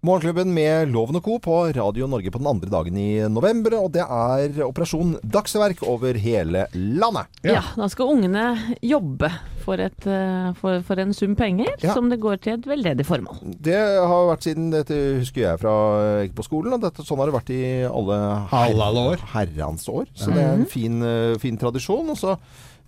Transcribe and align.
Morgenklubben 0.00 0.48
med 0.56 0.88
Loven 0.94 1.18
og 1.18 1.24
Co. 1.26 1.34
på 1.44 1.54
Radio 1.76 2.06
Norge 2.08 2.30
på 2.32 2.38
den 2.40 2.48
andre 2.48 2.70
dagen 2.72 2.96
i 2.96 3.18
november. 3.28 3.74
Og 3.82 3.90
det 3.92 4.00
er 4.00 4.62
Operasjon 4.64 5.18
Dagsverk 5.20 5.82
over 5.84 6.16
hele 6.16 6.62
landet. 6.72 7.28
Ja, 7.44 7.60
da 7.76 7.88
skal 7.92 8.14
ungene 8.14 8.46
jobbe 8.80 9.28
for, 9.60 9.76
et, 9.84 10.06
eh, 10.08 10.54
for, 10.56 10.80
for 10.88 11.02
en 11.04 11.12
sum 11.12 11.34
penger 11.36 11.68
Ja. 11.84 11.92
som 11.92 12.08
det 12.08 12.16
går 12.22 12.40
til 12.40 12.54
et 12.56 12.64
veldedig 12.70 13.04
formål. 13.04 13.42
Det 13.60 13.76
har 13.76 14.24
vært 14.32 14.48
siden 14.48 14.70
dette 14.72 14.96
husker 15.20 15.44
jeg 15.50 15.60
fra 15.60 15.76
jeg 16.00 16.30
gikk 16.30 16.38
på 16.40 16.48
skolen. 16.48 16.78
Og 16.78 16.80
dette, 16.88 17.04
sånn 17.04 17.20
har 17.20 17.28
det 17.28 17.36
vært 17.36 17.52
i 17.52 17.62
alle, 17.84 18.18
her, 18.56 18.72
alle 18.80 19.04
år. 19.12 19.26
herrens 19.36 19.84
år. 19.92 20.08
Så 20.16 20.32
det 20.32 20.40
er 20.46 20.54
en 20.62 20.64
fin, 20.64 20.96
eh, 21.04 21.36
fin 21.44 21.60
tradisjon. 21.60 22.08
Og 22.08 22.16
så 22.16 22.38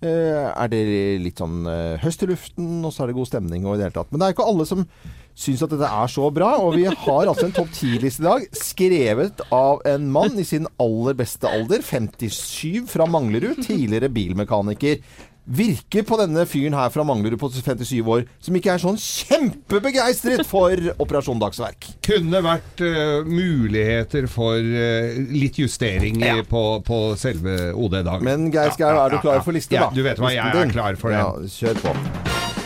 eh, 0.01 0.49
er 0.49 0.67
det 0.73 0.81
litt 1.21 1.37
sånn 1.37 1.61
høst 2.01 2.25
i 2.25 2.33
luften, 2.33 2.79
og 2.81 2.89
så 2.91 3.05
er 3.05 3.13
det 3.13 3.19
god 3.21 3.29
stemning 3.29 3.67
og 3.69 3.75
i 3.77 3.83
det 3.83 3.91
hele 3.91 3.99
tatt. 4.01 4.09
Men 4.09 4.19
det 4.19 4.31
er 4.31 4.33
ikke 4.35 4.49
alle 4.49 4.65
som 4.65 4.81
syns 5.35 5.65
at 5.65 5.73
dette 5.73 5.89
er 5.89 6.13
så 6.13 6.29
bra. 6.33 6.53
Og 6.63 6.77
vi 6.77 6.87
har 6.87 7.27
altså 7.27 7.49
en 7.49 7.55
topp 7.55 7.73
10-liste 7.73 8.23
i 8.23 8.29
dag, 8.29 8.47
skrevet 8.57 9.43
av 9.53 9.83
en 9.89 10.07
mann 10.13 10.39
i 10.39 10.47
sin 10.47 10.69
aller 10.81 11.17
beste 11.19 11.49
alder, 11.49 11.83
57, 11.85 12.83
fra 12.91 13.09
Manglerud, 13.09 13.63
tidligere 13.65 14.11
bilmekaniker. 14.13 15.03
Virker 15.43 16.05
på 16.07 16.15
denne 16.21 16.45
fyren 16.47 16.75
her 16.77 16.91
fra 16.93 17.03
Manglerud 17.03 17.35
på 17.41 17.49
57 17.51 17.97
år, 17.99 18.21
som 18.39 18.55
ikke 18.55 18.77
er 18.77 18.79
sånn 18.79 18.95
kjempebegeistret 18.95 20.45
for 20.47 20.79
Operasjon 21.03 21.41
Dagsverk. 21.41 21.89
Kunne 22.07 22.39
vært 22.45 22.79
uh, 22.85 23.27
muligheter 23.27 24.29
for 24.31 24.55
uh, 24.55 25.19
litt 25.35 25.59
justering 25.59 26.23
ja. 26.23 26.39
på, 26.47 26.63
på 26.87 27.03
selve 27.19 27.73
OD-dagen. 27.75 28.23
Men 28.23 28.47
Geir 28.55 28.71
Skau, 28.71 28.95
er 28.95 29.17
du 29.17 29.19
klar 29.19 29.43
for 29.43 29.55
liste, 29.55 29.75
Ja, 29.75 29.89
da? 29.89 29.97
du 29.97 30.05
vet 30.07 30.23
hva, 30.23 30.31
jeg 30.31 30.47
er 30.47 30.71
klar 30.71 30.95
for 31.01 31.11
det. 31.11 31.19
Ja, 31.19 31.55
kjør 31.59 31.89
på. 31.89 32.61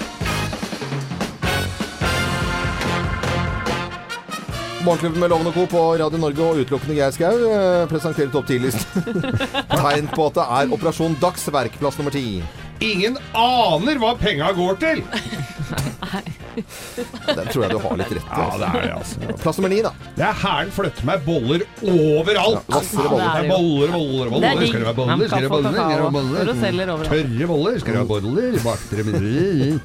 Morgenklubben 4.87 5.19
med 5.19 5.29
Loven 5.29 5.47
og 5.49 5.53
Co. 5.53 5.65
på 5.67 5.79
Radio 5.99 6.17
Norge 6.21 6.43
og 6.45 6.59
utelukkende 6.61 6.93
Geir 6.95 7.11
Skau 7.11 7.41
eh, 7.51 7.81
presenterer 7.91 8.29
topp 8.31 8.47
10-listen. 8.47 9.17
Tegn 9.73 10.05
på 10.13 10.27
at 10.29 10.37
det 10.37 10.45
er 10.57 10.71
Operasjon 10.77 11.17
Dagsverk, 11.19 11.75
plass 11.81 11.97
nummer 11.99 12.13
ti. 12.15 12.39
Ingen 12.87 13.17
aner 13.35 13.99
hva 13.99 14.13
penga 14.15 14.53
går 14.55 14.79
til! 14.79 15.01
Den 17.27 17.49
tror 17.51 17.65
jeg 17.65 17.73
du 17.73 17.77
har 17.83 17.99
litt 17.99 18.13
rett 18.15 18.23
i. 18.23 18.31
Ja, 18.31 18.45
altså. 18.45 18.61
det 18.61 18.69
er 18.69 18.85
det, 18.85 18.93
altså. 18.95 19.35
Plass 19.43 19.59
nummer 19.59 19.73
ni, 19.75 19.81
da. 19.83 19.91
Det 20.15 20.23
er 20.29 20.39
hæren 20.45 20.71
flytter 20.77 21.09
meg 21.11 21.27
boller 21.27 21.65
overalt! 21.83 22.55
Ja, 22.55 22.77
masse 22.77 22.95
boller. 23.01 23.27
Det 23.27 23.43
er 23.43 23.51
boller, 23.51 23.95
boller, 23.97 24.23
er 24.23 24.37
boller. 24.37 24.67
Skal 24.71 24.79
det 24.79 24.87
være 24.87 24.99
boller? 25.01 25.27
Skal 25.27 25.43
det 25.43 25.51
være 25.51 26.13
boller? 26.15 26.53
Skal 26.53 26.79
det 26.79 26.87
være. 26.93 27.09
Tørre 27.11 27.49
boller? 27.51 27.81
Skal 27.83 27.97
det 27.97 28.05
være 28.05 28.11
boller? 28.15 28.61
Bakter 28.63 29.03
det 29.03 29.81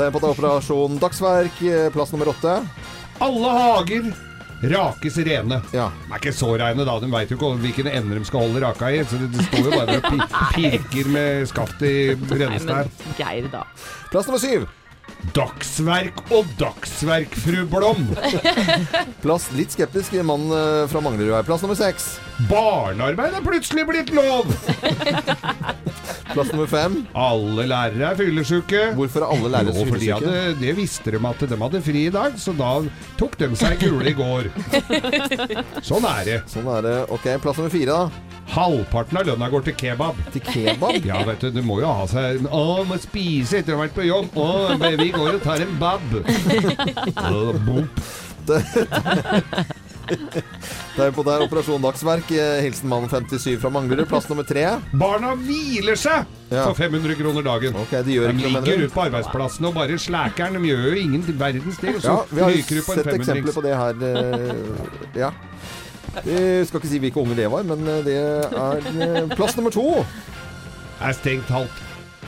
Tegn 0.00 0.16
på 0.16 0.16
at 0.16 0.24
det 0.24 0.30
er 0.30 0.32
Operasjon 0.32 0.96
Dagsverk, 1.04 1.60
eh, 1.60 1.90
plass 1.92 2.16
nummer 2.16 2.32
åtte. 2.32 2.56
Alle 3.26 3.52
hager 3.58 4.08
rakes 4.62 5.16
rene. 5.26 5.58
Ja. 5.74 5.90
De 6.06 6.12
er 6.12 6.20
ikke 6.22 6.32
så 6.32 6.52
reine, 6.58 6.84
da. 6.88 6.94
De 7.02 7.10
veit 7.12 7.30
jo 7.30 7.36
ikke 7.36 7.52
hvilken 7.62 7.90
ender 7.92 8.18
de 8.18 8.24
skal 8.28 8.46
holde 8.46 8.62
raka 8.64 8.88
i. 8.94 9.02
Så 9.04 9.18
det, 9.20 9.28
det 9.34 9.44
står 9.50 9.68
jo 9.68 9.74
bare 9.76 9.98
og 9.98 10.08
pi- 10.08 10.30
pirker 10.56 11.12
med 11.12 11.46
skaftet 11.50 11.86
i 11.90 12.00
Nei, 12.16 12.40
rennestein. 12.44 12.90
Geir, 13.18 13.48
da. 13.52 13.64
Plass 14.12 14.26
nummer 14.30 14.40
syv. 14.42 14.66
Dagsverk 15.34 16.18
og 16.34 16.46
dagsverk, 16.60 17.32
fru 17.40 17.64
Blom! 17.70 18.02
Plass 19.24 19.48
litt 19.56 19.74
skeptisk 19.74 20.14
mann 20.26 20.46
eh, 20.52 20.84
fra 20.90 21.02
Manglerud 21.04 21.34
her. 21.34 21.46
Plass 21.46 21.64
nummer 21.64 21.78
seks. 21.78 22.16
Barnearbeid 22.50 23.38
er 23.38 23.44
plutselig 23.44 23.86
blitt 23.88 24.12
lov! 24.14 24.52
Plass 26.34 26.52
nummer 26.52 26.68
fem. 26.68 26.98
Alle 27.16 27.64
lærere 27.70 28.10
er 28.10 28.18
fyllesyke. 28.18 28.82
Hvorfor 28.98 29.24
er 29.24 29.32
alle 29.32 29.52
lærere 29.54 29.72
Jo, 29.72 29.86
for 29.88 30.02
de 30.02 30.12
hadde, 30.12 30.36
det 30.60 30.76
visste 30.76 31.14
de 31.14 31.22
at 31.30 31.44
de 31.48 31.60
hadde 31.62 31.82
fri 31.86 32.06
i 32.10 32.12
dag, 32.12 32.36
så 32.40 32.52
da 32.56 32.72
tok 33.16 33.38
de 33.40 33.50
seg 33.56 33.76
en 33.76 33.82
kule 33.82 34.12
i 34.12 34.16
går. 34.16 34.50
Sånn 35.88 36.04
er 36.12 36.24
det. 36.28 36.40
Sånn 36.52 36.68
er 36.76 36.84
det. 36.84 36.96
Ok, 37.14 37.30
plass 37.40 37.62
nummer 37.62 37.72
fire, 37.72 37.96
da. 37.96 38.26
Halvparten 38.46 39.18
av 39.18 39.26
lønna 39.26 39.48
går 39.50 39.64
til 39.66 39.74
kebab. 39.80 40.18
Til 40.34 40.44
kebab. 40.44 41.00
Ja, 41.06 41.18
vet 41.26 41.42
du, 41.42 41.48
du 41.56 41.62
må 41.66 41.80
jo 41.82 41.90
ha 41.90 42.04
seg 42.10 42.44
Å, 42.46 42.62
må 42.86 42.98
spise 43.02 43.58
etter 43.60 43.74
å 43.74 43.80
ha 43.80 43.86
vært 43.86 43.96
på 43.96 44.06
jobb. 44.06 44.36
Å, 44.38 44.76
vi 45.00 45.08
går 45.18 45.34
og 45.38 45.42
tar 45.42 45.64
en 45.64 45.74
bab. 45.80 46.00
Å, 47.16 47.52
bop. 47.66 47.90
Tegn 50.96 51.12
på 51.16 51.22
det 51.26 51.32
er 51.34 51.42
Operasjon 51.44 51.82
Dagsverk. 51.82 52.28
eh, 52.30 52.60
Hilsen 52.64 52.88
mann 52.88 53.08
57 53.10 53.56
fra 53.60 53.70
Manglerud. 53.74 54.06
Plass 54.08 54.28
nummer 54.30 54.46
tre. 54.46 54.62
Barna 54.94 55.34
hviler 55.40 55.96
seg 55.98 56.24
Ja. 56.52 56.64
for 56.68 56.74
500 56.78 57.16
kroner 57.18 57.42
dagen. 57.42 57.74
Okay, 57.82 58.02
de 58.06 58.14
gjør 58.14 58.30
De 58.30 58.38
ikke 58.38 58.52
ligger 58.54 58.84
ute 58.86 58.94
på 58.94 59.02
arbeidsplassen 59.08 59.66
og 59.66 59.74
bare 59.74 59.98
slæker'n. 59.98 60.54
De 60.54 60.68
gjør 60.70 60.86
jo 60.94 61.02
ingen 61.02 61.22
verdens 61.38 61.78
ting. 61.82 61.98
Ja, 62.02 62.20
vi 62.30 62.40
har 62.40 62.50
jo 62.50 62.62
på 62.86 62.94
en 62.94 63.02
sett 63.02 63.14
eksempler 63.18 63.52
på 63.52 63.62
det 63.66 63.74
her. 63.76 63.94
eh, 64.02 65.20
Ja. 65.20 65.30
Vi 66.24 66.64
skal 66.64 66.80
ikke 66.80 66.88
si 66.88 66.98
hvilke 67.02 67.20
unge 67.20 67.34
det 67.36 67.50
var, 67.50 67.62
men 67.62 67.82
eh, 67.88 68.02
det 68.06 68.14
er 68.16 69.26
plass 69.36 69.56
nummer 69.56 69.70
to. 69.74 70.04
er 71.02 71.12
strengt 71.12 71.46
talt 71.48 71.68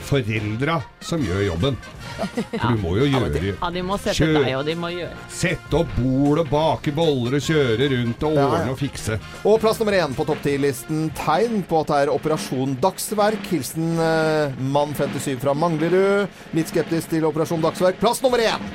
foreldra 0.05 0.83
som 1.01 1.19
gjør 1.25 1.45
jobben. 1.47 1.77
For 2.19 2.75
du 2.75 2.81
må 2.83 2.95
jo 2.99 3.07
Ja, 3.09 3.21
gjøre 3.23 3.53
Ja, 3.53 3.69
de 3.73 3.83
må 3.85 3.97
sette 4.01 4.17
Kjør. 4.19 4.39
deg, 4.43 4.51
og 4.59 4.65
de 4.67 4.75
må 4.79 4.91
gjøre 4.93 5.15
Sette 5.33 5.79
opp 5.79 5.95
bol 5.97 6.41
og 6.43 6.49
bake 6.51 6.93
boller 6.95 7.37
og 7.39 7.45
kjøre 7.45 7.89
rundt 7.93 8.25
og 8.27 8.37
ordne 8.43 8.61
ja. 8.65 8.73
og 8.73 8.79
fikse. 8.79 9.19
Og 9.47 9.59
plass 9.63 9.79
nummer 9.81 9.97
én 9.99 10.15
på 10.17 10.25
topp 10.27 10.43
10-listen. 10.45 11.07
Tegn 11.19 11.63
på 11.69 11.81
at 11.83 11.91
det 11.93 12.01
er 12.03 12.13
Operasjon 12.13 12.77
Dagsverk. 12.83 13.49
Hilsen 13.51 13.95
eh, 14.03 14.59
mann 14.73 14.93
57 14.97 15.39
fra 15.41 15.55
Manglerud. 15.57 16.29
Litt 16.57 16.71
skeptisk 16.73 17.11
til 17.15 17.27
Operasjon 17.29 17.63
Dagsverk. 17.63 17.99
Plass 18.01 18.21
nummer 18.25 18.41
én! 18.43 18.69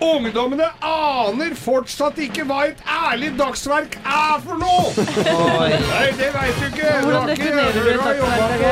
Ungdommene 0.00 0.64
aner 0.80 1.52
fortsatt 1.60 2.16
ikke 2.24 2.46
hva 2.48 2.62
et 2.70 2.78
ærlig 2.88 3.34
dagsverk 3.36 3.98
er 4.00 4.38
for 4.46 4.56
noe! 4.56 5.04
Nei, 5.26 6.06
det 6.16 6.30
veit 6.32 6.56
du 6.56 6.66
ikke! 6.70 6.94
Hvordan 7.04 7.28
definerer 7.28 7.76
du 7.76 7.90
et 7.92 8.00
dagsverk. 8.06 8.64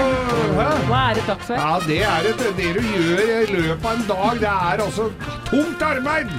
Hva 0.89 1.03
er 1.11 1.21
et 1.21 1.29
dagsverk? 1.29 1.61
Ja, 1.61 1.75
det 1.85 2.01
er 2.15 2.31
et, 2.33 2.47
det 2.57 2.73
du 2.79 2.81
gjør 2.81 3.23
i 3.29 3.59
løpet 3.59 3.85
av 3.85 3.93
en 3.93 4.09
dag. 4.09 4.41
Det 4.41 4.55
er 4.55 4.85
altså 4.87 5.11
tungt 5.51 5.87
arbeid! 5.91 6.35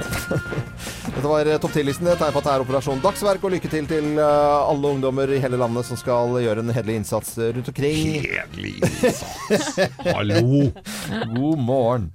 Dette 1.19 1.25
var 1.27 1.49
eh, 1.51 1.61
topp 1.61 1.73
10-listen. 1.75 2.09
Det 2.09 2.17
tegn 2.19 2.33
på 2.33 2.41
at 2.41 2.49
det 2.49 2.53
er 2.55 2.65
Operasjon 2.65 3.01
Dagsverk. 3.03 3.45
Og 3.45 3.53
lykke 3.55 3.69
til 3.71 3.89
til 3.89 4.11
eh, 4.17 4.59
alle 4.73 4.93
ungdommer 4.95 5.29
i 5.35 5.41
hele 5.43 5.59
landet 5.59 5.85
som 5.89 5.99
skal 5.99 6.37
gjøre 6.41 6.65
en 6.65 6.73
hederlig 6.73 7.01
innsats 7.03 7.35
eh, 7.37 7.53
rundt 7.53 7.69
omkring. 7.69 8.23
Hederlig 8.25 8.77
innsats. 8.79 9.83
Hallo! 10.07 10.71
God 11.35 11.61
morgen. 11.61 12.13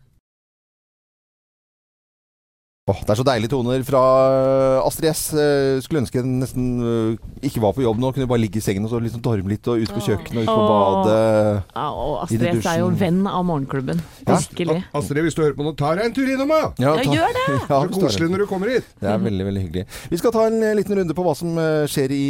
Åh, 2.84 2.99
det 3.00 3.15
er 3.15 3.17
så 3.17 3.25
deilige 3.25 3.49
toner 3.49 3.81
fra 3.89 4.00
eh, 4.28 4.78
Astrid 4.84 5.06
S. 5.09 5.21
Eh, 5.33 5.78
Skulle 5.81 6.03
ønske 6.03 6.19
jeg 6.19 6.27
nesten 6.28 6.65
eh, 6.84 7.47
ikke 7.49 7.62
var 7.65 7.72
på 7.72 7.81
jobb 7.81 7.97
nå. 8.03 8.11
Kunne 8.12 8.27
bare 8.28 8.43
ligge 8.43 8.61
i 8.61 8.65
sengen 8.65 8.84
og 8.84 8.91
så 8.93 8.99
liksom 9.00 9.22
dorme 9.25 9.49
litt, 9.55 9.65
og 9.72 9.81
ut 9.81 9.93
på 9.95 10.03
kjøkkenet 10.05 10.43
og 10.43 10.45
ut 10.45 10.50
på 10.50 10.67
Åh. 10.67 10.75
badet. 10.75 11.62
Ja, 11.78 11.87
og 11.97 12.19
Astrid 12.27 12.45
S 12.61 12.69
er 12.75 12.83
jo 12.83 12.91
venn 13.00 13.22
av 13.31 13.47
morgenklubben. 13.49 14.03
Ja. 14.28 14.37
Astrid, 14.37 15.22
hvis 15.25 15.39
du 15.39 15.41
hører 15.47 15.56
på 15.56 15.65
nå, 15.65 15.72
ta 15.81 15.95
deg 15.97 16.11
en 16.11 16.17
tur 16.19 16.28
innom, 16.28 16.53
da! 16.53 16.61
Ja, 16.84 16.93
ta- 17.00 17.17
gjør 17.17 17.33
det! 17.39 17.47
Ja, 17.72 17.78
Så 17.89 18.03
koselig 18.05 18.28
når 18.34 18.45
du 18.45 18.47
kommer 18.53 18.75
hit. 18.75 18.93
Det 19.01 19.09
er 19.15 19.25
veldig, 19.25 19.47
veldig 19.49 19.62
hyggelig. 19.65 19.87
Vi 20.12 20.21
skal 20.21 20.37
ta 20.37 20.45
en 20.51 20.61
liten 20.77 20.99
runde 21.01 21.16
på 21.16 21.25
hva 21.25 21.33
som 21.41 21.56
skjer 21.89 22.12
i 22.12 22.25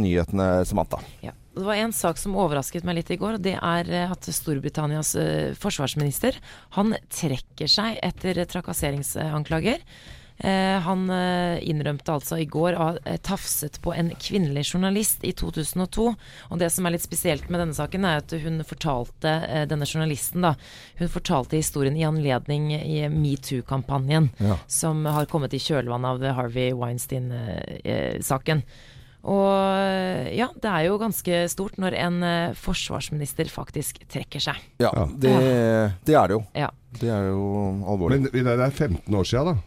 nyhetene, 0.00 0.48
Samantha. 0.70 1.02
Ja. 1.20 1.36
Det 1.60 1.66
var 1.66 1.76
en 1.76 1.92
sak 1.92 2.16
som 2.16 2.38
overrasket 2.40 2.86
meg 2.88 2.96
litt 2.96 3.10
i 3.12 3.18
går, 3.20 3.36
og 3.36 3.42
det 3.44 3.52
er 3.60 3.90
eh, 3.92 4.12
at 4.14 4.24
Storbritannias 4.32 5.10
eh, 5.20 5.50
forsvarsminister 5.60 6.38
han 6.78 6.94
trekker 7.12 7.68
seg 7.68 7.98
etter 8.06 8.38
trakasseringsanklager. 8.48 9.82
Eh, 10.40 10.78
han 10.80 11.02
innrømte 11.60 12.14
altså 12.14 12.38
i 12.40 12.46
går 12.48 12.78
å 12.80 12.84
ha 12.86 13.16
tafset 13.20 13.76
på 13.84 13.92
en 13.92 14.08
kvinnelig 14.16 14.70
journalist 14.70 15.20
i 15.28 15.34
2002. 15.36 16.06
Og 16.48 16.62
det 16.62 16.70
som 16.72 16.88
er 16.88 16.94
litt 16.94 17.04
spesielt 17.04 17.50
med 17.52 17.60
denne 17.60 17.76
saken, 17.76 18.06
er 18.08 18.22
at 18.22 18.32
hun 18.40 18.56
fortalte 18.64 19.34
denne 19.68 19.84
journalisten 19.84 20.46
da, 20.46 20.54
hun 20.96 21.12
fortalte 21.12 21.60
historien 21.60 21.98
i 22.00 22.06
anledning 22.08 22.70
i 22.78 23.02
metoo-kampanjen 23.12 24.30
Ja. 24.40 24.56
som 24.64 25.04
har 25.04 25.28
kommet 25.28 25.52
i 25.52 25.60
kjølvannet 25.60 26.08
av 26.24 26.24
Harvey 26.40 26.72
Weinstein-saken. 26.72 28.64
Og 29.24 30.32
ja, 30.32 30.48
det 30.56 30.70
er 30.70 30.86
jo 30.88 30.98
ganske 31.00 31.42
stort 31.52 31.76
når 31.80 31.96
en 32.00 32.22
eh, 32.24 32.54
forsvarsminister 32.56 33.50
faktisk 33.52 34.00
trekker 34.10 34.40
seg. 34.40 34.60
Ja, 34.80 34.92
det, 35.12 35.34
det 36.08 36.16
er 36.16 36.30
det 36.30 36.38
jo. 36.38 36.44
Ja. 36.56 36.70
Det 37.00 37.10
er 37.12 37.28
jo 37.30 37.42
alvorlig. 37.86 38.24
Men 38.32 38.48
det 38.48 38.56
er 38.56 38.70
15 38.70 39.14
år 39.14 39.28
siden, 39.28 39.52
da. 39.52 39.66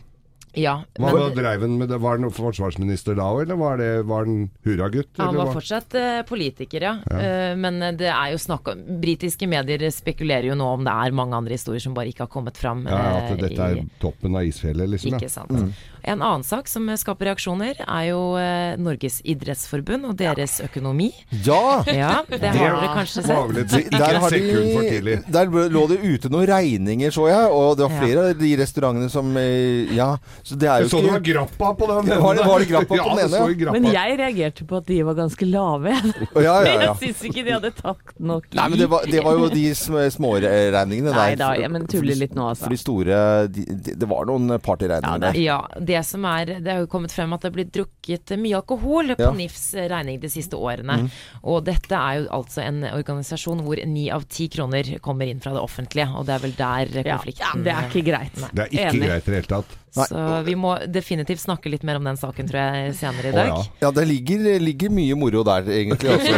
Ja, 0.54 0.74
Hva 1.00 1.08
men 1.10 1.16
hva 1.18 1.30
drev 1.34 1.64
han 1.66 1.78
med 1.80 1.90
det? 1.90 1.98
Var 2.04 2.20
han 2.20 2.30
forsvarsminister 2.30 3.16
da 3.18 3.26
òg, 3.34 3.40
eller 3.48 3.58
var, 3.58 3.80
det, 3.82 3.88
var 4.06 4.28
han 4.28 4.44
hurragutt? 4.68 5.10
han 5.18 5.34
var 5.34 5.48
hva? 5.50 5.56
fortsatt 5.56 5.96
uh, 5.98 6.20
politiker, 6.30 6.86
ja. 6.86 6.92
Eh, 7.10 7.54
men 7.58 7.80
det 7.98 8.12
er 8.12 8.36
jo 8.36 8.42
snakk 8.42 8.70
om 8.70 8.84
Britiske 9.02 9.50
medier 9.50 9.88
spekulerer 9.90 10.52
jo 10.52 10.58
nå 10.60 10.68
om 10.76 10.86
det 10.86 10.94
er 10.94 11.16
mange 11.18 11.40
andre 11.40 11.58
historier 11.58 11.82
som 11.82 11.96
bare 11.98 12.14
ikke 12.14 12.28
har 12.28 12.34
kommet 12.36 12.60
fram. 12.62 12.86
ja, 12.86 13.02
At 13.24 13.42
dette 13.42 13.66
er 13.66 13.82
i- 13.82 13.88
toppen 14.04 14.38
av 14.38 14.46
isfjellet, 14.46 14.94
liksom? 14.94 15.18
Ikke 15.18 15.26
Ja. 15.26 15.34
sant. 15.40 15.74
En 16.04 16.22
annen 16.22 16.44
sak 16.44 16.68
som 16.68 16.88
skaper 17.00 17.30
reaksjoner, 17.32 17.78
er 17.86 18.04
jo 18.10 18.22
eh, 18.36 18.76
Norges 18.82 19.22
idrettsforbund 19.24 20.06
og 20.10 20.18
deres 20.20 20.58
økonomi. 20.66 21.12
Ja! 21.46 21.84
Ja, 21.88 22.10
det 22.28 22.42
har 22.44 22.76
dere 22.76 22.90
kanskje 22.98 23.24
sett. 23.24 23.92
Der, 23.94 24.18
ikke 24.36 25.02
de, 25.06 25.16
der 25.32 25.52
lå 25.72 25.84
det 25.88 26.00
ute 26.04 26.32
noen 26.34 26.48
regninger, 26.50 27.14
så 27.16 27.30
jeg. 27.32 27.52
Og 27.54 27.78
det 27.80 27.86
var 27.88 27.94
Ja. 27.94 28.02
flere 28.04 28.26
av 28.34 28.40
de 28.40 28.52
restaurantene 28.60 29.10
som 29.14 29.32
eh, 29.38 29.94
Ja, 29.96 30.18
Så 30.44 30.56
det 30.60 30.68
er 30.70 30.84
jo 30.84 30.90
så 30.92 31.02
det 31.04 31.12
var 31.12 31.20
ikke 31.22 31.34
grappa 31.38 31.72
på 31.80 31.88
den 31.88 32.12
Var 32.24 32.36
det- 32.36 32.46
var 32.48 32.60
det 32.60 32.68
grappa 32.70 32.88
på 32.90 32.98
ja, 32.98 33.04
den 33.16 33.24
ene, 33.24 33.64
ja? 33.64 33.72
Men 33.72 33.86
jeg 33.94 34.18
reagerte 34.20 34.66
på 34.68 34.78
at 34.78 34.86
de 34.88 35.00
var 35.04 35.14
ganske 35.16 35.46
lave. 35.48 35.94
Ja, 36.36 36.42
ja, 36.44 36.56
ja. 36.68 36.80
Jeg 36.82 36.96
syns 37.14 37.24
ikke 37.30 37.44
de 37.48 37.52
hadde 37.56 37.72
takt 37.80 38.20
nok 38.20 38.48
Nei, 38.54 38.68
men 38.70 38.80
det 38.80 38.90
var, 38.92 39.06
det 39.08 39.24
var 39.24 39.38
jo 39.40 39.48
de 39.54 39.66
sm- 39.72 40.10
småregningene 40.18 41.12
der. 41.14 41.20
Nei 41.20 41.36
da, 41.40 41.54
ja, 41.60 41.70
men 41.72 41.88
tuller 41.88 42.16
litt 42.20 42.36
nå, 42.36 42.50
altså. 42.52 42.66
For 42.68 42.76
de 42.76 42.82
store 42.82 43.22
de, 43.54 43.66
de, 43.72 43.96
Det 44.04 44.10
var 44.10 44.26
noen 44.30 44.50
Ja, 44.54 44.60
partyregninger 44.64 45.24
der. 45.28 45.40
Ja, 45.40 45.60
det 45.80 45.93
som 46.02 46.26
er 46.26 46.46
Det 46.64 46.72
har 46.72 46.80
jo 46.82 46.88
kommet 46.88 47.12
frem 47.12 47.32
at 47.34 47.42
det 47.42 47.52
er 47.52 47.56
blitt 47.58 47.72
drukket 47.76 48.34
mye 48.40 48.56
alkohol 48.58 49.14
på 49.16 49.22
Ja. 49.22 49.32
Mm. 49.32 49.38
NIFs 49.38 49.74
regning 49.76 50.20
de 50.20 50.30
siste 50.30 50.54
årene. 50.58 51.10
Og 51.44 51.64
dette 51.66 51.92
er 51.94 52.22
jo 52.24 52.30
altså 52.32 52.64
en 52.66 52.84
organisasjon 52.84 53.62
hvor 53.62 53.78
ni 53.86 54.10
av 54.10 54.24
ti 54.28 54.48
kroner 54.50 54.98
kommer 55.00 55.28
inn 55.28 55.40
fra 55.40 55.54
det 55.54 55.62
offentlige, 55.62 56.10
og 56.16 56.26
det 56.26 56.34
er 56.36 56.40
vel 56.40 56.56
der 56.58 57.04
konflikten 57.04 57.64
Ja, 57.64 57.64
det 57.64 57.74
er 57.78 57.90
ikke 57.90 58.06
greit. 58.10 58.36
Det 58.54 58.60
er 58.66 58.70
ikke 58.74 58.90
Enig. 58.98 59.08
greit 59.08 59.28
i 59.28 59.32
det 59.32 59.40
hele 59.44 59.52
tatt. 59.62 59.78
Nei. 59.94 60.08
Så 60.10 60.42
vi 60.48 60.56
må 60.58 60.74
definitivt 60.90 61.44
snakke 61.44 61.70
litt 61.70 61.84
mer 61.86 62.00
om 62.00 62.08
den 62.08 62.18
saken, 62.18 62.48
tror 62.50 62.60
jeg, 62.60 62.96
senere 62.98 63.30
i 63.30 63.36
dag. 63.36 63.52
dag. 63.52 63.68
ja. 63.80 63.84
Ja, 63.84 63.92
det 63.94 64.06
ligger, 64.10 64.46
ligger 64.60 64.90
mye 64.94 65.18
moro 65.20 65.44
der, 65.46 65.68
egentlig. 65.70 66.10
Også. 66.16 66.34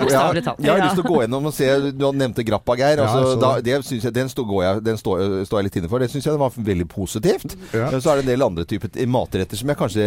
Bokstavelig 0.00 0.42
talt. 0.46 0.62
Jeg 0.64 0.72
har 0.72 0.82
lyst 0.82 0.98
til 0.98 1.04
å 1.04 1.12
gå 1.12 1.20
gjennom 1.22 1.48
og 1.50 1.54
se 1.54 1.68
Du 1.94 2.06
nevnte 2.16 2.44
Grappa, 2.46 2.76
Geir. 2.80 3.02
Altså, 3.04 3.34
så 3.34 3.38
da, 3.40 3.52
det. 3.60 3.76
det 3.78 3.88
synes 3.88 4.08
jeg, 4.08 4.16
den, 4.16 4.32
står, 4.32 4.52
jeg, 4.64 4.82
den 4.88 5.00
står, 5.00 5.22
står 5.48 5.60
jeg 5.60 5.68
litt 5.68 5.78
inne 5.82 5.92
for. 5.92 6.02
Det 6.02 6.10
syns 6.12 6.28
jeg 6.28 6.42
var 6.42 6.58
veldig 6.72 6.88
positivt. 6.90 7.56
Ja. 7.70 7.88
Så 7.94 8.12
er 8.12 8.20
det 8.20 8.26
en 8.26 8.32
del 8.32 8.46
andre 8.48 8.66
typer 8.68 8.92
matretter 9.12 9.60
som 9.60 9.72
jeg 9.72 9.78
kanskje 9.78 10.06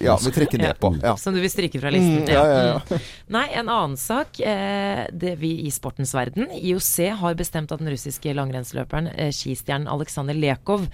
ja, 0.00 0.16
vil 0.24 0.36
trekke 0.40 0.60
ned 0.60 0.80
på. 0.80 0.94
Ja. 1.02 1.14
Som 1.20 1.36
du 1.36 1.42
vil 1.42 1.52
stryke 1.52 1.80
fra 1.82 1.92
listen? 1.92 2.22
Mm, 2.24 2.32
ja, 2.32 2.44
ja, 2.48 2.60
ja. 2.70 2.80
Mm. 2.88 3.08
Nei, 3.36 3.46
en 3.60 3.72
annen 3.72 3.98
sak. 4.00 4.40
Eh, 4.40 5.04
det 5.12 5.36
vi 5.40 5.54
i 5.66 5.72
sportens 5.74 6.14
verden. 6.16 6.48
IOC 6.56 6.94
har 7.20 7.38
bestemt 7.38 7.72
at 7.74 7.82
den 7.82 7.90
russiske 7.92 8.34
langrennsløperen, 8.36 9.10
eh, 9.16 9.32
skistjernen 9.34 9.90
Aleksandr 9.90 10.36
Lekov, 10.38 10.88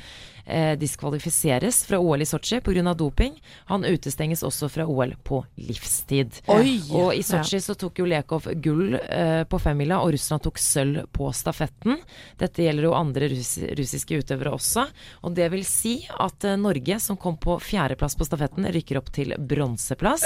eh, 0.47 0.75
diskvalifiseres 0.79 1.83
fra 1.87 1.99
OL 2.01 2.23
i 2.23 2.29
Sotsji 2.29 2.61
pga. 2.65 2.95
doping. 2.95 3.37
Han 3.67 3.85
utestenges 3.85 4.43
også 4.43 4.69
fra 4.69 4.87
OL 4.87 5.15
på 5.23 5.43
livstid. 5.57 6.41
Oi! 6.47 6.81
Og 6.91 7.15
i 7.15 7.23
Sotsji 7.27 7.61
så 7.61 7.75
tok 7.75 7.99
jo 8.01 8.07
Lekov 8.07 8.49
gull 8.63 8.97
eh, 8.97 9.43
på 9.45 9.61
femmila, 9.61 10.01
og 10.01 10.15
Russland 10.15 10.45
tok 10.47 10.59
sølv 10.63 11.07
på 11.13 11.31
stafetten. 11.35 11.99
Dette 12.39 12.65
gjelder 12.65 12.89
jo 12.89 12.95
andre 12.97 13.31
russ 13.33 13.57
russiske 13.77 14.21
utøvere 14.23 14.55
også. 14.57 14.87
Og 15.27 15.35
det 15.37 15.49
vil 15.53 15.65
si 15.67 15.97
at 16.09 16.47
eh, 16.47 16.59
Norge, 16.61 16.99
som 17.03 17.19
kom 17.21 17.39
på 17.41 17.59
fjerdeplass 17.63 18.17
på 18.19 18.27
stafetten, 18.29 18.69
rykker 18.73 19.01
opp 19.01 19.11
til 19.15 19.35
bronseplass. 19.39 20.25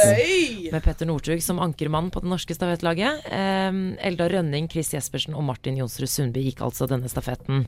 Med 0.71 0.85
Petter 0.85 1.09
Northug 1.09 1.43
som 1.45 1.61
ankermann 1.63 2.11
på 2.13 2.23
det 2.25 2.31
norske 2.33 2.57
stafettlaget. 2.57 3.27
Eh, 3.31 3.81
Eldar 4.11 4.33
Rønning, 4.35 4.69
Chris 4.71 4.93
Jespersen 4.95 5.37
og 5.37 5.47
Martin 5.49 5.79
Jonsrud 5.81 6.11
Sundby 6.11 6.45
gikk 6.49 6.65
altså 6.67 6.89
denne 6.91 7.11
stafetten. 7.11 7.65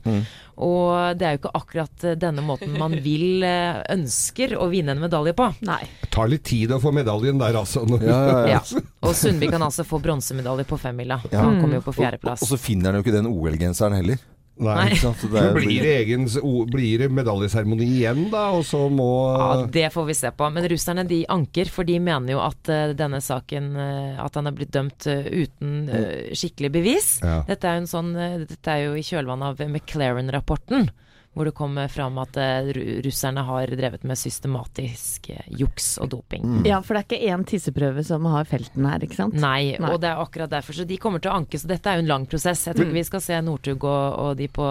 Og 0.63 1.17
det 1.17 1.27
er 1.27 1.35
jo 1.35 1.43
ikke 1.43 1.55
akkurat 1.57 2.07
eh, 2.07 2.17
måten 2.47 2.75
man 2.79 2.95
vil 3.03 3.43
eh, 3.47 3.81
ønsker 3.93 4.55
å 4.59 4.67
vinne 4.71 4.95
en 4.95 5.01
medalje 5.03 5.33
på. 5.37 5.47
Nei. 5.67 5.81
Det 6.03 6.11
tar 6.13 6.29
litt 6.31 6.43
tid 6.49 6.71
å 6.75 6.81
få 6.83 6.91
medaljen 6.95 7.39
der, 7.41 7.57
altså. 7.61 7.85
Ja, 8.01 8.19
ja, 8.27 8.37
ja. 8.37 8.43
Ja. 8.53 8.83
Og 9.03 9.15
Sundby 9.17 9.49
kan 9.51 9.63
altså 9.65 9.83
få 9.87 9.99
bronsemedalje 10.03 10.67
på 10.69 10.77
femmila. 10.79 11.21
Ja. 11.31 11.41
Han 11.47 11.59
kommer 11.61 11.79
jo 11.81 11.87
på 11.87 11.93
Og, 11.95 11.99
fjerdeplass. 12.03 12.43
og 12.45 12.53
så 12.53 12.59
finner 12.61 12.91
han 12.93 12.99
jo 13.01 13.05
ikke 13.07 13.17
den 13.17 13.27
OL-genseren 13.31 13.97
heller. 13.97 14.21
Nei. 14.63 14.93
Så 15.01 15.09
det 15.31 15.41
er- 15.41 15.55
blir 15.57 15.81
det, 15.81 15.93
egen, 16.03 16.27
blir 16.69 16.99
det 17.01 17.07
medaljeseremoni 17.09 17.87
igjen, 17.95 18.27
da? 18.29 18.43
Og 18.53 18.61
så 18.69 18.83
må 18.93 19.07
Ja, 19.33 19.47
Det 19.65 19.87
får 19.95 20.05
vi 20.11 20.15
se 20.19 20.29
på. 20.37 20.45
Men 20.53 20.67
russerne 20.69 21.07
de 21.09 21.23
anker, 21.33 21.71
for 21.73 21.83
de 21.89 21.95
mener 21.99 22.35
jo 22.35 22.41
at 22.45 22.69
eh, 22.69 22.93
denne 22.93 23.17
saken 23.25 23.71
eh, 23.81 24.19
At 24.21 24.37
han 24.37 24.45
er 24.51 24.53
blitt 24.53 24.69
dømt 24.75 25.07
uten 25.09 25.89
skikkelig 26.37 26.69
bevis. 26.75 27.07
Ja. 27.25 27.39
Dette 27.49 27.65
er 27.71 27.79
jo 27.79 27.85
en 27.87 27.89
sånn 27.89 28.13
Dette 28.45 28.75
er 28.77 28.85
jo 28.85 28.93
i 28.93 29.01
kjølvannet 29.09 29.55
av 29.55 29.65
McLaren-rapporten. 29.73 30.91
Hvor 31.33 31.47
det 31.49 31.55
kommer 31.57 31.87
fram 31.89 32.17
at 32.21 32.37
eh, 32.37 32.67
russerne 33.05 33.41
har 33.47 33.71
drevet 33.73 34.03
med 34.05 34.19
systematisk 34.21 35.31
eh, 35.33 35.47
juks 35.59 35.95
og 36.03 36.11
doping. 36.13 36.43
Mm. 36.59 36.65
Ja, 36.69 36.77
for 36.85 36.93
det 36.93 37.03
er 37.03 37.07
ikke 37.09 37.33
én 37.33 37.45
tisseprøve 37.49 38.03
som 38.05 38.25
har 38.29 38.45
felten 38.49 38.85
her, 38.85 39.01
ikke 39.01 39.17
sant? 39.17 39.33
Nei, 39.41 39.73
Nei. 39.81 39.89
og 39.93 40.01
det 40.03 40.11
er 40.11 40.21
akkurat 40.21 40.51
derfor. 40.53 40.77
Så 40.77 40.85
de 40.85 40.97
kommer 41.01 41.23
til 41.23 41.33
å 41.33 41.37
anke. 41.41 41.57
Så 41.57 41.69
dette 41.71 41.89
er 41.89 41.97
jo 41.97 42.05
en 42.05 42.11
lang 42.13 42.27
prosess. 42.29 42.67
Jeg 42.69 42.77
tror 42.77 42.85
ikke 42.85 42.99
vi 43.01 43.07
skal 43.09 43.23
se 43.25 43.39
Northug 43.41 43.87
og, 43.89 44.19
og 44.27 44.37
de 44.37 44.45
på, 44.53 44.67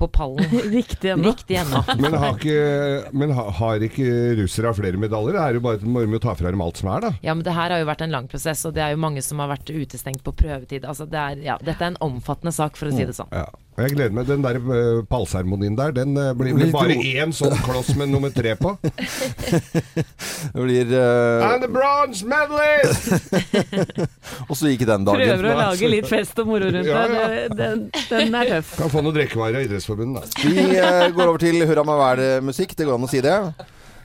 på 0.00 0.08
pallen 0.10 0.50
Riktig 0.74 1.12
ennå. 1.14 1.30
riktig 1.30 1.60
ennå. 1.62 1.84
Men, 2.02 2.14
har 2.18 2.34
ikke, 2.34 3.14
men 3.14 3.34
har 3.36 3.82
ikke 3.86 4.10
russere 4.42 4.74
flere 4.80 4.98
medaljer? 5.00 5.36
Det 5.38 5.42
er 5.46 5.58
jo 5.58 5.64
bare 5.68 5.78
at 5.78 5.86
må 5.86 6.02
jo 6.08 6.20
ta 6.22 6.34
fra 6.38 6.50
dem 6.50 6.62
alt 6.64 6.80
som 6.82 6.90
er, 6.90 7.06
da. 7.06 7.10
Ja, 7.22 7.34
men 7.38 7.44
det 7.46 7.54
her 7.54 7.70
har 7.74 7.82
jo 7.82 7.88
vært 7.90 8.02
en 8.06 8.14
lang 8.14 8.26
prosess, 8.32 8.64
og 8.66 8.74
det 8.74 8.82
er 8.86 8.94
jo 8.96 9.02
mange 9.06 9.22
som 9.22 9.38
har 9.44 9.50
vært 9.54 9.70
utestengt 9.70 10.24
på 10.26 10.34
prøvetid. 10.42 10.86
Altså, 10.88 11.06
det 11.06 11.20
er, 11.20 11.42
ja, 11.52 11.58
dette 11.62 11.84
er 11.84 11.92
en 11.94 12.00
omfattende 12.10 12.54
sak, 12.56 12.80
for 12.80 12.90
å 12.90 12.94
si 12.96 13.04
det 13.06 13.14
sånn. 13.18 13.30
Ja. 13.36 13.46
Og 13.76 13.84
jeg 13.84 13.94
gleder 13.94 14.14
meg. 14.14 14.26
Den 14.28 14.42
der 14.44 14.58
uh, 14.60 15.00
pallseremonien 15.08 15.76
der, 15.78 15.92
den 15.94 16.16
uh, 16.18 16.32
blir 16.36 16.56
Blir 16.56 16.68
vel 16.68 16.74
bare 16.74 16.96
én 16.98 17.32
sånn 17.34 17.54
kloss 17.64 17.92
med 17.96 18.10
nummer 18.12 18.32
tre 18.34 18.56
på. 18.58 18.74
Det 20.50 20.56
blir 20.56 20.90
uh... 20.90 21.46
And 21.46 21.62
the 21.64 21.70
bronze 21.70 22.26
medalist! 22.26 23.08
Og 24.48 24.58
så 24.58 24.72
gikk 24.72 24.84
den 24.88 25.06
dagen. 25.06 25.22
Prøver 25.22 25.50
å 25.52 25.56
lage 25.60 25.90
litt 25.92 26.08
fest 26.10 26.38
og 26.42 26.50
moro 26.50 26.68
rundt 26.72 26.88
Ja, 26.88 27.04
ja. 27.06 27.28
det. 27.30 27.42
Den, 27.56 27.86
den 28.10 28.36
er 28.40 28.54
tøff. 28.56 28.74
Kan 28.80 28.92
få 28.92 29.04
noe 29.06 29.16
drikkevarer 29.16 29.60
av 29.60 29.68
Idrettsforbundet, 29.68 30.26
da. 30.26 30.50
Vi 30.50 30.66
uh, 30.80 31.06
går 31.14 31.26
over 31.28 31.40
til 31.42 31.62
Hurra 31.64 31.86
meg 31.86 32.02
vær-musikk. 32.02 32.74
Det 32.76 32.88
går 32.88 32.98
an 32.98 33.06
å 33.06 33.12
si 33.12 33.22
det. 33.24 33.38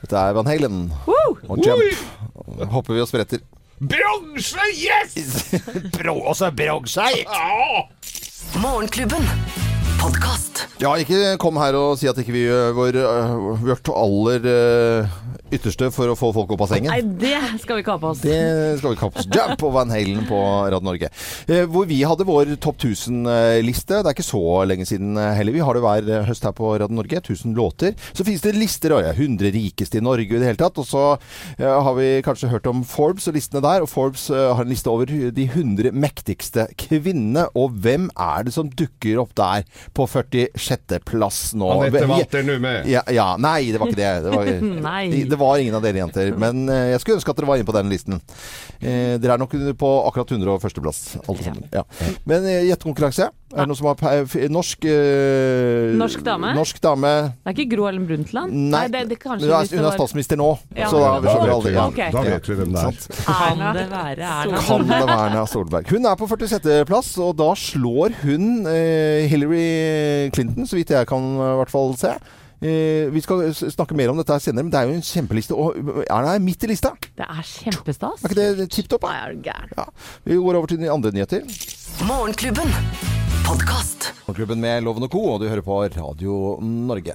Dette 0.06 0.22
er 0.22 0.38
Van 0.38 0.48
Halen 0.48 0.88
og 1.10 1.66
Jump. 1.66 2.08
Hopper 2.70 2.94
vi 2.94 3.04
og 3.04 3.10
spretter. 3.10 3.42
Bronse, 3.80 4.68
yes! 4.72 5.52
Bro, 5.98 6.20
også 6.32 6.52
bronse! 6.56 7.10
Morgenklubben. 8.54 9.28
Podkast. 10.06 10.68
Ja, 10.78 10.92
ikke 11.02 11.32
kom 11.42 11.58
her 11.58 11.74
og 11.80 11.96
si 11.98 12.06
at 12.06 12.20
ikke 12.22 12.36
vi 12.36 12.44
gjør 12.46 12.76
vår, 12.78 12.98
øh, 13.02 13.64
vårt 13.64 13.90
aller 13.90 14.46
øh, 14.52 15.16
ytterste 15.54 15.90
for 15.94 16.10
å 16.10 16.16
få 16.18 16.32
folk 16.36 16.54
opp 16.56 16.64
av 16.66 16.72
sengen. 16.72 16.90
Nei, 16.92 17.02
det 17.22 17.38
skal 17.62 17.78
vi 17.78 17.84
ikke 17.84 17.96
ha 17.96 18.02
på 18.02 18.12
oss. 18.12 18.22
Det 18.24 18.38
skal 18.80 18.94
vi 18.94 19.00
kappe 19.00 19.22
oss. 19.22 19.28
Jump 19.32 19.66
og 19.68 19.74
Van 19.76 19.94
Halen 19.94 20.26
på 20.30 20.40
Radio 20.66 20.82
Norge. 20.86 21.10
Eh, 21.48 21.66
hvor 21.70 21.88
vi 21.90 22.00
hadde 22.08 22.28
vår 22.28 22.56
topp 22.64 22.82
1000-liste. 22.82 24.00
Det 24.02 24.10
er 24.10 24.16
ikke 24.16 24.26
så 24.26 24.42
lenge 24.68 24.88
siden 24.90 25.20
eh, 25.22 25.34
heller. 25.38 25.56
Vi 25.56 25.64
har 25.66 25.78
det 25.78 25.84
hver 25.86 26.10
eh, 26.10 26.26
høst 26.30 26.48
her 26.48 26.56
på 26.58 26.74
Radio 26.74 26.98
Norge. 26.98 27.22
1000 27.22 27.56
låter. 27.58 27.96
Så 28.12 28.26
finnes 28.28 28.44
det 28.46 28.56
lister. 28.58 28.96
Ja, 28.96 29.14
100 29.14 29.54
rikeste 29.56 30.00
i 30.00 30.06
Norge 30.06 30.28
i 30.30 30.42
det 30.42 30.50
hele 30.50 30.62
tatt. 30.62 30.80
Og 30.82 30.90
så 30.90 31.06
eh, 31.60 31.70
har 31.70 31.98
vi 32.00 32.10
kanskje 32.26 32.52
hørt 32.52 32.70
om 32.72 32.84
Forbes 32.88 33.30
og 33.30 33.38
listene 33.38 33.64
der. 33.66 33.86
Og 33.86 33.92
Forbes 33.92 34.28
eh, 34.34 34.50
har 34.50 34.66
en 34.66 34.74
liste 34.74 34.92
over 34.92 35.10
de 35.10 35.48
100 35.50 35.94
mektigste 35.96 36.68
kvinnene. 36.82 37.48
Og 37.56 37.78
hvem 37.86 38.10
er 38.18 38.48
det 38.50 38.56
som 38.58 38.72
dukker 38.72 39.22
opp 39.24 39.36
der 39.38 39.68
på 39.96 40.06
46.-plass 40.12 41.54
nå? 41.56 41.70
Anette 41.72 42.06
Walter 42.10 42.44
Numme. 42.44 42.74
ja, 42.90 43.02
ja, 43.16 43.28
nei, 43.40 43.72
det 43.72 43.80
var 43.82 43.92
ikke 43.92 44.02
det. 44.02 44.12
Det 44.26 44.34
var, 44.36 44.52
det 45.32 45.40
var 45.40 45.64
ingen 45.64 45.78
av 45.78 45.86
dere 45.86 46.04
jenter. 46.04 46.34
Men 46.42 46.68
eh, 46.70 46.92
jeg 46.94 47.04
skulle 47.04 47.20
ønske 47.22 47.32
at 47.34 47.40
dere 47.40 47.50
var 47.50 47.62
inne 47.62 47.70
på 47.70 47.78
den 47.78 47.92
listen. 47.94 48.20
Eh, 48.80 49.16
dere 49.22 49.38
er 49.38 49.42
nok 49.42 49.56
på 49.80 49.92
akkurat 50.10 50.36
101.-plass, 50.36 51.02
alle 51.24 51.48
sammen. 51.48 51.70
Ja. 51.74 51.86
Men 52.28 52.48
eh, 52.52 52.66
gjettekonkurranse. 52.70 53.32
Er 53.56 53.64
det 53.64 53.72
noen 53.72 53.78
som 53.80 53.88
har 53.88 54.50
norsk 54.52 54.86
øh, 54.92 55.94
Norsk 55.96 56.24
dame? 56.26 56.52
Norsk 56.58 56.82
dame. 56.84 57.12
Det 57.40 57.52
er 57.52 57.56
ikke 57.56 57.68
Gro 57.76 57.88
Ellen 57.88 58.04
Brundtland? 58.10 58.52
Nei, 58.52 58.82
det, 58.92 59.06
det 59.08 59.16
er, 59.16 59.40
det 59.40 59.72
hun 59.72 59.88
er 59.88 59.96
statsminister 59.96 60.40
nå, 60.40 60.50
Ja. 60.76 60.90
så 60.92 61.00
da 61.00 61.12
skjønner 61.24 61.46
vet, 61.46 61.54
alle 61.56 61.70
vi, 61.70 61.76
ja. 61.78 62.10
Da 62.12 62.24
vet 62.28 62.50
vi 62.50 62.58
hvem 62.60 62.76
det 62.76 62.84
er. 62.84 63.02
Kan 63.26 63.64
det 63.80 63.86
være 63.94 64.32
Erna? 64.36 64.64
Kan 64.68 64.88
det 64.90 65.00
være 65.00 65.20
Erna 65.30 65.46
Solberg. 65.48 65.92
Hun 65.96 66.10
er 66.12 66.20
på 66.20 66.28
46.-plass, 66.36 67.14
og 67.24 67.36
da 67.40 67.52
slår 67.56 68.18
hun 68.26 68.66
eh, 68.68 69.26
Hillary 69.32 70.30
Clinton, 70.36 70.68
så 70.68 70.80
vidt 70.80 70.92
jeg 70.92 71.08
kan 71.08 71.32
eh, 71.40 71.54
i 71.56 71.60
hvert 71.62 71.72
fall 71.72 71.96
se. 72.00 72.18
Eh, 72.66 73.12
vi 73.14 73.22
skal 73.24 73.50
snakke 73.56 73.98
mer 73.98 74.12
om 74.12 74.20
dette 74.20 74.38
senere, 74.44 74.64
men 74.64 74.72
det 74.74 74.80
er 74.82 74.90
jo 74.92 74.96
en 75.00 75.06
kjempeliste. 75.06 75.56
Og 75.56 76.06
Erna 76.10 76.36
er 76.36 76.44
midt 76.44 76.64
i 76.68 76.72
lista. 76.72 76.96
Det 77.16 77.28
er 77.28 77.44
kjempestas. 77.56 78.24
Er 78.24 78.32
ikke 78.32 78.48
det 78.62 78.70
tipp 78.76 78.90
topp? 78.92 79.08
Nei. 79.08 79.38
Ja. 79.46 79.90
Vi 80.26 80.40
går 80.40 80.62
over 80.62 80.72
til 80.72 80.82
de 80.84 80.92
andre 80.92 81.14
nyheter. 81.16 81.46
Morgenklubben. 82.08 83.15
Podkast. 83.48 84.14
Klubben 84.36 84.60
med 84.60 84.84
Loven 84.84 85.06
og 85.06 85.12
Co., 85.14 85.22
og 85.36 85.44
du 85.44 85.46
hører 85.46 85.62
på 85.62 85.78
Radio 85.86 86.58
Norge. 86.62 87.14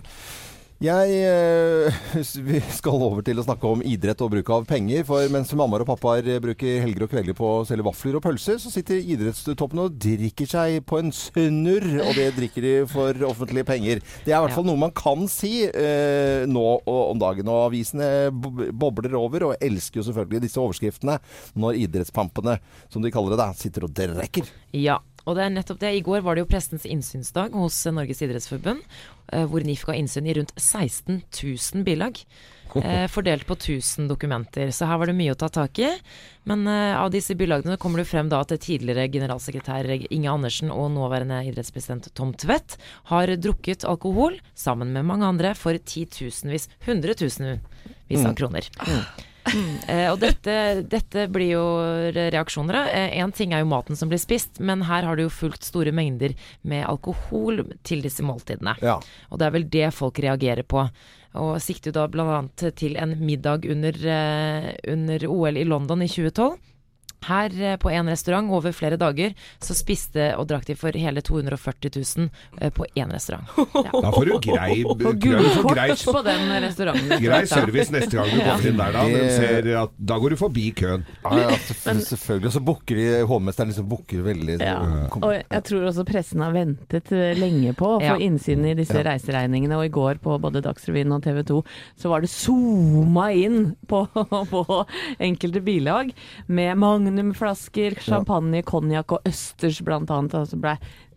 Jeg 0.81 1.17
eh, 1.29 1.97
Vi 2.47 2.61
skal 2.73 3.03
over 3.05 3.21
til 3.21 3.37
å 3.37 3.43
snakke 3.45 3.69
om 3.69 3.83
idrett 3.85 4.23
og 4.25 4.31
bruk 4.33 4.49
av 4.55 4.63
penger. 4.65 5.03
For 5.05 5.27
mens 5.29 5.51
mammaer 5.53 5.85
og 5.85 5.91
pappaer 5.91 6.39
bruker 6.41 6.79
helger 6.81 7.05
og 7.05 7.11
kvelder 7.13 7.37
på 7.37 7.51
å 7.59 7.67
selge 7.69 7.85
vafler 7.85 8.17
og 8.17 8.25
pølser, 8.25 8.57
så 8.63 8.73
sitter 8.73 9.03
idrettstoppene 9.03 9.85
og 9.91 9.99
drikker 10.01 10.49
seg 10.49 10.79
på 10.89 11.03
en 11.03 11.13
snurr. 11.13 11.85
Og 12.07 12.15
det 12.17 12.31
drikker 12.39 12.65
de 12.65 12.73
for 12.89 13.27
offentlige 13.29 13.69
penger. 13.69 14.01
Det 14.25 14.33
er 14.33 14.39
i 14.39 14.41
hvert 14.47 14.57
fall 14.57 14.65
noe 14.71 14.81
man 14.87 14.95
kan 14.97 15.29
si 15.29 15.67
eh, 15.69 16.47
nå 16.49 16.65
om 16.89 17.21
dagen. 17.21 17.53
Og 17.53 17.67
avisene 17.67 18.31
bobler 18.33 19.19
over, 19.21 19.51
og 19.51 19.61
elsker 19.61 20.01
jo 20.01 20.09
selvfølgelig 20.09 20.47
disse 20.47 20.65
overskriftene 20.65 21.21
når 21.61 21.83
idrettspampene, 21.85 22.57
som 22.89 23.05
de 23.05 23.13
kaller 23.13 23.37
det, 23.37 23.43
da, 23.43 23.51
sitter 23.67 23.85
og 23.85 23.93
drikker. 24.01 24.49
Ja. 24.73 25.03
Og 25.27 25.37
det 25.37 25.45
er 25.45 25.53
nettopp 25.55 25.81
det. 25.83 25.93
I 25.97 26.05
går 26.05 26.23
var 26.25 26.37
det 26.37 26.45
jo 26.45 26.51
prestens 26.51 26.87
innsynsdag 26.89 27.57
hos 27.57 27.83
Norges 27.93 28.23
idrettsforbund, 28.25 28.81
eh, 29.33 29.45
hvor 29.49 29.65
NIF 29.67 29.85
ga 29.89 29.99
innsyn 29.99 30.29
i 30.29 30.37
rundt 30.39 30.55
16 30.57 31.23
000 31.29 31.85
bilag. 31.87 32.23
Eh, 32.79 33.07
fordelt 33.15 33.47
på 33.47 33.57
1000 33.59 34.09
dokumenter. 34.09 34.71
Så 34.71 34.89
her 34.89 35.01
var 35.01 35.11
det 35.11 35.17
mye 35.19 35.35
å 35.35 35.39
ta 35.39 35.51
tak 35.53 35.79
i. 35.83 35.91
Men 36.49 36.67
eh, 36.71 36.97
av 36.99 37.11
disse 37.13 37.37
bilagene 37.39 37.79
kommer 37.81 38.03
det 38.03 38.09
frem 38.11 38.31
da 38.33 38.43
at 38.45 38.55
tidligere 38.63 39.09
generalsekretær 39.13 39.91
Inge 40.11 40.31
Andersen 40.33 40.73
og 40.75 40.93
nåværende 40.95 41.43
idrettspresident 41.51 42.11
Tom 42.15 42.35
Tvedt 42.39 42.79
har 43.13 43.35
drukket 43.37 43.87
alkohol 43.89 44.41
sammen 44.55 44.95
med 44.97 45.09
mange 45.09 45.29
andre 45.29 45.55
for 45.59 45.77
titusenvis, 45.77 46.71
hundretusenvis 46.87 48.25
av 48.25 48.39
kroner. 48.39 48.71
Eh, 49.91 50.07
og 50.13 50.21
dette, 50.23 50.53
dette 50.87 51.25
blir 51.33 51.55
jo 51.57 51.63
reaksjoner 52.15 52.77
av. 52.77 52.91
Én 52.93 53.33
ting 53.35 53.55
er 53.55 53.65
jo 53.65 53.71
maten 53.73 53.99
som 53.99 54.11
blir 54.11 54.21
spist, 54.23 54.61
men 54.63 54.85
her 54.87 55.07
har 55.09 55.19
det 55.19 55.25
jo 55.27 55.33
fulgt 55.35 55.67
store 55.67 55.91
mengder 55.97 56.37
med 56.63 56.85
alkohol 56.87 57.65
til 57.87 58.05
disse 58.05 58.23
måltidene. 58.23 58.77
Ja. 58.85 59.01
Og 59.31 59.41
det 59.41 59.49
er 59.49 59.57
vel 59.57 59.67
det 59.73 59.89
folk 59.97 60.21
reagerer 60.23 60.63
på. 60.69 60.85
Og 61.41 61.61
sikter 61.63 61.91
jo 61.91 61.99
da 61.99 62.07
bl.a. 62.11 62.41
til 62.79 62.97
en 63.01 63.17
middag 63.23 63.67
under, 63.71 63.99
eh, 64.15 64.71
under 64.93 65.27
OL 65.31 65.59
i 65.59 65.67
London 65.67 66.03
i 66.03 66.11
2012. 66.11 66.59
Her 67.27 67.55
eh, 67.63 67.77
på 67.81 67.91
en 67.93 68.09
restaurant 68.09 68.51
over 68.57 68.73
flere 68.73 68.97
dager 69.01 69.35
så 69.63 69.77
spiste 69.77 70.31
og 70.39 70.49
drakk 70.51 70.67
de 70.71 70.77
for 70.79 70.97
hele 70.97 71.23
240 71.25 71.93
000 71.93 72.29
eh, 72.61 72.71
på 72.73 72.87
én 72.97 73.13
restaurant. 73.13 73.47
Da 74.01 74.11
får 74.15 74.27
du 74.27 74.33
grei, 74.45 74.81
Og 74.87 74.97
du 74.99 75.05
får 75.05 75.17
grei, 75.21 75.89
på 76.01 76.23
den 76.25 77.21
grei 77.23 77.41
service 77.49 77.93
neste 77.93 78.17
gang 78.17 78.31
du 78.31 78.41
kommer 78.41 78.69
inn 78.71 78.81
der. 78.81 78.95
Da 78.97 79.05
De 79.11 79.21
ser 79.35 79.69
at, 79.83 79.95
da 80.11 80.19
går 80.23 80.35
du 80.35 80.39
forbi 80.41 80.67
køen. 80.77 81.05
Ja, 81.25 81.43
ja, 81.45 81.59
selvfølgelig. 81.61 82.51
Og 82.51 82.55
så 82.55 82.63
booker 82.65 83.01
de 83.01 83.07
Hovmesteren 83.31 83.73
liksom 83.73 83.89
booker 83.91 84.25
veldig 84.25 84.59
Ja. 84.61 84.79
Og 85.21 85.35
jeg 85.37 85.63
tror 85.69 85.89
også 85.91 86.05
pressen 86.09 86.43
har 86.45 86.55
ventet 86.55 87.13
eh, 87.15 87.35
lenge 87.39 87.75
på 87.79 87.95
å 87.97 88.01
få 88.03 88.17
innsyn 88.23 88.65
i 88.71 88.77
disse 88.79 89.05
reiseregningene. 89.07 89.79
Og 89.79 89.89
i 89.89 89.93
går 89.95 90.21
på 90.25 90.39
både 90.43 90.63
Dagsrevyen 90.65 91.13
og 91.17 91.25
TV 91.27 91.43
2 91.51 91.61
så 92.01 92.13
var 92.13 92.25
det 92.25 92.33
zooma 92.33 93.29
inn 93.37 93.75
på, 93.91 94.05
på 94.55 94.65
enkelte 95.21 95.63
bilag 95.65 96.15
med 96.47 96.79
magnumflasker, 97.11 97.99
champagne, 98.05 98.63
konjakk 98.67 99.17
og 99.17 99.29
østers 99.29 99.81
blant 99.85 100.11
annet. 100.15 100.37
Altså 100.39 100.59
ble 100.61 100.77
eh, 100.79 101.10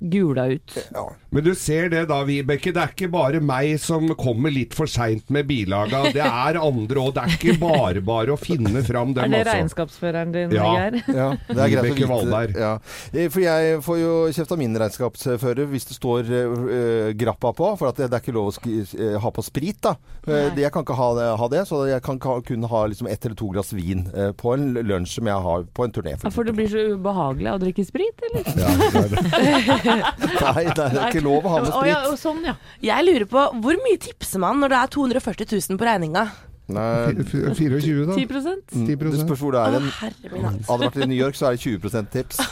gula 0.00 0.46
ut. 0.46 0.76
Ja. 0.94 1.04
Men 1.30 1.44
du 1.44 1.54
ser 1.54 1.88
det 1.92 2.04
da, 2.10 2.20
Vibeke. 2.26 2.72
Det 2.74 2.82
er 2.82 2.92
ikke 2.94 3.08
bare 3.12 3.40
meg 3.44 3.76
som 3.82 4.08
kommer 4.18 4.52
litt 4.54 4.74
for 4.76 4.86
seint 4.90 5.28
med 5.34 5.46
bilaga. 5.48 6.04
Det 6.14 6.22
er 6.22 6.58
andre 6.60 7.02
òg. 7.02 7.12
Det 7.16 7.24
er 7.24 7.34
ikke 7.36 7.56
bare 7.62 8.02
bare 8.04 8.34
å 8.34 8.38
finne 8.40 8.82
fram 8.86 9.14
dem 9.16 9.24
Er 9.26 9.32
det 9.32 9.40
altså. 9.44 9.56
regnskapsføreren 9.58 10.32
din, 10.34 10.54
Ja. 10.56 10.66
Geir? 10.76 10.98
Ja, 11.06 11.28
det 11.48 11.58
er 11.58 11.72
greit 11.74 11.88
Vibeke. 11.90 12.08
Valberg. 12.10 12.56
Ja. 12.60 12.72
Eh, 13.12 13.28
For 13.32 13.40
jeg 13.44 13.80
får 13.84 14.00
jo 14.00 14.12
kjeft 14.36 14.52
av 14.54 14.60
min 14.60 14.76
regnskapsfører 14.78 15.66
hvis 15.72 15.88
det 15.90 15.96
står 15.98 16.30
uh, 16.30 17.12
grappa 17.18 17.52
på, 17.56 17.72
for 17.80 17.90
at 17.90 18.00
det, 18.00 18.10
det 18.12 18.18
er 18.20 18.24
ikke 18.24 18.36
lov 18.36 18.52
å 18.52 18.54
eh, 18.70 19.16
ha 19.22 19.30
på 19.34 19.44
sprit. 19.46 19.80
da. 19.84 19.96
Uh, 20.26 20.50
jeg 20.58 20.72
kan 20.74 20.84
ikke 20.86 20.96
ha 20.98 21.08
det, 21.18 21.26
ha 21.40 21.48
det, 21.52 21.64
så 21.68 21.82
jeg 21.90 22.02
kan 22.06 22.18
ka- 22.22 22.40
kun 22.46 22.64
ha 22.70 22.84
liksom 22.90 23.08
ett 23.10 23.24
eller 23.26 23.36
to 23.38 23.50
glass 23.52 23.72
vin 23.76 24.06
uh, 24.16 24.30
på 24.36 24.54
en 24.56 24.72
lunsj 24.86 25.18
som 25.20 25.30
jeg 25.30 25.44
har 25.48 25.66
på 25.76 25.84
en 25.86 25.92
turné. 25.94 26.16
Ja, 26.22 26.30
For 26.34 26.44
det 26.46 26.54
blir 26.56 26.68
så 26.70 26.82
ubehagelig 26.96 27.52
å 27.54 27.58
drikke 27.62 27.84
sprit, 27.86 28.24
eller? 28.30 28.46
Ja, 28.56 28.72
det 28.76 29.02
er 29.04 29.08
det. 29.14 29.15
Nei, 30.46 30.64
det 30.76 30.86
er 30.86 30.98
ikke 31.08 31.22
lov 31.24 31.46
å 31.46 31.54
ha 31.54 31.60
med 31.64 31.72
Å, 31.72 31.82
ja, 31.88 32.00
sprit. 32.06 32.20
sånn, 32.22 32.42
ja. 32.46 32.54
Jeg 32.84 33.06
lurer 33.08 33.26
på, 33.30 33.44
hvor 33.64 33.78
mye 33.84 34.00
tipser 34.02 34.42
man 34.42 34.60
når 34.62 34.74
det 34.74 34.80
er 34.82 34.92
240 34.96 35.52
000 35.56 35.80
på 35.80 35.88
regninga? 35.88 36.26
Nei, 36.66 37.14
24, 37.22 38.06
da. 38.08 38.14
10 38.16 38.26
mm, 38.26 38.40
det 38.74 38.96
10%. 38.98 39.20
spørs 39.22 39.42
hvor 39.44 39.54
det 39.54 39.60
er. 39.62 39.76
En, 39.78 39.84
Herre 40.00 40.30
min 40.32 40.46
hatt. 40.48 40.64
hadde 40.66 40.80
det 40.82 40.88
vært 40.88 40.96
i 41.04 41.06
New 41.12 41.18
York, 41.18 41.36
så 41.38 41.46
er 41.46 41.54
det 41.54 41.62
20% 41.62 42.12
tips. 42.14 42.40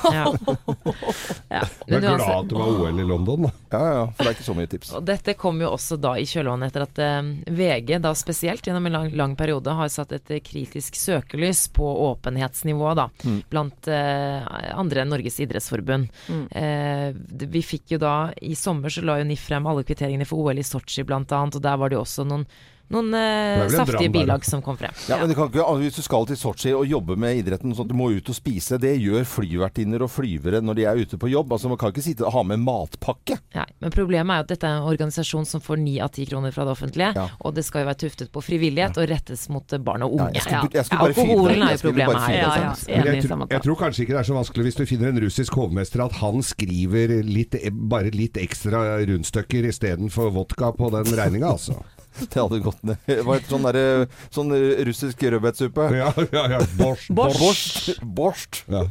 Ja. 1.54 1.61
Du 1.87 1.94
er 1.97 2.02
glad 2.02 2.49
det 2.50 2.56
var 2.56 2.68
OL 2.85 3.00
i 3.00 3.04
London, 3.06 3.47
da. 3.47 3.50
Ja, 3.75 3.80
ja, 3.94 4.04
for 4.14 4.23
det 4.23 4.30
er 4.30 4.37
ikke 4.37 4.47
så 4.47 4.54
mye 4.56 4.71
tips. 4.71 4.92
Og 4.94 5.04
dette 5.06 5.35
kom 5.38 5.59
jo 5.62 5.71
også 5.75 5.99
da 6.00 6.14
i 6.21 6.26
kjølvannet 6.28 6.71
etter 6.71 6.85
at 6.87 7.00
eh, 7.02 7.30
VG 7.59 7.90
da 8.04 8.12
spesielt 8.18 8.66
gjennom 8.66 8.87
en 8.88 8.94
lang, 8.97 9.09
lang 9.18 9.35
periode 9.38 9.75
har 9.75 9.90
satt 9.92 10.14
et 10.14 10.30
eh, 10.35 10.42
kritisk 10.44 10.99
søkelys 10.99 11.66
på 11.75 11.88
åpenhetsnivået 12.09 13.00
da, 13.00 13.09
blant 13.50 13.90
eh, 13.90 14.47
andre 14.75 15.04
enn 15.04 15.12
Norges 15.14 15.40
idrettsforbund. 15.42 16.11
Eh, 16.50 17.09
vi 17.54 17.64
fikk 17.66 17.97
jo 17.97 18.02
da, 18.02 18.14
i 18.42 18.54
sommer 18.59 18.94
så 18.94 19.02
la 19.06 19.18
jo 19.21 19.26
NIF 19.28 19.49
frem 19.50 19.66
alle 19.71 19.87
kvitteringene 19.87 20.28
for 20.28 20.44
OL 20.47 20.62
i 20.62 20.66
Sotsji 20.66 21.06
blant 21.06 21.35
annet, 21.35 21.59
og 21.59 21.66
der 21.66 21.80
var 21.80 21.90
det 21.90 21.99
jo 21.99 22.04
også 22.06 22.26
noen, 22.28 22.47
noen 22.91 23.14
en 23.14 23.71
saftige 23.71 24.11
bilag 24.12 24.45
som 24.45 24.61
kom 24.62 24.76
frem. 24.76 24.93
Ja, 25.09 25.17
men 25.19 25.29
du 25.29 25.35
kan 25.35 25.49
ikke, 25.49 25.62
altså, 25.64 25.81
Hvis 25.85 25.97
du 25.97 26.03
skal 26.03 26.26
til 26.26 26.37
Sotsji 26.37 26.73
og 26.76 26.87
jobbe 26.87 27.17
med 27.17 27.37
idretten, 27.41 27.73
sånn 27.75 27.87
at 27.87 27.93
du 27.93 27.97
må 27.97 28.11
ut 28.12 28.29
og 28.29 28.35
spise, 28.37 28.79
det 28.79 28.95
gjør 29.00 29.25
flyvertinner 29.25 30.03
og 30.05 30.11
flyvere 30.11 30.61
når 30.62 30.75
de 30.75 30.85
er 30.85 30.97
ute 31.00 31.17
på 31.19 31.31
jobb. 31.33 31.53
Altså 31.53 31.69
Man 31.69 31.79
kan 31.79 31.91
ikke 31.93 32.03
sitte 32.05 32.25
og 32.26 32.33
ha 32.33 32.43
med 32.43 32.61
matpakke. 32.61 33.38
Nei, 33.55 33.67
men 33.81 33.91
problemet 33.95 34.31
er 34.35 34.37
jo 34.43 34.45
at 34.47 34.53
dette 34.55 34.69
er 34.69 34.76
en 34.83 34.88
organisasjon 34.93 35.47
som 35.47 35.61
får 35.64 35.79
ni 35.81 35.99
av 36.00 36.11
ti 36.14 36.26
kroner 36.26 36.53
fra 36.53 36.64
det 36.64 36.73
offentlige, 36.76 37.12
Ja. 37.14 37.29
og 37.41 37.55
det 37.55 37.64
skal 37.64 37.83
jo 37.85 37.87
være 37.91 38.00
tuftet 38.05 38.31
på 38.33 38.43
frivillighet 38.45 38.97
og 38.99 39.09
rettes 39.09 39.49
mot 39.49 39.73
eh, 39.73 39.79
barn 39.79 40.03
og 40.03 40.12
Ja, 40.14 40.23
unge. 40.29 40.33
jeg 40.35 40.43
skulle, 40.43 40.62
Ja. 40.62 40.69
jeg 40.75 40.85
skulle 40.85 40.99
bare 41.00 41.09
Alkoholen 41.14 41.62
er 41.62 41.64
jo 41.64 41.69
Jeg 41.75 41.79
skulle 41.79 41.95
bare 41.95 42.05
problemet 42.05 42.26
fyre 42.26 42.35
her. 42.35 42.45
det. 42.45 42.59
Ja, 42.59 42.64
ja. 42.64 42.75
sant? 42.75 42.88
Men 42.88 42.95
Enig 42.95 43.09
i 43.09 43.14
jeg, 43.14 43.31
tr 43.31 43.53
jeg 43.55 43.62
tror 43.62 43.76
kanskje 43.76 44.00
ikke 44.05 44.14
det 44.14 44.21
er 44.21 44.29
så 44.31 44.35
vanskelig 44.38 44.64
hvis 44.64 44.75
du 44.76 44.87
finner 44.87 45.09
en 45.09 45.21
russisk 45.25 45.53
hovmester 45.55 46.05
at 46.05 46.12
han 46.12 46.43
skriver 46.43 47.23
litt, 47.25 47.55
bare 47.88 48.11
litt 48.14 48.35
ekstra 48.37 48.85
rundstykker 49.07 49.64
istedenfor 49.71 50.31
vodka 50.35 50.73
på 50.76 50.91
den 50.93 51.05
regninga, 51.17 51.47
altså. 51.55 51.81
Det 52.30 52.38
hadde 52.38 52.59
gått 52.62 52.83
ned. 52.87 52.97
Det 53.09 53.23
var 53.26 53.40
et 53.40 53.49
sånn, 53.50 53.64
der, 53.66 54.06
sånn 54.35 54.52
russisk 54.87 55.23
rødbetsuppe. 55.35 55.87
Ja, 55.99 56.12
ja, 56.30 56.44
ja. 56.54 56.61
Borsj. 56.78 57.09
Borsj. 57.16 57.94
Borsj. 58.04 58.61
Ja. 58.71 58.85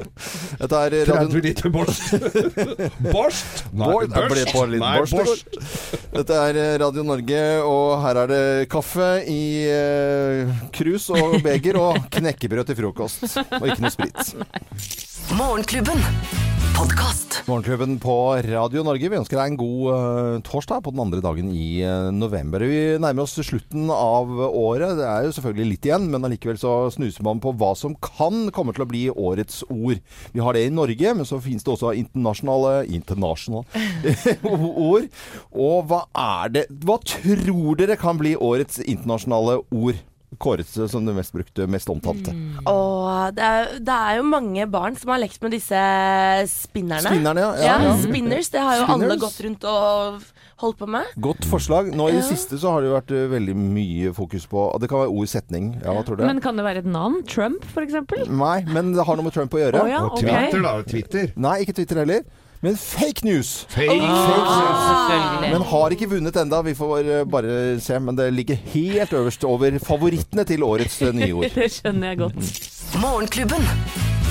Dette 0.60 0.82
er 0.90 0.96
30 1.08 1.44
liter 1.46 1.72
borsj. 1.74 2.02
borsj? 3.14 3.44
Bor- 3.72 4.04
Jeg 4.08 4.30
ble 4.34 4.46
på 4.52 4.66
litt 4.74 4.84
Nei, 4.84 4.94
borsj. 5.00 5.16
borsj. 5.22 5.64
Dette 6.14 6.42
er 6.50 6.60
Radio 6.84 7.06
Norge, 7.08 7.42
og 7.64 7.96
her 8.04 8.20
er 8.26 8.34
det 8.34 8.44
kaffe 8.74 9.08
i 9.32 9.40
eh, 9.72 10.52
krus 10.76 11.08
og 11.16 11.40
beger 11.46 11.80
og 11.82 12.04
knekkebrød 12.14 12.70
til 12.70 12.80
frokost. 12.84 13.24
Og 13.62 13.70
ikke 13.72 13.82
noe 13.88 13.94
sprit. 13.94 14.36
Morgenklubben. 15.32 16.00
Morgenklubben 17.48 18.00
på 18.00 18.16
Radio 18.44 18.84
Norge. 18.84 19.08
Vi 19.10 19.18
ønsker 19.18 19.40
deg 19.40 19.54
en 19.54 19.58
god 19.60 19.86
uh, 19.88 20.42
torsdag 20.44 20.84
på 20.84 20.92
den 20.92 21.00
andre 21.00 21.22
dagen 21.24 21.50
i 21.56 21.80
uh, 21.88 22.10
november. 22.12 22.66
Vi 22.68 23.00
nærmer 23.00 23.24
oss 23.24 23.38
slutten 23.40 23.88
av 23.94 24.28
året. 24.50 24.98
Det 25.00 25.08
er 25.08 25.28
jo 25.28 25.34
selvfølgelig 25.38 25.70
litt 25.72 25.88
igjen, 25.88 26.10
men 26.12 26.28
allikevel 26.28 26.60
så 26.60 26.76
snuser 26.94 27.24
man 27.24 27.40
på 27.44 27.56
hva 27.56 27.72
som 27.80 27.96
kan 28.04 28.50
komme 28.56 28.76
til 28.76 28.84
å 28.84 28.90
bli 28.92 29.04
årets 29.10 29.64
ord. 29.70 30.04
Vi 30.36 30.44
har 30.44 30.58
det 30.58 30.68
i 30.68 30.76
Norge, 30.76 31.16
men 31.16 31.30
så 31.30 31.40
finnes 31.44 31.64
det 31.64 31.72
også 31.72 31.96
internasjonale 32.04 32.84
internasjonale 33.00 34.44
ord. 34.92 35.08
Og 35.56 35.78
hva 35.88 36.06
er 36.20 36.58
det 36.58 36.68
Hva 36.84 37.00
tror 37.00 37.80
dere 37.80 38.00
kan 38.00 38.20
bli 38.20 38.36
årets 38.36 38.84
internasjonale 38.84 39.62
ord? 39.72 40.04
Kåret 40.40 40.68
som 40.70 41.06
det 41.06 41.14
mest 41.18 41.34
brukte, 41.36 41.68
mest 41.70 41.90
omtalte. 41.92 42.34
Og 42.70 43.34
det 43.38 43.44
er, 43.44 43.74
det 43.84 43.98
er 43.98 44.18
jo 44.20 44.24
mange 44.28 44.66
barn 44.72 44.96
som 45.00 45.12
har 45.14 45.22
lekt 45.22 45.42
med 45.44 45.54
disse 45.56 45.80
spinnerne. 46.50 47.10
Spinnerne, 47.10 47.44
ja. 47.44 47.52
Ja, 47.62 47.76
ja. 47.90 47.94
Spinners. 48.02 48.50
Det 48.54 48.62
har 48.64 48.80
jo 48.82 48.88
alle 48.96 49.18
gått 49.22 49.40
rundt 49.46 49.66
og 49.70 50.24
holdt 50.64 50.80
på 50.80 50.88
med. 50.96 51.10
Godt 51.24 51.48
forslag. 51.50 51.92
Nå 51.96 52.10
i 52.10 52.16
det 52.18 52.24
Ja. 52.24 52.30
siste 52.36 52.60
så 52.62 52.72
har 52.72 52.82
det 52.82 52.90
jo 52.92 52.96
vært 52.98 53.12
eh, 53.12 53.28
veldig 53.32 53.56
mye 53.58 54.14
fokus 54.16 54.46
på 54.48 54.66
Det 54.80 54.90
kan 54.90 55.00
være 55.04 55.12
ord 55.12 55.28
setning. 55.28 55.74
Ja, 55.84 55.92
hva 55.96 56.04
tror 56.06 56.18
du? 56.18 56.26
Men 56.26 56.40
kan 56.44 56.56
det 56.60 56.64
være 56.66 56.84
et 56.86 56.90
navn? 56.90 57.22
Trump, 57.28 57.66
eksempel? 57.78 58.26
Nei, 58.30 58.64
men 58.70 58.94
det 58.96 59.04
har 59.06 59.16
noe 59.20 59.26
med 59.28 59.34
Trump 59.36 59.54
å 59.54 59.60
gjøre. 59.62 59.84
Oh, 59.84 59.90
ja, 59.90 60.04
Og 60.06 60.18
ok. 60.18 60.24
Twitter, 60.24 60.62
da. 60.64 60.74
Twitter. 60.84 61.34
Nei, 61.36 61.58
ikke 61.66 61.76
Twitter 61.82 62.04
heller. 62.04 62.24
Men 62.64 62.78
fake 62.80 63.26
news! 63.28 63.66
Fake. 63.68 63.92
selvfølgelig. 63.92 65.50
Men 65.52 65.66
har 65.68 65.92
ikke 65.92 66.08
vunnet 66.14 66.38
enda. 66.40 66.62
Vi 66.64 66.74
får 66.80 67.10
eh, 67.12 67.26
bare 67.28 67.56
se. 67.84 67.98
Men 68.00 68.16
det 68.16 68.30
ligger 68.32 68.56
helt 68.72 69.12
øverst 69.20 69.44
over 69.44 69.76
favorittene 69.84 70.46
til 70.48 70.64
årets 70.64 70.96
nye 71.04 71.26
nyord. 71.26 71.50
Det 71.60 71.68
skjønner 71.76 72.14
jeg 72.14 72.22
godt. 72.22 72.40
Morgenklubben. 73.02 73.68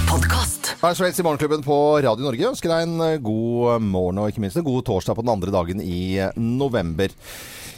Podkast. 0.08 0.72
Her 0.80 0.96
Sveits 0.96 1.20
i 1.20 1.26
Morgenklubben 1.26 1.60
på 1.66 1.76
Radio 2.00 2.24
Norge 2.24 2.48
ønsker 2.54 2.72
deg 2.72 2.86
en 2.88 3.04
eh, 3.04 3.18
god 3.20 3.84
morgen 3.84 4.22
og 4.22 4.32
ikke 4.32 4.46
minst 4.46 4.56
en 4.56 4.64
god 4.64 4.80
torsdag 4.88 5.18
på 5.18 5.26
den 5.26 5.34
andre 5.36 5.52
dagen 5.52 5.84
i 5.84 6.00
eh, 6.16 6.32
november. 6.40 7.12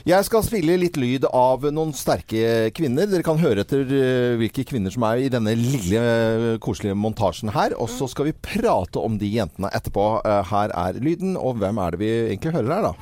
Jeg 0.05 0.21
skal 0.27 0.43
spille 0.45 0.75
litt 0.77 0.99
lyd 1.01 1.25
av 1.33 1.63
noen 1.73 1.95
sterke 1.97 2.69
kvinner. 2.77 3.09
Dere 3.09 3.25
kan 3.25 3.39
høre 3.41 3.63
etter 3.65 3.89
eh, 3.89 4.35
hvilke 4.37 4.67
kvinner 4.69 4.93
som 4.93 5.07
er 5.09 5.23
i 5.25 5.31
denne 5.33 5.55
lille, 5.57 5.97
eh, 5.97 6.59
koselige 6.61 6.93
montasjen 6.93 7.55
her. 7.55 7.73
Og 7.81 7.89
så 7.89 8.05
skal 8.13 8.29
vi 8.29 8.37
prate 8.37 9.01
om 9.01 9.17
de 9.17 9.33
jentene 9.33 9.73
etterpå. 9.73 10.05
Eh, 10.21 10.43
Her 10.53 10.77
er 10.77 11.01
lyden, 11.01 11.39
og 11.41 11.57
hvem 11.57 11.81
er 11.81 11.97
det 11.97 12.03
vi 12.05 12.13
egentlig 12.37 12.53
hører 12.53 12.75
her, 12.77 12.91
da? 12.91 12.95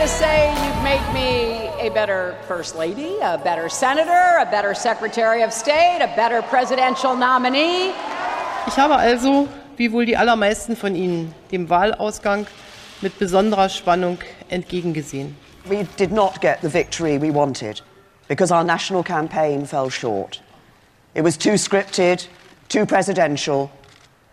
To 0.00 0.08
say 0.08 0.48
you've 0.64 0.82
made 0.82 1.04
me 1.12 1.49
a 1.80 1.88
better 1.88 2.36
First 2.46 2.76
Lady, 2.76 3.16
a 3.22 3.38
better 3.38 3.70
Senator, 3.70 4.38
a 4.38 4.44
better 4.44 4.74
Secretary 4.74 5.42
of 5.42 5.52
State, 5.52 6.00
a 6.02 6.14
better 6.14 6.42
presidential 6.42 7.16
nominee. 7.16 7.92
Ich 8.66 8.76
habe 8.76 8.96
also, 8.96 9.48
wie 9.76 9.90
wohl 9.90 10.04
die 10.04 10.16
allermeisten 10.16 10.76
von 10.76 10.94
Ihnen, 10.94 11.34
dem 11.50 11.70
Wahlausgang 11.70 12.46
mit 13.00 13.18
besonderer 13.18 13.70
Spannung 13.70 14.18
entgegengesehen. 14.50 15.36
We 15.64 15.86
did 15.96 16.12
not 16.12 16.40
get 16.42 16.60
the 16.60 16.68
victory 16.68 17.18
we 17.18 17.30
wanted 17.30 17.80
because 18.28 18.52
our 18.52 18.64
national 18.64 19.02
campaign 19.02 19.64
fell 19.64 19.90
short. 19.90 20.42
It 21.14 21.22
was 21.22 21.38
too 21.38 21.56
scripted, 21.56 22.26
too 22.68 22.84
presidential, 22.84 23.70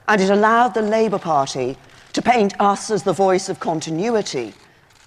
and 0.08 0.22
it 0.22 0.30
allowed 0.30 0.74
the 0.74 0.82
Labour 0.82 1.20
Party 1.20 1.78
to 2.12 2.22
paint 2.22 2.54
us 2.60 2.92
as 2.92 3.04
the 3.04 3.14
voice 3.14 3.48
of 3.48 3.60
continuity 3.60 4.54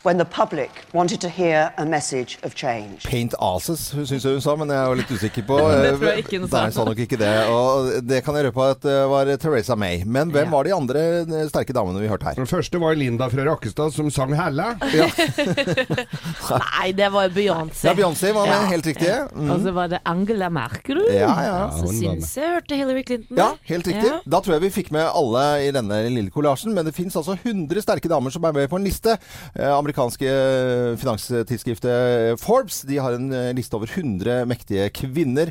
when 0.02 0.16
the 0.16 0.24
public 0.24 0.70
wanted 0.92 1.20
to 1.20 1.28
hear 1.28 1.72
a 1.76 1.84
message 1.84 2.38
of 2.42 2.54
change. 2.54 3.04
Paint 3.04 3.34
asses, 3.40 3.80
syns 3.92 4.24
jeg 4.24 4.32
hun 4.38 4.40
sa, 4.44 4.54
men 4.56 4.70
jeg 4.72 4.78
er 4.80 4.88
jo 4.88 4.98
litt 5.00 5.12
usikker 5.12 5.44
på 5.48 5.58
Det 5.84 5.92
tror 5.98 6.08
jeg 6.08 6.24
ikke 6.24 6.40
hun 6.40 6.48
sa. 6.48 6.62
Nei, 6.64 6.74
sa 6.76 6.86
nok 6.88 7.02
ikke 7.04 7.18
det. 7.20 7.32
Og 7.52 7.90
det 8.08 8.22
kan 8.24 8.38
jeg 8.38 8.48
røpe 8.48 8.68
at 8.74 8.82
det 8.86 8.96
var 9.12 9.32
Teresa 9.42 9.76
May. 9.78 10.04
Men 10.06 10.32
hvem 10.34 10.52
var 10.54 10.68
de 10.68 10.74
andre 10.76 11.02
sterke 11.50 11.76
damene 11.76 12.00
vi 12.00 12.08
hørte 12.10 12.30
her? 12.30 12.38
Den 12.40 12.48
første 12.50 12.80
var 12.80 12.96
Linda 12.96 13.28
fra 13.32 13.44
Rakkestad 13.50 13.92
som 13.96 14.10
sang 14.14 14.32
'Hælla'. 14.36 14.70
Nei, 16.64 16.92
det 16.96 17.10
var 17.12 17.28
Beyoncé. 17.34 17.90
Ja, 17.90 17.94
Beyoncé 17.94 18.32
var 18.36 18.48
med, 18.48 18.68
helt 18.72 18.86
riktig. 18.86 19.12
Mm. 19.34 19.50
Og 19.52 19.60
så 19.64 19.74
var 19.76 19.92
det 19.92 20.00
Angela 20.08 20.48
Merkel. 20.48 21.02
Ja, 21.12 21.32
ja. 21.44 21.60
Så 21.76 21.92
syns 21.92 22.32
jeg 22.38 22.54
hørte 22.56 22.78
Hillary 22.78 23.04
Clinton. 23.06 23.36
Ja, 23.36 23.50
helt 23.68 23.86
riktig. 23.86 24.08
Ja. 24.08 24.20
Da 24.24 24.40
tror 24.40 24.56
jeg 24.56 24.64
vi 24.68 24.72
fikk 24.80 24.92
med 24.96 25.06
alle 25.06 25.44
i 25.66 25.70
denne 25.74 26.00
lille 26.08 26.32
kollasjen. 26.32 26.74
Men 26.76 26.88
det 26.88 26.94
fins 26.96 27.16
altså 27.18 27.36
100 27.36 27.84
sterke 27.84 28.08
damer 28.10 28.32
som 28.32 28.44
er 28.48 28.56
med 28.56 28.70
på 28.70 28.80
en 28.80 28.86
liste. 28.86 29.16
Eh, 29.54 29.68
amerikanske 29.90 30.30
eh, 30.30 30.96
finanstidsskriftet 31.00 32.40
Forbes 32.40 32.82
de 32.86 32.98
har 33.02 33.16
en 33.16 33.30
eh, 33.34 33.52
liste 33.56 33.76
over 33.76 33.90
100 33.90 34.46
mektige 34.46 34.88
kvinner. 34.94 35.50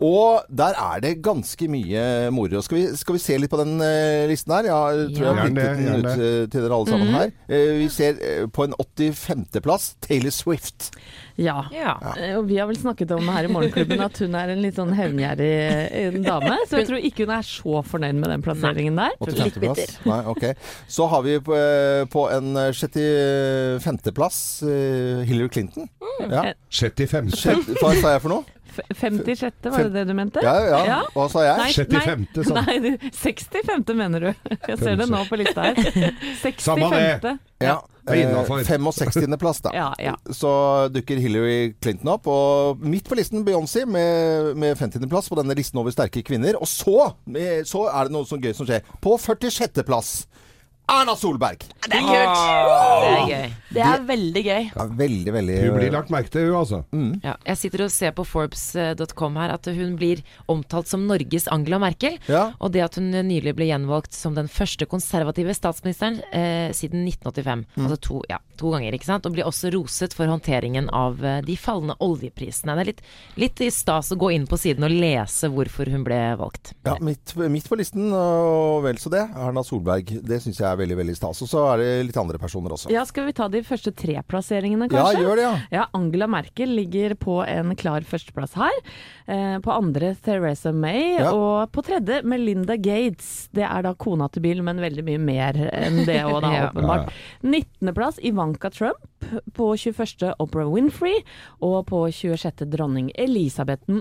Og 0.00 0.46
der 0.48 0.76
er 0.78 1.00
det 1.02 1.18
ganske 1.24 1.68
mye 1.68 2.30
moro. 2.32 2.62
Skal 2.64 2.78
vi, 2.78 2.84
skal 2.96 3.16
vi 3.18 3.20
se 3.20 3.36
litt 3.36 3.52
på 3.52 3.60
den 3.60 3.80
eh, 3.84 4.24
listen 4.30 4.54
her? 4.54 4.70
Jeg 4.70 5.10
tror 5.16 5.26
jeg 5.26 5.34
har 5.34 5.42
printet 5.44 5.82
den 5.82 5.98
ut 5.98 6.10
eh, 6.14 6.46
til 6.48 6.64
dere 6.64 6.78
alle 6.78 6.94
sammen 6.94 7.16
her. 7.18 7.34
Eh, 7.50 7.74
vi 7.82 7.88
ser 7.92 8.20
eh, 8.24 8.46
på 8.48 8.64
en 8.64 8.76
85.-plass 8.80 9.94
Taylor 10.06 10.32
Swift. 10.32 10.90
Ja. 11.40 11.62
Ja. 11.72 11.94
Eh, 12.20 12.34
Og 12.38 12.44
vi 12.50 12.58
har 12.60 12.66
vel 12.68 12.76
snakket 12.76 13.10
om 13.16 13.26
her 13.32 13.46
i 13.48 13.50
Morgenklubben 13.52 14.00
at 14.04 14.18
hun 14.20 14.34
er 14.36 14.52
en 14.52 14.60
litt 14.60 14.76
sånn 14.76 14.92
hevngjerrig 14.96 15.50
eh, 15.88 16.18
dame. 16.22 16.58
Så 16.68 16.80
jeg 16.82 16.88
tror 16.90 17.00
ikke 17.08 17.24
hun 17.24 17.32
er 17.38 17.46
så 17.48 17.80
fornøyd 17.88 18.18
med 18.20 18.28
den 18.34 18.44
plasseringen 18.44 18.98
der. 19.00 19.16
Litt 19.40 19.56
bitter. 19.62 19.94
Nei, 20.10 20.20
okay. 20.34 20.54
Så 20.90 21.08
har 21.08 21.24
vi 21.24 21.38
på, 21.40 21.56
eh, 21.56 22.04
på 22.12 22.26
en 22.34 22.52
65.-plass 22.76 24.62
Hillary 25.26 25.48
Clinton. 25.48 25.88
Ja. 26.30 26.52
75. 26.70 27.30
Sjette- 27.32 27.76
Hva 27.80 27.94
sa 28.00 28.12
jeg 28.14 28.22
for 28.26 28.28
noe? 28.36 28.44
F- 28.90 29.04
56., 29.04 29.70
var 29.70 29.84
det 29.86 29.92
det 29.94 30.04
du 30.08 30.14
mente? 30.16 30.42
Ja, 30.44 30.82
ja. 30.86 30.98
Hva 31.14 31.28
sa 31.32 31.44
jeg? 31.44 31.56
Nei, 31.60 31.70
65., 31.76 32.42
sa 32.48 32.62
nei, 32.62 32.78
du, 32.84 32.90
65. 33.20 33.94
mener 33.96 34.26
du. 34.26 34.50
Jeg 34.68 34.78
ser 34.80 35.00
det 35.00 35.08
nå 35.10 35.22
på 35.28 35.38
lista 35.40 35.70
her. 35.70 35.80
65. 36.42 36.60
Samme 36.70 36.90
det. 36.94 37.36
Ja. 37.60 37.78
Er 38.10 38.32
65.-plass, 38.66 39.60
da. 39.62 39.70
Ja, 39.80 39.94
ja. 39.98 40.14
Så 40.34 40.50
dukker 40.94 41.20
Hillary 41.20 41.74
Clinton 41.82 42.08
opp. 42.14 42.26
Og 42.30 42.80
midt 42.82 43.08
på 43.08 43.18
listen 43.18 43.44
Beyoncé 43.46 43.84
med, 43.86 44.56
med 44.58 44.76
50.-plass 44.80 45.28
på 45.30 45.38
denne 45.38 45.54
listen 45.58 45.78
over 45.82 45.94
sterke 45.94 46.22
kvinner. 46.26 46.58
Og 46.60 46.68
så, 46.70 47.12
med, 47.30 47.66
så 47.68 47.86
er 47.92 48.08
det 48.08 48.16
noe 48.16 48.26
så 48.28 48.40
gøy 48.40 48.54
som 48.56 48.66
skjer. 48.68 48.82
På 49.04 49.16
46.-plass 49.20 50.14
Erna 50.90 51.14
Solberg. 51.14 51.62
Det 51.86 52.00
er 52.00 52.02
gøy. 52.02 52.24
Det 53.04 53.10
er 53.14 53.28
gøy. 53.30 53.50
Er 53.90 54.06
veldig 54.08 54.42
gøy. 54.44 54.68
Ja, 54.70 54.86
veldig, 55.00 55.34
veldig 55.34 55.56
Hun 55.64 55.78
blir 55.78 55.94
lagt 55.94 56.12
merke 56.12 56.32
til, 56.32 56.50
hun 56.50 56.60
altså. 56.60 56.82
Ja, 57.24 57.34
jeg 57.46 57.60
sitter 57.60 57.84
og 57.86 57.92
ser 57.94 58.14
på 58.16 58.26
Forbes.com 58.28 59.38
her 59.40 59.54
at 59.54 59.68
hun 59.74 59.96
blir 59.98 60.22
omtalt 60.50 60.90
som 60.90 61.06
Norges 61.08 61.48
Angela 61.52 61.80
Merkel. 61.82 62.18
Ja. 62.30 62.50
Og 62.60 62.74
det 62.74 62.84
at 62.84 62.98
hun 63.00 63.10
nylig 63.10 63.54
ble 63.58 63.70
gjenvalgt 63.70 64.14
som 64.16 64.36
den 64.36 64.50
første 64.50 64.86
konservative 64.90 65.54
statsministeren 65.56 66.20
eh, 66.32 66.70
siden 66.76 67.06
1985. 67.08 67.66
Mm. 67.76 67.86
Altså 67.86 68.00
to, 68.06 68.20
ja, 68.30 68.40
to 68.60 68.72
ganger, 68.74 68.96
ikke 68.96 69.08
sant. 69.08 69.26
Og 69.26 69.36
blir 69.36 69.48
også 69.48 69.72
roset 69.74 70.14
for 70.16 70.30
håndteringen 70.30 70.90
av 70.94 71.24
eh, 71.24 71.40
de 71.46 71.56
fallende 71.60 71.96
oljeprisene. 72.04 72.76
Det 72.76 72.84
er 72.84 72.90
litt, 72.92 73.02
litt 73.40 73.64
i 73.64 73.70
stas 73.74 74.12
å 74.14 74.20
gå 74.20 74.32
inn 74.36 74.46
på 74.50 74.58
siden 74.60 74.86
og 74.86 74.94
lese 74.94 75.50
hvorfor 75.52 75.90
hun 75.92 76.04
ble 76.06 76.20
valgt. 76.40 76.74
Ja, 76.86 76.96
midt, 77.04 77.34
midt 77.50 77.68
på 77.70 77.78
listen, 77.80 78.10
og 78.14 78.84
vel 78.86 79.00
så 79.00 79.12
det. 79.12 79.24
Erna 79.40 79.64
Solberg. 79.66 80.12
Det 80.26 80.40
syns 80.44 80.60
jeg 80.60 80.68
er 80.68 80.80
veldig 80.80 80.98
veldig 81.00 81.16
stas. 81.18 81.40
Og 81.44 81.50
så 81.50 81.64
er 81.72 81.82
det 81.82 81.90
litt 82.10 82.20
andre 82.20 82.40
personer 82.40 82.76
også. 82.76 82.92
Ja, 82.92 83.06
skal 83.08 83.28
vi 83.30 83.36
ta 83.36 83.48
de 83.50 83.62
første 83.66 83.79
tre 83.96 84.20
plasseringene, 84.28 84.90
Ja, 84.92 85.06
gjør 85.16 85.36
det, 85.40 85.44
ja. 85.46 85.54
Ja, 85.72 85.86
Angela 85.96 86.26
Merkel 86.28 86.68
ligger 86.76 87.14
på 87.16 87.38
en 87.48 87.72
klar 87.80 88.04
førsteplass 88.04 88.52
her. 88.60 88.76
Eh, 89.26 89.56
på 89.64 89.72
andre 89.72 90.12
Theresa 90.20 90.72
May. 90.72 91.16
Ja. 91.16 91.30
Og 91.32 91.72
på 91.72 91.82
tredje 91.86 92.20
Melinda 92.22 92.76
Gates. 92.76 93.48
Det 93.56 93.64
er 93.64 93.82
da 93.88 93.94
kona 93.94 94.28
til 94.28 94.42
Bill, 94.44 94.60
men 94.62 94.76
veldig 94.84 95.04
mye 95.08 95.18
mer 95.22 95.56
enn 95.72 96.04
det 96.04 96.20
òg, 96.28 96.42
da, 96.44 96.52
Ja. 96.60 96.68
åpenbart. 96.68 97.08
19.-plass 97.42 98.20
Ivanka 98.22 98.70
Trump. 98.70 99.00
På 99.54 99.72
21. 99.76 100.34
Oprah 100.40 100.68
Winfrey. 100.72 101.22
Og 101.64 101.86
på 101.88 102.04
26. 102.12 102.66
dronning 102.70 103.10
Elisabeth 103.16 103.86
2. 103.88 103.96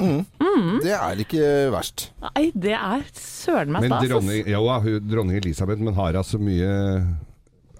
Mm. 0.00 0.80
Det 0.82 0.92
er 0.96 1.20
ikke 1.22 1.48
verst. 1.70 2.08
Nei, 2.24 2.50
det 2.54 2.74
er 2.74 3.02
søren 3.14 3.70
meg 3.72 3.82
Men 3.86 3.90
stas. 3.92 4.02
ass. 4.02 4.10
dronning, 4.10 4.46
ja, 4.50 4.58
hun, 4.80 5.08
dronning 5.10 5.36
Elisabeth, 5.42 5.80
men 5.82 5.94
har 5.94 6.16
altså 6.20 6.38
mye 6.40 6.70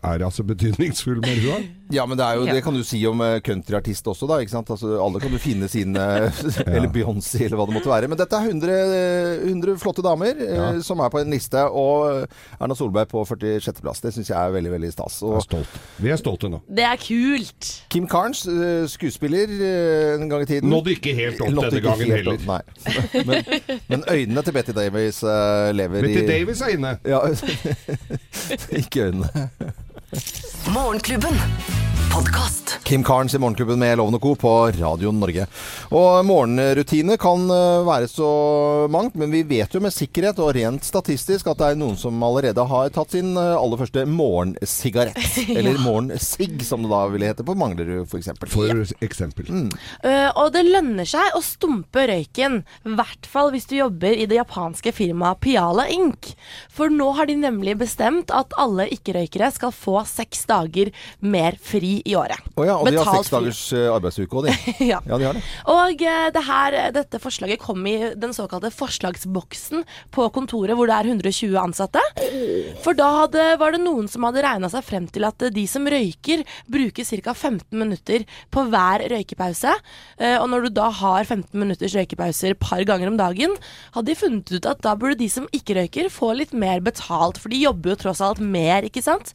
Er 0.02 0.22
altså 0.24 0.42
betydningsfull 0.46 1.20
med 1.20 1.44
rua? 1.44 1.60
Ja, 1.90 2.04
men 2.06 2.14
det, 2.14 2.22
er 2.22 2.36
jo, 2.38 2.44
Ja. 2.46 2.52
det 2.54 2.60
kan 2.62 2.76
du 2.78 2.84
si 2.86 3.00
om 3.08 3.18
eh, 3.20 3.40
countryartist 3.42 4.06
også, 4.06 4.28
da. 4.30 4.36
ikke 4.38 4.52
sant? 4.52 4.68
Altså, 4.70 4.92
alle 5.02 5.18
kan 5.18 5.32
du 5.34 5.40
finne 5.42 5.66
sin 5.66 5.96
eh, 5.98 6.30
Eller 6.70 6.86
Beyoncé, 6.86 7.40
eller 7.48 7.58
hva 7.58 7.64
det 7.66 7.74
måtte 7.74 7.90
være. 7.90 8.06
Men 8.12 8.20
dette 8.20 8.38
er 8.38 8.46
100, 8.46 8.76
eh, 8.94 9.40
100 9.48 9.74
flotte 9.82 10.04
damer 10.06 10.38
eh, 10.38 10.52
Ja. 10.54 10.68
som 10.86 11.02
er 11.02 11.10
på 11.10 11.18
en 11.18 11.34
liste. 11.34 11.64
Og 11.66 12.28
Erna 12.62 12.76
Solberg 12.78 13.10
på 13.10 13.24
46.-plass. 13.26 14.04
Det 14.04 14.12
syns 14.14 14.30
jeg 14.30 14.38
er 14.38 14.54
veldig 14.54 14.70
veldig 14.76 14.92
stas. 14.94 15.18
Og, 15.26 15.42
er. 15.58 15.66
Vi 15.98 16.14
er 16.14 16.22
stolte 16.22 16.52
nå. 16.54 16.62
Det 16.70 16.86
er 16.86 17.02
kult. 17.02 17.72
Kim 17.90 18.06
Carnes, 18.06 18.44
skuespiller 18.94 19.50
en 20.14 20.30
gang 20.30 20.46
i 20.46 20.50
tiden. 20.52 20.70
Nådde 20.70 20.94
ikke 20.94 21.16
helt 21.18 21.42
opp 21.42 21.50
Nådde 21.58 21.74
denne 21.74 21.84
gangen 21.90 22.14
heller. 22.14 22.38
opp, 22.38 22.46
Nei. 22.46 23.26
Men, 23.26 23.82
men 23.90 24.06
øynene 24.06 24.46
til 24.46 24.54
Betty 24.60 24.78
Davies 24.78 25.24
lever 25.74 26.06
Betty 26.06 26.22
i 26.22 26.26
Davis 26.30 26.62
er 26.62 26.78
inne. 26.78 26.94
Ja, 27.02 27.24
ikke 28.78 29.10
øynene. 29.10 29.48
Morgenklubben. 30.66 31.38
Podkast. 32.10 32.59
Kim 32.90 33.04
Carnes 33.04 33.34
i 33.34 33.38
Morgenklubben 33.38 33.78
med 33.78 33.98
Loven 33.98 34.16
og 34.16 34.22
Co. 34.22 34.30
på 34.34 34.52
Radio 34.74 35.12
Norge. 35.14 35.44
Og 35.94 36.24
morgenrutine 36.26 37.14
kan 37.22 37.44
eh, 37.54 37.84
være 37.86 38.08
så 38.10 38.30
mangt, 38.90 39.14
men 39.14 39.30
vi 39.30 39.44
vet 39.46 39.76
jo 39.76 39.78
med 39.84 39.94
sikkerhet 39.94 40.40
og 40.42 40.56
rent 40.56 40.82
statistisk 40.82 41.46
at 41.52 41.60
det 41.60 41.68
er 41.68 41.78
noen 41.78 41.94
som 41.94 42.18
allerede 42.26 42.64
har 42.66 42.90
tatt 42.90 43.14
sin 43.14 43.36
eh, 43.38 43.52
aller 43.54 43.78
første 43.78 44.02
morgensigarett. 44.10 45.20
Eller 45.54 45.78
morgensigg, 45.78 46.64
som 46.66 46.82
det 46.82 46.90
da 46.90 47.04
ville 47.12 47.28
hete 47.30 47.46
på 47.46 47.54
Manglerud 47.54 48.10
f.eks. 48.10 48.32
For 48.50 48.82
eksempel. 49.06 49.52
Eh, 50.02 50.26
og 50.34 50.50
det 50.56 50.64
lønner 50.66 51.06
seg 51.06 51.38
å 51.38 51.44
stumpe 51.46 52.08
røyken. 52.10 52.64
I 52.90 52.96
hvert 52.98 53.30
fall 53.30 53.54
hvis 53.54 53.70
du 53.70 53.76
jobber 53.78 54.18
i 54.18 54.26
det 54.26 54.40
japanske 54.40 54.90
firmaet 54.98 55.38
Piala 55.46 55.86
Inc. 55.94 56.32
For 56.74 56.90
nå 56.90 57.12
har 57.20 57.30
de 57.30 57.38
nemlig 57.38 57.78
bestemt 57.86 58.34
at 58.34 58.58
alle 58.58 58.90
ikke-røykere 58.98 59.54
skal 59.54 59.70
få 59.78 60.00
seks 60.10 60.42
dager 60.50 60.90
mer 61.22 61.54
fri 61.54 62.00
i 62.02 62.18
året. 62.18 62.50
Å 62.58 62.66
ja, 62.66 62.79
og 62.80 62.90
de 62.90 62.98
har 63.00 63.16
seks 63.20 63.30
dagers 63.34 63.60
eh, 63.76 63.86
arbeidsuke 63.92 64.40
òg, 64.40 64.48
de. 64.48 64.74
ja. 64.92 65.00
Ja, 65.06 65.18
de 65.20 65.28
har 65.28 65.38
det. 65.38 65.42
Og 65.74 66.04
eh, 66.06 66.26
det 66.34 66.42
her, 66.46 66.76
dette 66.96 67.20
forslaget 67.22 67.60
kom 67.62 67.84
i 67.90 67.96
den 68.18 68.32
såkalte 68.36 68.70
forslagsboksen 68.74 69.84
på 70.14 70.26
kontoret 70.34 70.76
hvor 70.78 70.88
det 70.90 70.96
er 70.96 71.10
120 71.12 71.56
ansatte. 71.60 72.02
For 72.84 72.96
da 72.96 73.08
hadde, 73.22 73.44
var 73.60 73.74
det 73.76 73.82
noen 73.84 74.08
som 74.10 74.24
hadde 74.26 74.42
regna 74.44 74.70
seg 74.72 74.84
frem 74.86 75.08
til 75.12 75.26
at 75.28 75.42
eh, 75.46 75.52
de 75.54 75.66
som 75.70 75.86
røyker, 75.90 76.44
bruker 76.70 77.06
ca. 77.10 77.34
15 77.34 77.64
minutter 77.76 78.24
på 78.54 78.64
hver 78.70 79.04
røykepause. 79.12 79.74
Eh, 80.18 80.36
Og 80.40 80.48
når 80.52 80.68
du 80.68 80.70
da 80.80 80.88
har 81.00 81.24
15 81.26 81.52
minutters 81.60 81.94
røykepauser 81.98 82.54
et 82.54 82.60
par 82.62 82.82
ganger 82.88 83.10
om 83.10 83.18
dagen, 83.20 83.56
hadde 83.94 84.10
de 84.12 84.18
funnet 84.18 84.52
ut 84.54 84.66
at 84.70 84.80
da 84.84 84.94
burde 84.98 85.18
de 85.20 85.28
som 85.32 85.48
ikke 85.56 85.76
røyker, 85.80 86.08
få 86.12 86.32
litt 86.38 86.52
mer 86.56 86.80
betalt. 86.84 87.38
For 87.42 87.52
de 87.52 87.60
jobber 87.62 87.92
jo 87.94 87.98
tross 88.06 88.22
alt 88.24 88.40
mer, 88.40 88.86
ikke 88.88 89.02
sant. 89.04 89.34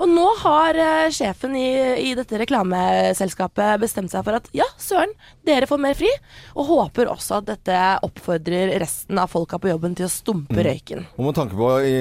Og 0.00 0.06
nå 0.10 0.26
har 0.44 0.78
eh, 0.80 1.10
sjefen 1.14 1.54
i, 1.58 1.66
i 2.10 2.14
dette 2.18 2.38
reklameselskapet 2.70 3.80
bestemt 3.82 4.12
seg 4.12 4.24
for 4.26 4.38
at 4.38 4.48
ja, 4.56 4.66
søren, 4.80 5.12
dere 5.46 5.66
får 5.70 5.80
mer 5.82 5.96
fri. 5.98 6.10
Og 6.58 6.66
håper 6.68 7.10
også 7.12 7.38
at 7.40 7.48
dette 7.50 7.76
oppfordrer 8.06 8.72
resten 8.80 9.18
av 9.20 9.30
folka 9.32 9.58
på 9.60 9.70
jobben 9.72 9.94
til 9.98 10.06
å 10.06 10.12
stumpe 10.12 10.64
røyken. 10.64 11.04
Og 11.18 11.28
med 11.28 11.36
tanke 11.38 11.56
på 11.58 11.70
i, 11.86 11.94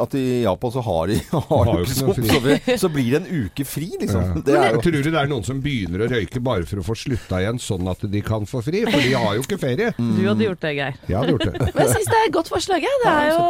at 0.00 0.16
i 0.18 0.24
Japan 0.44 0.74
så 0.74 0.84
har 0.86 1.10
de 1.12 1.18
har 1.30 1.48
Har 1.70 1.82
de 1.84 1.92
så, 1.92 2.12
så, 2.14 2.40
vi- 2.44 2.76
så 2.80 2.88
blir 2.92 3.10
det 3.14 3.20
en 3.22 3.46
uke 3.46 3.64
fri, 3.68 3.88
liksom. 4.00 4.20
Ja. 4.22 4.42
Det 4.46 4.56
er 4.56 4.74
jo 4.76 4.80
Tror 4.80 4.96
du 4.96 5.10
det 5.10 5.20
er 5.20 5.28
noen 5.30 5.44
som 5.46 5.60
begynner 5.62 6.04
å 6.06 6.10
røyke 6.10 6.40
bare 6.44 6.64
for 6.68 6.80
å 6.80 6.84
få 6.86 6.94
slutta 6.98 7.40
igjen, 7.42 7.58
sånn 7.62 7.88
at 7.90 8.00
de 8.10 8.22
kan 8.24 8.46
få 8.48 8.62
fri? 8.64 8.80
For 8.88 8.96
de 9.02 9.12
har 9.14 9.36
jo 9.36 9.44
ikke 9.44 9.58
ferie. 9.60 9.90
Du 9.98 10.22
hadde 10.26 10.46
gjort 10.46 10.62
det, 10.64 10.72
Geir. 10.78 10.96
Jeg 11.10 11.16
hadde 11.18 11.34
gjort 11.34 11.44
det. 11.46 11.68
Men 11.74 11.82
jeg 11.84 11.92
syns 11.94 12.08
det 12.10 12.18
er 12.20 12.26
et 12.30 12.34
godt 12.36 12.50
forslag. 12.52 12.86
jeg. 12.86 13.00
Det 13.04 13.12
er 13.12 13.28
jo 13.30 13.44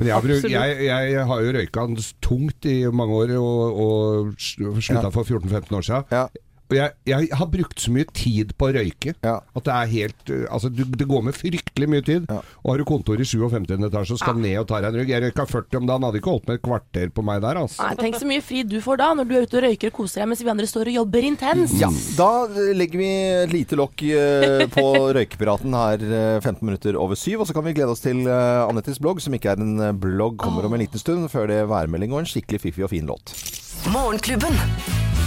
Men 0.00 0.08
jeg, 0.10 0.14
har 0.16 0.24
bruk- 0.26 0.48
jeg, 0.50 0.78
jeg 0.88 1.26
har 1.30 1.44
jo 1.44 1.54
røyka 1.58 1.86
tungt 2.24 2.68
i 2.70 2.76
mange 3.00 3.18
år, 3.20 3.34
og, 3.40 3.80
og 3.84 4.32
slutta 4.40 5.10
for 5.14 5.28
14-15 5.28 5.76
år 5.80 5.86
siden. 5.86 6.09
Ja. 6.10 6.28
Og 6.70 6.76
jeg, 6.78 6.92
jeg 7.10 7.26
har 7.34 7.48
brukt 7.50 7.80
så 7.82 7.90
mye 7.90 8.06
tid 8.14 8.52
på 8.54 8.68
å 8.68 8.74
røyke 8.76 9.16
Ja. 9.26 9.40
at 9.58 9.64
det 9.66 9.72
er 9.74 9.88
helt 9.90 10.30
uh, 10.30 10.44
Altså, 10.54 10.68
du, 10.70 10.84
det 10.86 11.06
går 11.10 11.24
med 11.26 11.34
fryktelig 11.34 11.88
mye 11.90 12.04
tid. 12.06 12.28
Ja. 12.30 12.36
Og 12.62 12.68
har 12.70 12.78
du 12.78 12.84
kontor 12.86 13.18
i 13.18 13.26
57. 13.26 13.72
etasje 13.88 14.14
og 14.14 14.20
skal 14.20 14.38
ned 14.38 14.54
og 14.60 14.68
ta 14.70 14.78
deg 14.78 14.92
en 14.92 15.00
røyk 15.00 15.10
Jeg 15.10 15.24
røyka 15.24 15.48
40 15.50 15.80
om 15.80 15.88
dagen, 15.90 16.06
hadde 16.06 16.20
ikke 16.22 16.30
holdt 16.30 16.46
med 16.46 16.60
et 16.60 16.62
kvarter 16.68 17.10
på 17.16 17.24
meg 17.26 17.42
der, 17.42 17.58
altså. 17.64 17.82
Nei, 17.82 17.96
tenk 17.98 18.20
så 18.22 18.28
mye 18.30 18.44
fri 18.46 18.62
du 18.70 18.76
får 18.86 19.00
da, 19.02 19.08
når 19.18 19.26
du 19.26 19.34
er 19.40 19.48
ute 19.50 19.58
og 19.58 19.66
røyker 19.66 19.90
og 19.90 19.98
koser 19.98 20.22
deg 20.22 20.30
mens 20.30 20.44
vi 20.46 20.52
andre 20.54 20.68
står 20.70 20.92
og 20.92 20.98
jobber 21.00 21.28
intenst. 21.32 21.76
Ja, 21.82 21.90
da 22.20 22.30
legger 22.78 23.02
vi 23.02 23.10
et 23.42 23.56
lite 23.56 23.80
lokk 23.82 24.06
eh, 24.06 24.64
på 24.70 24.86
Røykepiraten 25.18 25.74
her 25.80 26.06
eh, 26.06 26.38
15 26.38 26.62
minutter 26.62 27.02
over 27.02 27.18
syv. 27.18 27.42
Og 27.42 27.50
så 27.50 27.58
kan 27.58 27.66
vi 27.66 27.74
glede 27.82 27.90
oss 27.98 28.06
til 28.06 28.22
eh, 28.30 28.62
Anettes 28.68 29.02
blogg, 29.02 29.18
som 29.26 29.34
ikke 29.34 29.56
er 29.56 29.66
en 29.66 29.74
eh, 29.90 29.96
blogg, 30.06 30.38
kommer 30.38 30.70
om 30.70 30.78
en 30.78 30.86
liten 30.86 31.02
stund. 31.02 31.26
Før 31.34 31.50
det 31.50 31.64
er 31.64 31.70
værmelding 31.74 32.14
og 32.14 32.22
en 32.22 32.30
skikkelig 32.30 32.62
fiffig 32.68 32.86
og 32.86 32.94
fin 32.94 33.10
låt. 33.10 33.34
Morgenklubben. 33.90 34.54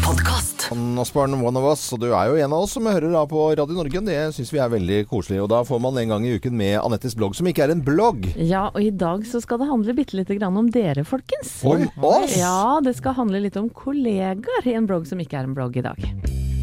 Podkast. 0.04 0.68
Ann 0.72 0.98
one 1.00 1.58
of 1.60 1.66
us, 1.72 1.84
og 1.96 2.02
du 2.04 2.10
er 2.12 2.28
jo 2.28 2.36
en 2.36 2.52
av 2.52 2.66
oss 2.66 2.74
som 2.76 2.88
hører 2.89 3.13
da 3.13 3.22
på 3.30 3.46
Radio 3.56 3.78
Norge. 3.78 4.02
Det 4.04 4.18
syns 4.36 4.52
vi 4.52 4.60
er 4.60 4.72
veldig 4.74 4.98
koselig. 5.08 5.39
Og 5.46 5.48
da 5.54 5.62
får 5.68 5.80
man 5.84 5.98
en 6.02 6.12
gang 6.12 6.28
i 6.28 6.34
uken 6.36 6.58
med 6.60 6.76
Anettes 6.82 7.16
blogg, 7.16 7.38
som 7.38 7.48
ikke 7.48 7.63
er 7.63 7.74
en 7.76 7.84
blogg. 7.86 8.28
Ja, 8.36 8.66
og 8.74 8.82
i 8.84 8.92
dag 8.92 9.24
så 9.30 9.39
skal 9.44 9.62
det 9.63 9.70
handle 9.72 9.96
bitte 9.96 10.20
lite 10.20 10.36
grann 10.39 10.60
om 10.60 10.68
dere, 10.74 11.06
folkens. 11.08 11.56
Om 11.63 11.88
oss! 12.04 12.36
Ja, 12.36 12.82
det 12.84 12.98
skal 13.00 13.16
handle 13.22 13.46
litt 13.46 13.60
om 13.60 13.72
kollegaer 13.72 14.68
i 14.68 14.76
en 14.76 14.89
blogg 14.89 15.08
som 15.08 15.24
ikke 15.24 15.39
er 15.39 15.48
en 15.48 15.56
blogg 15.56 15.80
i 15.80 15.86
dag. 15.88 16.08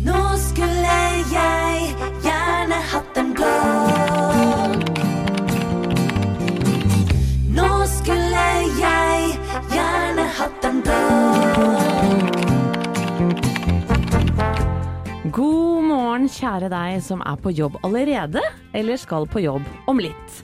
Nå 0.04 0.22
skulle 0.40 0.98
jeg 1.32 1.94
gjerne 2.24 2.84
hatt 2.92 3.24
en 3.24 3.36
blogg. 3.40 4.19
God 15.40 15.86
morgen, 15.88 16.26
kjære 16.28 16.68
deg 16.68 16.98
som 17.00 17.22
er 17.24 17.38
på 17.40 17.48
jobb 17.56 17.78
allerede, 17.86 18.42
eller 18.76 18.98
skal 19.00 19.24
på 19.30 19.40
jobb 19.40 19.64
om 19.88 20.00
litt. 20.02 20.40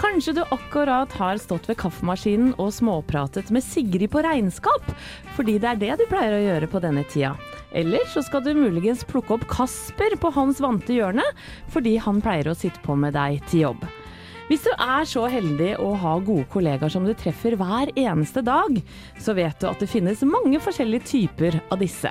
Kanskje 0.00 0.34
du 0.34 0.40
akkurat 0.42 1.12
har 1.14 1.38
stått 1.38 1.68
ved 1.70 1.78
kaffemaskinen 1.78 2.56
og 2.56 2.72
småpratet 2.74 3.52
med 3.54 3.62
Sigrid 3.62 4.10
på 4.10 4.24
regnskap, 4.26 4.88
fordi 5.36 5.60
det 5.62 5.68
er 5.70 5.78
det 5.84 5.92
du 6.00 6.04
pleier 6.10 6.34
å 6.34 6.42
gjøre 6.42 6.70
på 6.72 6.82
denne 6.82 7.04
tida. 7.12 7.36
Eller 7.70 8.02
så 8.10 8.24
skal 8.26 8.42
du 8.42 8.50
muligens 8.58 9.04
plukke 9.06 9.36
opp 9.36 9.46
Kasper 9.52 10.16
på 10.18 10.32
hans 10.34 10.58
vante 10.64 10.96
hjørne, 10.96 11.28
fordi 11.70 11.94
han 12.02 12.18
pleier 12.24 12.50
å 12.50 12.58
sitte 12.58 12.82
på 12.82 12.98
med 12.98 13.14
deg 13.14 13.44
til 13.52 13.68
jobb. 13.68 13.86
Hvis 14.50 14.66
du 14.66 14.72
er 14.74 15.06
så 15.06 15.28
heldig 15.30 15.76
å 15.80 15.92
ha 16.02 16.16
gode 16.18 16.48
kollegaer 16.50 16.90
som 16.90 17.06
du 17.06 17.14
treffer 17.14 17.54
hver 17.60 17.94
eneste 17.94 18.42
dag, 18.42 18.74
så 19.22 19.38
vet 19.38 19.62
du 19.62 19.70
at 19.70 19.78
det 19.78 19.92
finnes 19.92 20.26
mange 20.26 20.58
forskjellige 20.60 21.12
typer 21.14 21.62
av 21.70 21.78
disse. 21.84 22.10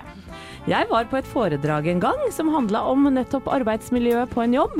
Jeg 0.69 0.85
var 0.91 1.07
på 1.09 1.17
et 1.17 1.25
foredrag 1.25 1.87
en 1.89 2.01
gang 2.03 2.19
som 2.29 2.51
handla 2.53 2.83
om 2.91 3.07
nettopp 3.09 3.47
arbeidsmiljøet 3.49 4.29
på 4.29 4.43
en 4.43 4.51
jobb, 4.53 4.75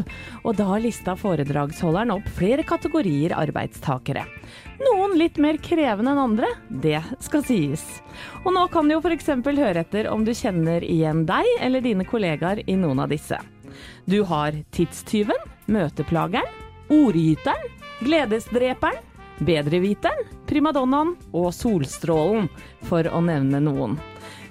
og 0.46 0.54
da 0.60 0.76
lista 0.78 1.16
foredragsholderen 1.18 2.14
opp 2.14 2.28
flere 2.38 2.62
kategorier 2.70 3.34
arbeidstakere. 3.34 4.22
Noen 4.78 5.16
litt 5.18 5.40
mer 5.42 5.58
krevende 5.58 6.14
enn 6.14 6.22
andre, 6.22 6.52
det 6.70 7.02
skal 7.26 7.42
sies. 7.48 7.82
Og 8.44 8.54
nå 8.54 8.68
kan 8.70 8.86
du 8.86 8.94
jo 8.94 9.02
f.eks. 9.02 9.34
høre 9.42 9.82
etter 9.82 10.12
om 10.14 10.22
du 10.22 10.36
kjenner 10.38 10.86
igjen 10.86 11.26
deg 11.26 11.50
eller 11.58 11.82
dine 11.82 12.06
kollegaer 12.06 12.62
i 12.70 12.78
noen 12.78 13.02
av 13.02 13.10
disse. 13.10 13.42
Du 14.06 14.22
har 14.30 14.54
tidstyven, 14.78 15.50
møteplageren, 15.66 16.62
ordgyteren, 16.94 17.74
gledesdreperen, 18.06 19.02
bedreviteren, 19.42 20.30
primadonnaen 20.46 21.16
og 21.34 21.50
solstrålen, 21.58 22.52
for 22.86 23.10
å 23.10 23.26
nevne 23.26 23.66
noen. 23.66 23.98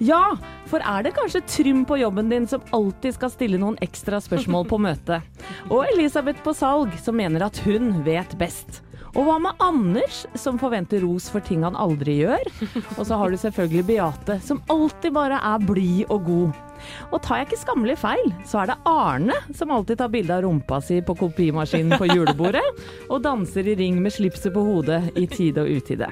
Ja, 0.01 0.33
for 0.65 0.81
er 0.81 1.03
det 1.05 1.13
kanskje 1.13 1.43
Trym 1.45 1.83
på 1.85 1.99
jobben 2.01 2.31
din 2.31 2.47
som 2.49 2.63
alltid 2.73 3.13
skal 3.13 3.29
stille 3.29 3.59
noen 3.61 3.75
ekstra 3.85 4.17
spørsmål 4.23 4.65
på 4.71 4.79
møtet? 4.81 5.27
Og 5.73 5.85
Elisabeth 5.91 6.41
på 6.41 6.55
salg 6.57 6.95
som 6.97 7.19
mener 7.19 7.45
at 7.45 7.59
hun 7.67 7.99
vet 8.07 8.33
best. 8.39 8.81
Og 9.11 9.27
hva 9.27 9.35
med 9.43 9.59
Anders, 9.61 10.23
som 10.39 10.57
forventer 10.57 11.03
ros 11.03 11.27
for 11.29 11.43
ting 11.43 11.65
han 11.67 11.77
aldri 11.77 12.21
gjør? 12.21 12.47
Og 12.95 13.03
så 13.05 13.19
har 13.19 13.29
du 13.29 13.37
selvfølgelig 13.37 13.85
Beate, 13.91 14.39
som 14.41 14.63
alltid 14.71 15.13
bare 15.13 15.37
er 15.51 15.67
blid 15.67 16.07
og 16.07 16.25
god. 16.29 16.63
Og 17.11 17.19
tar 17.21 17.41
jeg 17.41 17.51
ikke 17.51 17.61
skammelig 17.67 17.99
feil, 18.01 18.33
så 18.47 18.63
er 18.63 18.71
det 18.71 18.79
Arne 18.89 19.37
som 19.53 19.75
alltid 19.75 19.99
tar 20.01 20.09
bilde 20.15 20.39
av 20.39 20.47
rumpa 20.47 20.81
si 20.81 21.03
på 21.05 21.19
kopimaskinen 21.19 21.99
på 21.99 22.09
julebordet, 22.15 22.65
og 23.11 23.21
danser 23.27 23.67
i 23.67 23.77
ring 23.83 24.01
med 24.01 24.15
slipset 24.15 24.55
på 24.55 24.65
hodet 24.65 25.03
i 25.19 25.27
tide 25.29 25.67
og 25.67 25.81
utide. 25.81 26.09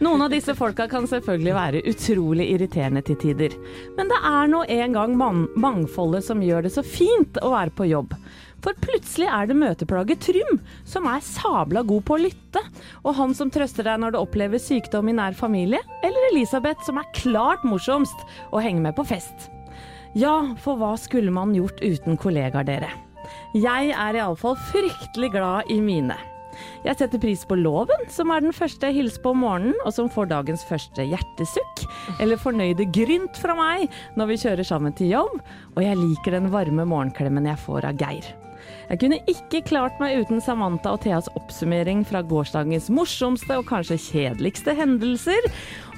Noen 0.00 0.22
av 0.24 0.30
disse 0.32 0.54
folka 0.56 0.86
kan 0.88 1.04
selvfølgelig 1.04 1.52
være 1.52 1.80
utrolig 1.90 2.46
irriterende 2.54 3.02
til 3.04 3.18
tider, 3.20 3.56
men 3.98 4.08
det 4.08 4.16
er 4.24 4.46
nå 4.48 4.62
en 4.72 4.94
gang 4.96 5.16
man 5.20 5.42
mangfoldet 5.60 6.24
som 6.24 6.40
gjør 6.40 6.64
det 6.64 6.72
så 6.72 6.84
fint 6.86 7.36
å 7.44 7.50
være 7.52 7.74
på 7.76 7.88
jobb. 7.90 8.14
For 8.64 8.76
plutselig 8.80 9.28
er 9.28 9.50
det 9.50 9.58
møteplaget 9.60 10.22
Trym 10.24 10.56
som 10.88 11.04
er 11.08 11.20
sabla 11.24 11.82
god 11.84 12.06
på 12.08 12.16
å 12.16 12.22
lytte, 12.22 12.62
og 13.04 13.16
han 13.20 13.36
som 13.36 13.52
trøster 13.52 13.84
deg 13.84 14.00
når 14.00 14.16
du 14.16 14.20
opplever 14.22 14.60
sykdom 14.60 15.12
i 15.12 15.16
nær 15.20 15.36
familie, 15.36 15.82
eller 16.00 16.30
Elisabeth 16.30 16.88
som 16.88 17.00
er 17.00 17.12
klart 17.20 17.68
morsomst 17.68 18.24
å 18.56 18.64
henge 18.64 18.80
med 18.84 18.96
på 18.96 19.04
fest. 19.12 19.50
Ja, 20.16 20.56
for 20.64 20.80
hva 20.80 20.94
skulle 20.96 21.32
man 21.32 21.52
gjort 21.54 21.84
uten 21.84 22.16
kollegaer, 22.16 22.64
dere? 22.64 22.90
Jeg 23.52 23.92
er 23.92 24.16
iallfall 24.16 24.56
fryktelig 24.72 25.34
glad 25.36 25.68
i 25.68 25.76
mine. 25.84 26.16
Jeg 26.86 26.98
setter 27.00 27.22
pris 27.22 27.44
på 27.48 27.58
loven, 27.60 28.04
som 28.12 28.32
er 28.34 28.44
den 28.44 28.56
første 28.56 28.90
jeg 28.90 29.00
hilser 29.00 29.24
på 29.24 29.34
om 29.34 29.42
morgenen, 29.44 29.78
og 29.84 29.94
som 29.96 30.10
får 30.12 30.30
dagens 30.32 30.64
første 30.68 31.06
hjertesukk, 31.06 31.86
eller 32.18 32.40
fornøyde 32.40 32.88
grynt 32.94 33.40
fra 33.40 33.56
meg 33.58 33.88
når 34.18 34.32
vi 34.32 34.42
kjører 34.44 34.66
sammen 34.66 34.96
til 34.96 35.12
jobb, 35.14 35.40
og 35.76 35.82
jeg 35.84 35.98
liker 36.00 36.38
den 36.38 36.52
varme 36.52 36.86
morgenklemmen 36.88 37.50
jeg 37.50 37.62
får 37.66 37.90
av 37.90 38.00
Geir. 38.00 38.30
Jeg 38.90 39.00
kunne 39.02 39.20
ikke 39.30 39.62
klart 39.68 40.00
meg 40.02 40.18
uten 40.18 40.42
Samantha 40.42 40.96
og 40.96 41.04
Theas 41.04 41.30
oppsummering 41.38 42.02
fra 42.06 42.24
gårsdagens 42.26 42.88
morsomste 42.92 43.60
og 43.60 43.68
kanskje 43.70 44.00
kjedeligste 44.02 44.74
hendelser. 44.78 45.46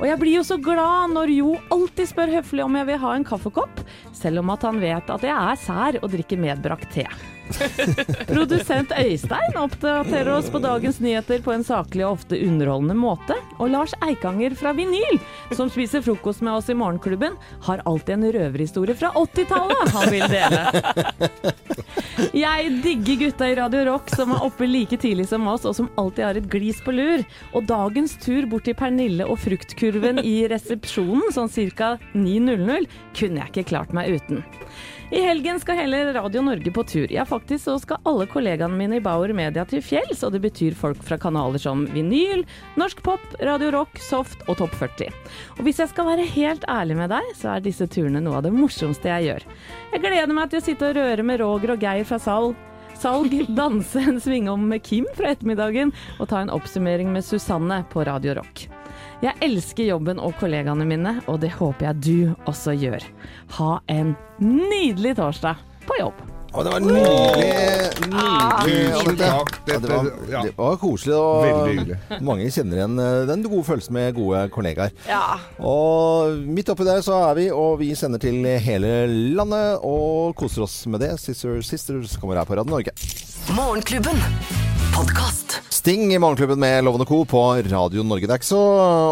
Og 0.02 0.08
jeg 0.08 0.18
blir 0.18 0.40
jo 0.40 0.42
så 0.42 0.56
glad 0.58 1.12
når 1.14 1.30
Jo 1.30 1.52
alltid 1.70 2.10
spør 2.10 2.32
høflig 2.40 2.64
om 2.64 2.74
jeg 2.80 2.88
vil 2.88 2.98
ha 3.04 3.12
en 3.14 3.26
kaffekopp, 3.26 3.84
selv 4.18 4.42
om 4.42 4.50
at 4.50 4.66
han 4.66 4.82
vet 4.82 5.12
at 5.14 5.28
jeg 5.28 5.36
er 5.36 5.60
sær 5.62 6.00
og 6.02 6.10
drikker 6.10 6.42
medbrakt 6.42 6.90
te. 6.90 7.06
Produsent 8.32 8.92
Øystein 8.98 9.56
oppdaterer 9.60 10.30
oss 10.34 10.48
på 10.50 10.58
dagens 10.62 11.00
nyheter 11.04 11.42
på 11.44 11.52
en 11.54 11.64
saklig 11.66 12.06
og 12.06 12.16
ofte 12.16 12.38
underholdende 12.42 12.96
måte. 12.98 13.36
Og 13.58 13.70
Lars 13.70 13.94
Eikanger 14.02 14.56
fra 14.58 14.72
Vinyl, 14.76 15.20
som 15.54 15.70
spiser 15.70 16.02
frokost 16.02 16.42
med 16.42 16.56
oss 16.56 16.70
i 16.72 16.76
Morgenklubben, 16.78 17.36
har 17.66 17.82
alltid 17.86 18.16
en 18.16 18.30
røverhistorie 18.38 18.96
fra 18.98 19.12
80-tallet 19.18 19.94
han 19.96 20.10
vil 20.10 20.26
dele. 20.32 20.62
Jeg 22.32 22.70
digger 22.84 23.18
gutta 23.26 23.48
i 23.50 23.54
Radio 23.58 23.82
Rock 23.88 24.10
som 24.14 24.32
er 24.34 24.44
oppe 24.46 24.66
like 24.68 24.96
tidlig 25.00 25.26
som 25.28 25.46
oss, 25.50 25.66
og 25.68 25.74
som 25.76 25.90
alltid 26.00 26.24
har 26.24 26.38
et 26.38 26.48
glis 26.50 26.80
på 26.84 26.94
lur. 26.94 27.24
Og 27.52 27.66
dagens 27.68 28.14
tur 28.22 28.46
bort 28.48 28.64
til 28.68 28.76
Pernille 28.78 29.26
og 29.28 29.40
fruktkurven 29.42 29.91
i 30.22 30.48
resepsjonen, 30.50 31.30
sånn 31.34 31.52
ca. 31.76 31.96
9.00, 32.14 32.88
kunne 33.18 33.42
jeg 33.42 33.52
ikke 33.52 33.68
klart 33.74 33.92
meg 33.96 34.16
uten. 34.16 34.42
I 35.12 35.20
helgen 35.20 35.58
skal 35.60 35.76
hele 35.76 35.98
Radio 36.16 36.40
Norge 36.40 36.70
på 36.72 36.82
tur. 36.88 37.10
Ja, 37.12 37.26
faktisk 37.28 37.64
så 37.64 37.74
skal 37.82 38.00
alle 38.08 38.24
kollegaene 38.26 38.78
mine 38.78 38.96
i 38.96 39.02
Bauer 39.04 39.28
Media 39.36 39.66
til 39.68 39.82
fjells, 39.84 40.22
og 40.24 40.32
det 40.32 40.40
betyr 40.40 40.72
folk 40.72 41.02
fra 41.04 41.18
kanaler 41.20 41.60
som 41.60 41.84
Vinyl, 41.92 42.46
Norsk 42.80 43.02
Pop, 43.04 43.26
Radio 43.44 43.68
Rock, 43.74 44.00
Soft 44.00 44.40
og 44.48 44.56
Topp 44.62 44.72
40. 44.80 45.12
Og 45.58 45.62
hvis 45.66 45.82
jeg 45.84 45.92
skal 45.92 46.08
være 46.08 46.24
helt 46.32 46.64
ærlig 46.64 46.96
med 46.96 47.12
deg, 47.12 47.28
så 47.36 47.52
er 47.52 47.66
disse 47.66 47.90
turene 47.92 48.24
noe 48.24 48.40
av 48.40 48.46
det 48.48 48.56
morsomste 48.56 49.12
jeg 49.12 49.28
gjør. 49.28 49.48
Jeg 49.92 50.04
gleder 50.06 50.36
meg 50.40 50.48
til 50.48 50.62
å 50.62 50.66
sitte 50.70 50.88
og 50.88 50.96
røre 50.96 51.28
med 51.28 51.44
Roger 51.44 51.76
og 51.76 51.84
Geir 51.84 52.08
fra 52.08 52.16
Salg. 52.22 52.56
Salg, 52.96 53.36
danse 53.60 54.00
en 54.00 54.16
svingom 54.16 54.64
med 54.72 54.80
Kim 54.88 55.04
fra 55.12 55.36
ettermiddagen 55.36 55.92
og 56.16 56.32
ta 56.32 56.40
en 56.40 56.56
oppsummering 56.56 57.12
med 57.12 57.28
Susanne 57.28 57.84
på 57.92 58.08
Radio 58.08 58.40
Rock. 58.40 58.70
Jeg 59.22 59.38
elsker 59.46 59.86
jobben 59.86 60.18
og 60.18 60.34
kollegaene 60.40 60.82
mine, 60.88 61.12
og 61.30 61.36
det 61.44 61.52
håper 61.54 61.92
jeg 61.92 62.02
du 62.02 62.48
også 62.50 62.74
gjør. 62.74 63.04
Ha 63.58 63.72
en 63.92 64.16
nydelig 64.42 65.12
torsdag 65.20 65.60
på 65.86 65.98
jobb. 66.00 66.24
Å, 66.52 66.64
det 66.66 66.72
var 66.74 66.82
nydelig. 66.84 67.52
nydelig 68.10 68.80
Tusen 68.82 68.98
Anette. 68.98 69.28
takk. 69.30 69.54
Ja, 69.70 69.78
det, 69.78 69.92
var, 69.92 70.10
det 70.34 70.52
var 70.58 70.74
koselig. 70.82 71.14
Og 71.16 72.20
mange 72.26 72.50
kjenner 72.52 72.82
igjen 72.82 72.98
eh, 73.00 73.22
den 73.30 73.46
gode 73.46 73.64
følelsen 73.70 73.96
med 73.96 74.18
gode 74.18 74.42
kollegaer. 74.52 74.92
Ja. 75.08 75.22
Og 75.64 76.42
midt 76.42 76.74
oppi 76.74 76.84
der 76.90 77.00
så 77.06 77.22
er 77.30 77.38
vi, 77.38 77.46
og 77.54 77.78
vi 77.80 77.94
sender 77.96 78.20
til 78.20 78.44
hele 78.66 78.92
landet 79.38 79.86
og 79.86 80.34
koser 80.42 80.66
oss 80.66 80.82
med 80.90 81.06
det. 81.06 81.14
Sister 81.22 81.62
Sisters 81.64 82.18
kommer 82.20 82.42
her 82.42 82.50
på 82.50 82.58
Radio 82.58 82.74
Norge. 82.74 82.92
Morgenklubben. 83.54 84.20
Podkast. 84.92 85.62
Sting 85.82 86.12
i 86.14 86.18
Morgenklubben 86.18 86.60
med 86.62 86.84
Lovende 86.84 87.04
Co. 87.04 87.24
på 87.24 87.40
Radio 87.56 88.04
Norge. 88.06 88.28
Det 88.28 88.30
er 88.30 88.38
ikke 88.38 88.46
så 88.46 88.62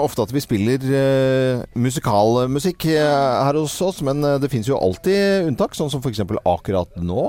ofte 0.04 0.22
at 0.22 0.30
vi 0.30 0.38
spiller 0.44 0.78
uh, 0.86 1.64
musikalmusikk 1.74 2.86
eh, 2.92 3.06
her 3.42 3.58
hos 3.58 3.74
oss, 3.82 3.98
men 4.06 4.22
eh, 4.22 4.36
det 4.38 4.52
fins 4.52 4.70
jo 4.70 4.78
alltid 4.78 5.48
unntak, 5.48 5.74
sånn 5.74 5.90
som 5.90 5.98
f.eks. 5.98 6.22
akkurat 6.22 6.94
nå. 7.02 7.26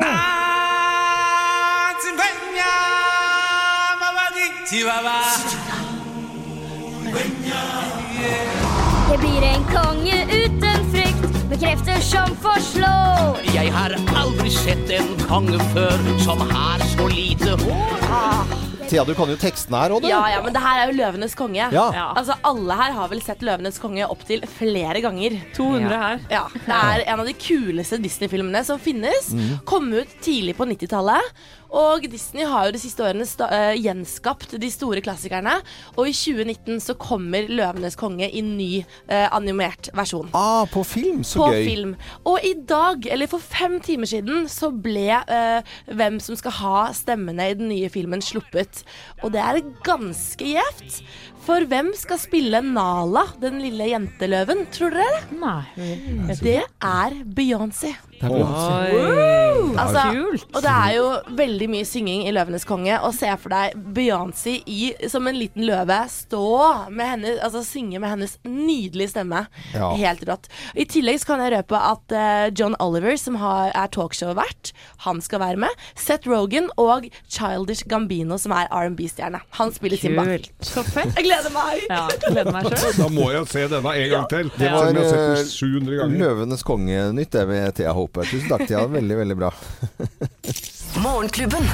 Jeg 9.09 9.19
blir 9.25 9.49
en 9.49 9.69
konge 9.73 10.23
uten 10.37 10.89
frykt, 10.93 11.29
med 11.49 11.57
krefter 11.65 12.03
som 12.13 12.37
forslår. 12.45 13.41
Jeg 13.57 13.73
har 13.73 13.97
aldri 14.21 14.53
sett 14.53 14.99
en 15.01 15.15
konge 15.25 15.57
før 15.73 16.11
som 16.21 16.45
har 16.53 16.91
så 16.93 17.09
lite 17.09 17.57
hår. 17.65 18.70
Thea, 18.91 19.05
du 19.07 19.13
kan 19.15 19.29
jo 19.31 19.37
teksten 19.39 19.75
her 19.77 19.93
òg, 19.95 20.03
du. 20.03 20.09
Ja, 20.11 20.19
ja, 20.27 20.41
men 20.43 20.51
det 20.51 20.59
her 20.59 20.81
er 20.81 20.89
jo 20.89 20.97
Løvenes 20.97 21.35
konge. 21.39 21.69
Ja. 21.71 21.85
Altså, 22.11 22.35
Alle 22.43 22.75
her 22.75 22.91
har 22.97 23.07
vel 23.13 23.21
sett 23.23 23.43
Løvenes 23.45 23.79
konge 23.79 24.03
opptil 24.11 24.43
flere 24.51 24.99
ganger. 25.03 25.37
200 25.55 26.01
her. 26.01 26.19
Ja, 26.33 26.41
Det 26.51 26.79
er 26.81 27.05
en 27.05 27.23
av 27.23 27.29
de 27.29 27.35
kuleste 27.39 28.01
Disney-filmene 28.03 28.65
som 28.67 28.81
finnes. 28.83 29.31
Mm. 29.31 29.61
Kom 29.69 29.87
ut 29.95 30.11
tidlig 30.25 30.57
på 30.59 30.67
90-tallet. 30.67 31.31
Og 31.71 32.03
Disney 32.11 32.43
har 32.47 32.67
jo 32.67 32.75
de 32.75 32.81
siste 32.81 33.03
årene 33.05 33.25
eh, 33.47 33.77
gjenskapt 33.79 34.57
de 34.59 34.69
store 34.71 35.01
klassikerne. 35.03 35.53
Og 35.95 36.09
i 36.09 36.15
2019 36.15 36.81
så 36.83 36.95
kommer 36.99 37.47
Løvenes 37.47 37.95
konge 37.99 38.27
i 38.27 38.41
ny 38.43 38.83
uh, 39.09 39.27
animert 39.31 39.89
versjon. 39.95 40.29
Ah, 40.35 40.65
på 40.71 40.83
film, 40.87 41.23
så 41.27 41.39
på 41.39 41.51
gøy. 41.55 41.63
film. 41.69 41.93
Og 42.27 42.43
i 42.47 42.53
dag, 42.67 43.07
eller 43.13 43.31
for 43.31 43.43
fem 43.43 43.79
timer 43.83 44.09
siden, 44.09 44.47
så 44.51 44.71
ble 44.71 45.07
uh, 45.15 45.75
hvem 45.87 46.19
som 46.23 46.37
skal 46.39 46.57
ha 46.59 46.83
stemmene 46.95 47.51
i 47.51 47.57
den 47.57 47.71
nye 47.71 47.91
filmen 47.93 48.23
sluppet. 48.23 48.83
Og 49.21 49.31
det 49.35 49.43
er 49.43 49.61
ganske 49.87 50.51
gjevt. 50.55 51.01
For 51.41 51.65
hvem 51.65 51.89
skal 51.97 52.19
spille 52.21 52.61
Nala, 52.61 53.23
den 53.41 53.57
lille 53.63 53.89
jenteløven, 53.89 54.67
tror 54.73 54.93
dere? 54.93 55.23
Nei. 55.41 55.63
Det 56.37 56.59
er 56.61 57.17
Beyoncé. 57.25 57.95
Det 58.21 58.27
er 58.27 58.35
Beyoncé. 58.35 58.91
Oi. 58.93 59.31
Altså, 59.81 60.03
og 60.53 60.59
det 60.61 60.71
er 60.71 60.91
jo 60.97 61.05
veldig 61.37 61.67
mye 61.71 61.87
synging 61.87 62.25
i 62.27 62.33
'Løvenes 62.33 62.65
konge'. 62.67 62.99
Og 63.07 63.15
se 63.17 63.31
for 63.41 63.53
deg 63.53 63.73
Beyoncé 63.95 64.59
i, 64.69 64.91
som 65.09 65.25
en 65.27 65.37
liten 65.39 65.65
løve 65.65 65.97
stå 66.11 66.89
med 66.93 67.09
henne, 67.13 67.33
altså 67.41 67.63
synge 67.65 67.99
med 67.99 68.13
hennes 68.13 68.37
nydelige 68.45 69.13
stemme. 69.15 69.45
Ja. 69.73 69.91
Helt 69.97 70.23
rått. 70.29 70.49
I 70.75 70.85
tillegg 70.85 71.21
så 71.23 71.31
kan 71.31 71.41
jeg 71.41 71.55
røpe 71.55 71.79
at 71.79 72.15
uh, 72.15 72.51
John 72.53 72.75
Oliver, 72.83 73.17
som 73.17 73.39
har, 73.41 73.71
er 73.73 73.89
talkshow-vert, 73.95 74.73
han 75.07 75.21
skal 75.21 75.41
være 75.41 75.61
med. 75.65 75.81
Seth 75.95 76.29
Rogan 76.29 76.69
og 76.77 77.09
Childish 77.27 77.87
Gambino, 77.89 78.37
som 78.37 78.53
er 78.55 78.69
R&B-stjerne. 78.69 79.41
Han 79.57 79.73
spiller 79.73 79.97
Simba. 79.97 80.27
Så 80.61 80.85
fett. 80.85 81.17
Gleder 81.31 81.53
meg! 81.55 81.83
Ja, 81.87 82.01
gleder 82.27 82.51
meg 82.51 82.67
selv. 82.75 82.97
Da 82.99 83.07
må 83.13 83.29
jeg 83.31 83.47
se 83.47 83.63
denne 83.71 83.93
en 84.01 84.09
gang 84.11 84.25
til. 84.33 84.51
Det 84.57 84.71
var 84.73 84.89
Selv 84.89 84.99
jeg 84.99 85.05
har 85.05 85.13
sett 85.13 85.21
eh, 85.21 85.39
den 85.39 85.51
700 85.55 85.99
ganger. 86.01 86.23
Løvenes 86.25 86.65
konge-nytt, 86.67 87.31
det 87.37 87.45
med 87.47 87.75
Thea 87.79 87.95
Hope. 87.95 88.27
Tusen 88.27 88.51
takk, 88.51 88.67
Thea. 88.67 88.83
Veldig, 88.99 89.19
veldig 89.23 89.39
bra. 89.39 89.53
Morgenklubben. 90.99 91.71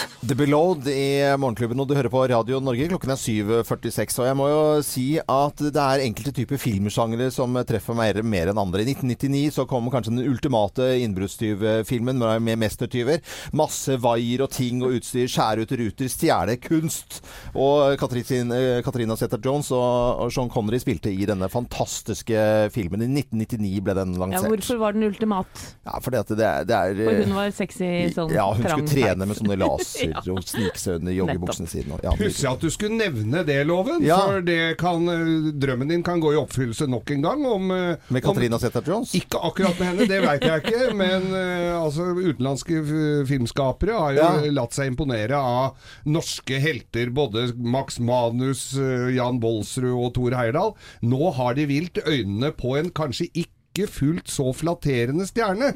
Podkast. 0.00 0.28
The 0.28 0.34
Below 0.34 0.76
i 0.88 1.36
Morgenklubben, 1.40 1.80
og 1.80 1.88
du 1.88 1.94
hører 1.96 2.10
på 2.12 2.22
Radio 2.28 2.60
Norge. 2.62 2.86
Klokken 2.90 3.12
er 3.12 3.18
7.46. 3.18 4.18
Og 4.20 4.26
jeg 4.28 4.36
må 4.38 4.48
jo 4.50 4.60
si 4.84 5.04
at 5.18 5.62
det 5.74 5.80
er 5.80 6.04
enkelte 6.04 6.32
typer 6.36 6.60
filmsjangre 6.60 7.30
som 7.34 7.56
treffer 7.66 7.96
meg 7.96 8.20
mer 8.24 8.50
enn 8.52 8.60
andre. 8.60 8.84
I 8.84 8.92
1999 8.92 9.56
så 9.56 9.66
kom 9.68 9.88
kanskje 9.92 10.14
den 10.14 10.28
ultimate 10.30 10.90
innbruddstyvfilmen 11.04 12.20
med 12.44 12.60
mestertyver. 12.60 13.24
Masse 13.56 13.96
vaier 14.00 14.44
og 14.44 14.52
ting 14.54 14.84
og 14.84 14.98
utstyr. 14.98 15.28
Skjære 15.30 15.64
ut 15.64 15.74
ruter. 15.80 16.12
Stjele 16.12 16.56
kunst. 16.62 17.20
Og 17.54 17.96
Katarina 18.00 18.60
eh, 18.60 18.82
Katrina 18.84 19.16
Zeta-Jones 19.18 19.72
og, 19.76 20.26
Sean 20.30 20.52
Connery 20.52 20.82
spilte 20.82 21.12
i 21.12 21.26
denne 21.28 21.48
fantastiske 21.50 22.70
filmen. 22.74 23.06
I 23.06 23.24
1999 23.24 23.82
ble 23.88 23.96
den 23.98 24.14
Ja, 24.20 24.44
hvorfor 24.44 24.80
var 24.80 24.96
den 24.96 25.08
ultimat? 25.08 25.66
Ja, 25.88 25.98
fordi 26.04 26.20
at 26.20 26.30
det 26.36 26.54
det 26.70 26.76
er 26.76 26.98
For 27.00 27.24
hun 27.24 27.36
var 27.36 27.50
sexy 27.54 27.88
sånn 28.14 28.32
ja, 28.34 28.44
hun 28.52 28.64
trang 28.64 28.84
skulle 28.84 28.92
trene 28.92 29.26
med 29.28 29.38
sånne 29.38 29.56
laser 29.58 29.89
Ja. 30.00 30.20
og 30.32 30.42
snike 30.46 30.78
seg 30.80 31.00
under 31.00 31.12
joggebuksene 31.12 31.68
sine. 31.68 31.98
Ja, 32.04 32.12
Pussig 32.18 32.46
at 32.50 32.60
du 32.62 32.70
skulle 32.70 32.96
nevne 32.98 33.44
det, 33.46 33.58
Loven. 33.66 34.02
Ja. 34.06 34.18
For 34.26 34.40
det 34.46 34.76
kan, 34.80 35.06
eh, 35.08 35.50
drømmen 35.60 35.88
din 35.90 36.02
kan 36.06 36.20
gå 36.22 36.32
i 36.34 36.38
oppfyllelse 36.40 36.88
nok 36.88 37.10
en 37.10 37.22
gang. 37.22 37.44
Om, 37.46 37.70
eh, 37.70 37.96
Med 38.08 38.22
Katrina 38.24 38.58
Zeta-Jones? 38.58 39.14
Ikke 39.18 39.40
akkurat 39.42 39.78
med 39.80 39.88
henne, 39.90 40.08
det 40.08 40.20
veit 40.24 40.42
jeg 40.46 40.62
ikke. 40.64 40.94
Men 41.02 41.22
eh, 41.34 41.74
altså, 41.80 42.10
utenlandske 42.16 42.80
filmskapere 43.28 43.98
har 43.98 44.12
jo 44.14 44.20
Ja. 44.20 44.50
latt 44.52 44.72
seg 44.76 44.92
imponere 44.92 45.36
av 45.36 45.76
norske 46.06 46.60
helter. 46.60 47.10
Både 47.10 47.48
Max 47.56 47.98
Manus, 48.00 48.72
Jan 49.14 49.40
Bolsrud 49.42 49.92
og 49.92 50.14
Tor 50.14 50.30
Heyerdahl. 50.36 50.74
Nå 51.02 51.32
har 51.34 51.54
de 51.54 51.66
vilt 51.70 51.98
øynene 52.06 52.52
på 52.56 52.76
en 52.78 52.90
kanskje 52.90 53.30
ikke 53.34 53.48
fullt 53.78 54.26
så 54.28 54.52
flatterende 54.52 55.24
stjerne. 55.28 55.72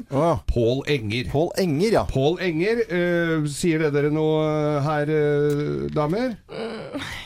Pål 0.51 0.83
Enger. 0.87 1.29
Pål 1.31 1.49
Enger, 1.57 1.91
ja. 1.93 2.03
Pål 2.05 2.37
Enger, 2.43 2.81
Uh, 2.85 3.47
sier 3.47 3.79
det 3.79 3.93
dere 3.95 4.11
noe 4.11 4.81
her, 4.83 5.07
uh, 5.09 5.87
damer? 5.95 6.35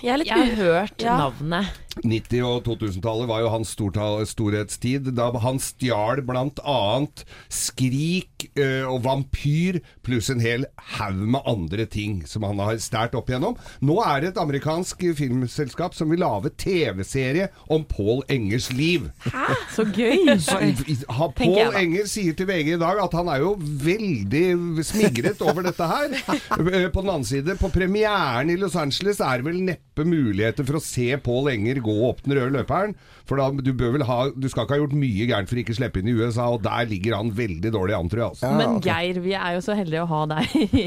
Jeg, 0.04 0.14
er 0.14 0.18
litt 0.22 0.28
Jeg 0.28 0.38
har 0.38 0.56
hørt 0.56 1.02
Ja. 1.02 1.18
navnet. 1.18 1.68
90- 2.04 2.46
og 2.48 2.64
2000-tallet 2.68 3.30
var 3.30 3.44
jo 3.44 3.52
hans 3.54 3.74
storhetstid, 3.76 5.12
da 5.18 5.30
han 5.44 5.60
stjal 5.62 6.22
annet 6.30 7.24
Skrik 7.52 8.48
eh, 8.60 8.86
og 8.88 9.04
Vampyr, 9.06 9.80
pluss 10.06 10.30
en 10.32 10.42
hel 10.44 10.66
haug 10.98 11.22
med 11.36 11.46
andre 11.50 11.86
ting 11.90 12.22
som 12.30 12.46
han 12.48 12.60
har 12.64 12.80
stjålet 12.82 13.18
opp 13.20 13.30
igjennom. 13.32 13.58
Nå 13.86 14.00
er 14.06 14.22
det 14.24 14.32
et 14.34 14.42
amerikansk 14.42 15.04
filmselskap 15.18 15.96
som 15.98 16.12
vil 16.12 16.22
lage 16.24 16.52
TV-serie 16.60 17.50
om 17.72 17.86
Pål 17.88 18.24
Engers 18.32 18.70
liv. 18.76 19.10
Hæ? 19.28 19.48
Så 19.76 19.86
gøy! 19.96 20.30
Pål. 21.40 21.76
Enger 21.80 22.08
sier 22.10 22.36
til 22.38 22.48
VG 22.50 22.74
i 22.76 22.80
dag 22.82 23.00
at 23.04 23.16
han 23.16 23.30
er 23.32 23.44
jo 23.44 23.54
veldig 23.60 24.84
smigret 24.86 25.42
over 25.46 25.66
dette 25.66 25.88
her. 25.90 26.16
Eh, 26.16 26.88
På 26.92 27.04
den 27.04 27.12
annen 27.14 27.28
side, 27.28 27.56
på 27.60 27.70
premieren 27.74 28.52
i 28.52 28.58
Los 28.60 28.78
Angeles 28.80 29.22
er 29.24 29.40
det 29.42 29.48
vel 29.50 29.62
neppe 29.68 30.06
muligheter 30.08 30.68
for 30.68 30.80
å 30.80 30.84
se 30.84 31.12
Pål 31.24 31.52
Enger 31.54 31.82
gå 31.86 31.89
opp 32.10 32.24
den 32.26 32.38
røde 32.38 32.54
løperen. 32.58 32.96
For 33.30 33.38
da, 33.38 33.50
du, 33.54 33.72
bør 33.78 33.92
vel 33.94 34.04
ha, 34.10 34.16
du 34.34 34.48
skal 34.50 34.66
ikke 34.66 34.74
ha 34.74 34.82
gjort 34.82 34.96
mye 34.98 35.28
gærent 35.30 35.50
for 35.52 35.60
ikke 35.62 35.76
å 35.76 35.78
slippe 35.78 36.02
inn 36.02 36.10
i 36.10 36.16
USA, 36.18 36.48
og 36.56 36.64
der 36.66 36.88
ligger 36.90 37.14
han 37.20 37.30
veldig 37.38 37.70
dårlig 37.76 37.94
an, 37.94 38.10
tror 38.10 38.24
jeg. 38.24 38.30
Altså. 38.34 38.50
Men 38.58 38.80
Geir, 38.82 39.20
vi 39.22 39.36
er 39.38 39.54
jo 39.58 39.62
så 39.66 39.76
heldige 39.78 40.02
å 40.02 40.10
ha 40.10 40.22
deg 40.32 40.56
i, 40.82 40.86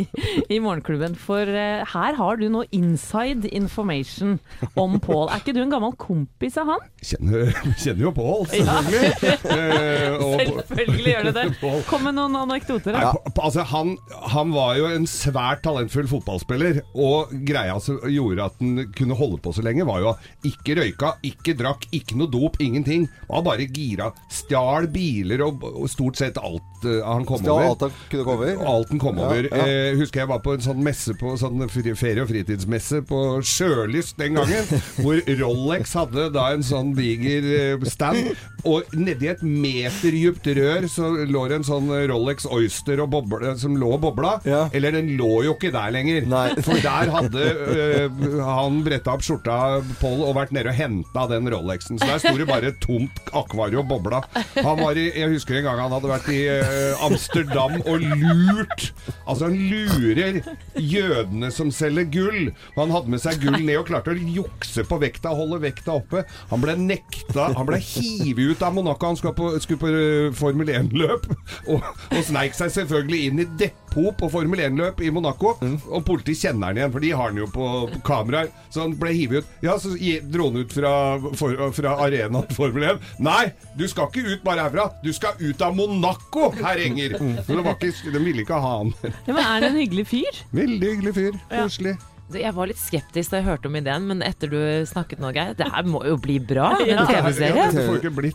i 0.50 0.58
Morgenklubben, 0.64 1.14
for 1.22 1.46
uh, 1.46 1.84
her 1.92 2.18
har 2.18 2.40
du 2.40 2.48
nå 2.50 2.64
inside 2.74 3.46
information 3.54 4.38
om 4.74 4.98
Pål. 5.02 5.28
Er 5.30 5.42
ikke 5.44 5.54
du 5.54 5.60
en 5.62 5.70
gammel 5.72 5.94
kompis 6.02 6.58
av 6.58 6.72
han? 6.74 6.82
Kjenner, 7.02 7.52
kjenner 7.84 8.04
jo 8.08 8.12
Pål, 8.16 8.48
selvfølgelig. 8.50 9.38
Eh, 9.52 10.18
og- 10.18 10.42
Selvfølgelig 10.72 11.14
gjør 11.14 11.28
du 11.28 11.32
det. 11.38 11.46
Kom 11.90 12.04
med 12.08 12.16
noen 12.18 12.36
anekdoter. 12.42 12.98
Pa- 12.98 13.46
altså, 13.46 13.64
han, 13.70 13.94
han 14.34 14.52
var 14.54 14.74
jo 14.80 14.90
en 14.90 15.06
svært 15.10 15.62
talentfull 15.66 16.10
fotballspiller, 16.10 16.82
og 16.98 17.30
greia 17.46 17.78
som 17.82 18.00
gjorde 18.10 18.50
at 18.50 18.58
han 18.62 18.88
kunne 18.98 19.16
holde 19.18 19.38
på 19.46 19.54
så 19.54 19.62
lenge, 19.64 19.86
var 19.88 20.02
jo 20.02 20.16
ikke 20.48 20.76
røyka, 20.80 21.14
ikke 21.30 21.54
drakk, 21.58 21.86
ikke 21.94 22.18
noe 22.18 22.31
dop, 22.32 22.56
ingenting. 22.62 23.06
Var 23.28 23.44
bare 23.46 23.66
gira. 23.68 24.10
Stjal 24.32 24.88
biler 24.92 25.44
og, 25.46 25.62
og 25.72 25.88
stort 25.92 26.18
sett 26.20 26.38
alt 26.40 26.86
uh, 26.86 26.98
han 27.06 27.26
kom 27.28 27.40
Stjal 27.42 27.54
over. 27.54 27.68
alt 27.70 27.84
han 27.86 27.94
kunne 28.10 28.26
komme 28.26 28.48
over? 28.48 28.64
Alt 28.72 28.92
han 28.94 29.02
kom 29.02 29.20
Ja, 29.22 29.28
over. 29.28 29.48
ja. 29.52 29.66
Eh, 29.68 29.96
husker 30.00 30.22
jeg 30.24 30.30
var 30.32 30.42
på 30.44 30.56
en 30.56 30.64
sånn 30.64 30.82
messe 30.84 31.14
på 31.20 31.34
sånn 31.40 31.62
ferie- 31.72 32.24
og 32.24 32.30
fritidsmesse 32.32 33.02
på 33.08 33.20
Sjølyst 33.46 34.16
den 34.20 34.38
gangen, 34.40 34.66
hvor 35.02 35.20
Rolex 35.42 35.94
hadde 35.98 36.28
da 36.34 36.48
en 36.56 36.64
sånn 36.66 36.92
diger 36.98 37.46
eh, 37.76 37.86
stand, 37.92 38.32
og 38.68 38.90
nedi 38.94 39.26
et 39.32 39.40
meterdypt 39.42 40.46
rør 40.56 40.84
så 40.90 41.08
lå 41.26 41.42
det 41.50 41.56
en 41.60 41.66
sånn 41.66 41.88
Rolex 42.10 42.46
Oyster 42.46 43.00
og 43.02 43.10
boble, 43.14 43.54
som 43.58 43.74
lå 43.78 43.88
og 43.96 44.02
bobla. 44.04 44.36
Eller 44.74 44.94
den 44.94 45.10
lå 45.18 45.42
jo 45.48 45.56
ikke 45.56 45.72
der 45.74 45.90
lenger. 45.94 46.28
For 46.66 46.78
der 46.82 47.10
hadde 47.12 47.42
øh, 47.42 48.22
han 48.46 48.80
bretta 48.86 49.16
opp 49.16 49.24
skjorta, 49.26 49.56
Pål, 50.00 50.22
og 50.28 50.36
vært 50.38 50.54
nede 50.54 50.70
og 50.70 50.78
henta 50.78 51.26
den 51.30 51.50
Rolexen. 51.52 51.98
Så 52.00 52.06
der 52.08 52.21
sto 52.22 52.34
det 52.38 52.48
bare 52.48 52.72
et 52.72 52.80
tomt 52.82 53.32
akvarium 53.36 53.82
og 53.84 53.90
bobla. 53.90 54.22
Han 54.58 54.80
var 54.80 54.98
i, 54.98 55.08
jeg 55.10 55.32
husker 55.34 55.58
en 55.58 55.66
gang 55.68 55.80
han 55.82 55.94
hadde 55.94 56.10
vært 56.10 56.30
i 56.32 56.40
eh, 56.50 57.04
Amsterdam 57.06 57.78
og 57.82 58.02
lurt. 58.02 58.88
Altså, 59.26 59.48
han 59.48 59.56
lurer 59.56 60.40
jødene 60.78 61.50
som 61.54 61.72
selger 61.74 62.08
gull. 62.12 62.50
Han 62.76 62.94
hadde 62.94 63.12
med 63.12 63.22
seg 63.22 63.40
gull 63.42 63.58
ned 63.60 63.80
og 63.80 63.88
klarte 63.90 64.14
å 64.14 64.18
jukse 64.38 64.84
på 64.88 65.00
vekta, 65.02 65.34
holde 65.36 65.60
vekta 65.62 65.96
oppe. 66.00 66.24
Han 66.52 66.62
ble 66.62 66.76
nekta 66.78 67.50
Han 67.56 67.68
ble 67.68 67.80
hivet 67.82 68.56
ut 68.56 68.64
av 68.64 68.74
Monaco. 68.76 69.10
Han 69.12 69.18
skulle 69.18 69.36
på, 69.38 69.52
skulle 69.62 69.82
på 69.82 69.92
eh, 69.92 70.32
Formel 70.36 70.72
1-løp, 70.72 71.28
og, 71.72 71.86
og 72.12 72.22
sneik 72.26 72.56
seg 72.56 72.72
selvfølgelig 72.74 73.22
inn 73.28 73.42
i 73.42 73.48
depot 73.60 74.16
på 74.18 74.30
Formel 74.32 74.62
1-løp 74.68 75.02
i 75.04 75.10
Monaco. 75.14 75.54
Og 75.62 76.04
politiet 76.06 76.46
kjenner 76.46 76.70
han 76.70 76.80
igjen, 76.80 76.94
for 76.94 77.04
de 77.04 77.12
har 77.12 77.30
han 77.32 77.40
jo 77.42 77.48
på, 77.52 77.68
på 77.92 78.02
kameraer. 78.06 78.52
Så 78.72 78.84
han 78.84 78.96
ble 78.98 79.14
hivet 79.16 79.42
ut. 79.42 79.54
Ja, 79.64 79.76
så 79.80 79.94
dro 80.32 80.48
han 80.50 80.62
ut 80.62 80.74
fra, 80.74 80.92
for, 81.38 81.58
fra 81.76 81.96
arenaen 82.12 82.54
Formel 82.56 82.86
1. 82.92 83.10
Nei, 83.24 83.50
du 83.78 83.86
skal 83.90 84.10
ikke 84.12 84.36
ut 84.36 84.46
bare 84.46 84.68
herfra. 84.68 84.88
Du 85.04 85.10
skal 85.16 85.36
ut 85.40 85.64
av 85.64 85.76
Monaco, 85.76 86.50
herr 86.60 86.80
Enger. 86.84 87.18
Så 87.18 87.52
det 87.56 87.64
var 87.64 87.76
ikke, 87.80 88.14
de 88.14 88.24
ville 88.24 88.46
ikke 88.46 88.60
ha 88.62 88.78
han. 88.82 88.94
Ja, 89.26 89.32
men 89.32 89.44
er 89.44 89.60
det 89.64 89.72
en 89.72 89.82
hyggelig 89.82 90.06
fyr? 90.12 90.42
Veldig 90.52 90.96
hyggelig 90.96 91.14
fyr. 91.18 91.38
Koselig. 91.52 91.96
Så 91.98 92.11
jeg 92.40 92.54
var 92.56 92.66
litt 92.70 92.78
skeptisk 92.80 93.30
da 93.32 93.40
jeg 93.40 93.46
hørte 93.46 93.68
om 93.68 93.76
ideen, 93.78 94.06
men 94.08 94.22
etter 94.24 94.48
du 94.52 94.58
snakket 94.88 95.20
nå, 95.22 95.30
Geir 95.36 95.54
Det 95.58 95.66
her 95.68 95.84
må 95.88 96.00
jo 96.06 96.16
bli 96.22 96.38
bra! 96.40 96.70
En 96.80 97.02
TV-serie. 97.08 97.66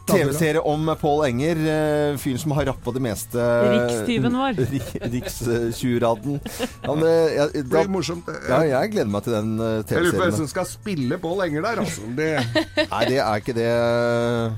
TV-serie 0.08 0.62
om 0.68 0.90
Pål 1.02 1.26
Enger, 1.30 1.62
eh, 1.74 2.18
fyren 2.22 2.40
som 2.42 2.54
har 2.58 2.68
rappa 2.70 2.94
det 2.96 3.02
meste 3.06 3.48
Rikstyven 3.74 4.38
vår. 4.38 4.62
Rikstjuraden. 5.18 6.38
Eh, 6.38 7.48
Det 7.54 7.64
da- 7.70 7.84
blir 7.84 7.92
morsomt. 7.92 8.28
Ja, 8.50 8.62
jeg 8.68 8.92
gleder 8.94 9.12
meg 9.12 9.24
til 9.26 9.34
den 9.38 9.54
eh, 9.60 9.82
Jeg 9.90 10.04
lurer 10.06 10.18
på 10.20 10.24
hvem 10.28 10.38
som 10.42 10.48
skal 10.52 10.66
spille 10.70 11.18
Pål 11.22 11.46
Enger 11.48 11.66
der, 11.68 11.82
altså. 11.84 12.02
Det 12.18 12.30
Nei, 12.92 13.04
det 13.10 13.20
er 13.24 13.42
ikke 13.42 13.56
det 13.58 13.68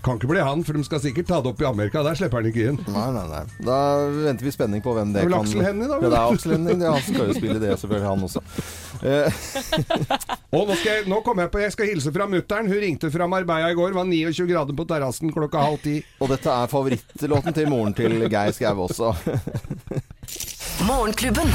kan 0.05 0.19
ikke 0.19 0.29
bli 0.31 0.43
han, 0.43 0.63
for 0.67 0.77
de 0.77 0.83
skal 0.87 1.01
sikkert 1.03 1.27
ta 1.29 1.39
det 1.43 1.51
opp 1.53 1.61
i 1.63 1.67
Amerika. 1.69 2.03
Der 2.05 2.17
slipper 2.19 2.41
han 2.41 2.49
ikke 2.51 2.69
inn. 2.73 2.79
Nei, 2.89 3.07
nei, 3.15 3.25
nei. 3.31 3.43
Da 3.65 3.77
venter 4.09 4.47
vi 4.47 4.53
spenning 4.55 4.83
på 4.85 4.93
hvem 4.97 5.13
det 5.15 5.23
Det 5.25 5.31
kan 5.31 5.43
Aksel 5.45 5.63
Hennie, 5.65 5.87
da, 5.89 5.99
Ja, 5.99 6.09
det 6.11 6.19
er 6.19 6.33
Aksel 6.35 6.55
Hennie. 6.55 6.77
Ja, 6.79 6.93
Han 6.95 7.05
skal 7.05 7.29
jo 7.31 7.37
spille 7.37 7.59
det, 7.61 7.71
selvfølgelig, 7.81 8.09
han 8.09 8.25
også. 8.29 8.41
Eh, 8.99 9.28
Og 10.55 10.65
nå, 10.65 10.75
skal 10.75 10.89
jeg, 10.91 11.07
nå 11.09 11.19
kommer 11.25 11.45
jeg 11.45 11.53
på 11.53 11.61
Jeg 11.61 11.73
skal 11.75 11.91
hilse 11.91 12.13
fra 12.15 12.27
mutter'n. 12.29 12.69
Hun 12.71 12.81
ringte 12.83 13.11
fra 13.13 13.27
Marbella 13.29 13.71
i 13.71 13.77
går. 13.77 13.93
Var 13.97 14.07
29 14.09 14.47
grader 14.49 14.77
på 14.77 14.87
terrassen 14.89 15.33
klokka 15.33 15.65
halv 15.65 15.81
ti. 15.83 15.99
og 16.19 16.31
dette 16.33 16.53
er 16.53 16.71
favorittlåten 16.71 17.55
til 17.55 17.69
moren 17.71 17.97
til 17.97 18.25
Geir 18.27 18.55
Skau 18.55 18.85
også. 18.87 19.13
Morgenklubben. 20.87 21.47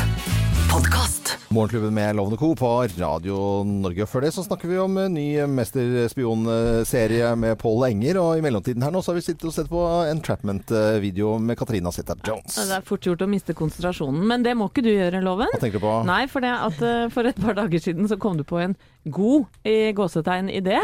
Morgenklubben 1.49 1.95
med 1.95 2.17
Lovende 2.17 2.37
Co. 2.37 2.57
på 2.57 2.83
Radio 2.99 3.65
Norge. 3.65 4.03
Og 4.03 4.09
før 4.09 4.21
det 4.27 4.33
så 4.35 4.43
snakker 4.45 4.69
vi 4.69 4.79
om 4.79 4.99
en 5.01 5.15
ny 5.17 5.47
mesterspionserie 5.49 7.31
med 7.41 7.57
Paul 7.59 7.87
Enger. 7.89 8.19
Og 8.21 8.39
i 8.39 8.43
mellomtiden 8.45 8.85
her 8.85 8.93
nå 8.93 9.01
så 9.01 9.13
har 9.13 9.19
vi 9.21 9.25
sittet 9.25 9.47
og 9.49 9.55
sett 9.57 9.71
på 9.71 9.81
Entrapment-video 10.11 11.39
med 11.41 11.57
Katrina 11.57 11.93
Sitter 11.95 12.21
Jones. 12.27 12.59
Det 12.59 12.77
er 12.77 12.85
fort 12.85 13.09
gjort 13.09 13.25
å 13.25 13.31
miste 13.31 13.57
konsentrasjonen, 13.57 14.27
men 14.29 14.45
det 14.45 14.53
må 14.61 14.69
ikke 14.69 14.85
du 14.85 14.93
gjøre, 14.93 15.23
Loven. 15.25 15.49
Hva 15.55 15.63
tenker 15.63 15.81
du 15.81 15.87
på? 15.87 15.95
Nei, 16.11 16.25
for, 16.29 16.45
det 16.45 16.53
at, 16.53 16.85
eh, 16.85 17.07
for 17.15 17.31
et 17.31 17.41
par 17.41 17.57
dager 17.57 17.81
siden 17.87 18.11
så 18.11 18.21
kom 18.21 18.37
du 18.37 18.45
på 18.45 18.61
en 18.61 18.77
god 19.11 19.45
i 19.69 19.93
gåsetegn 19.97 20.49
i 20.51 20.61
det. 20.65 20.81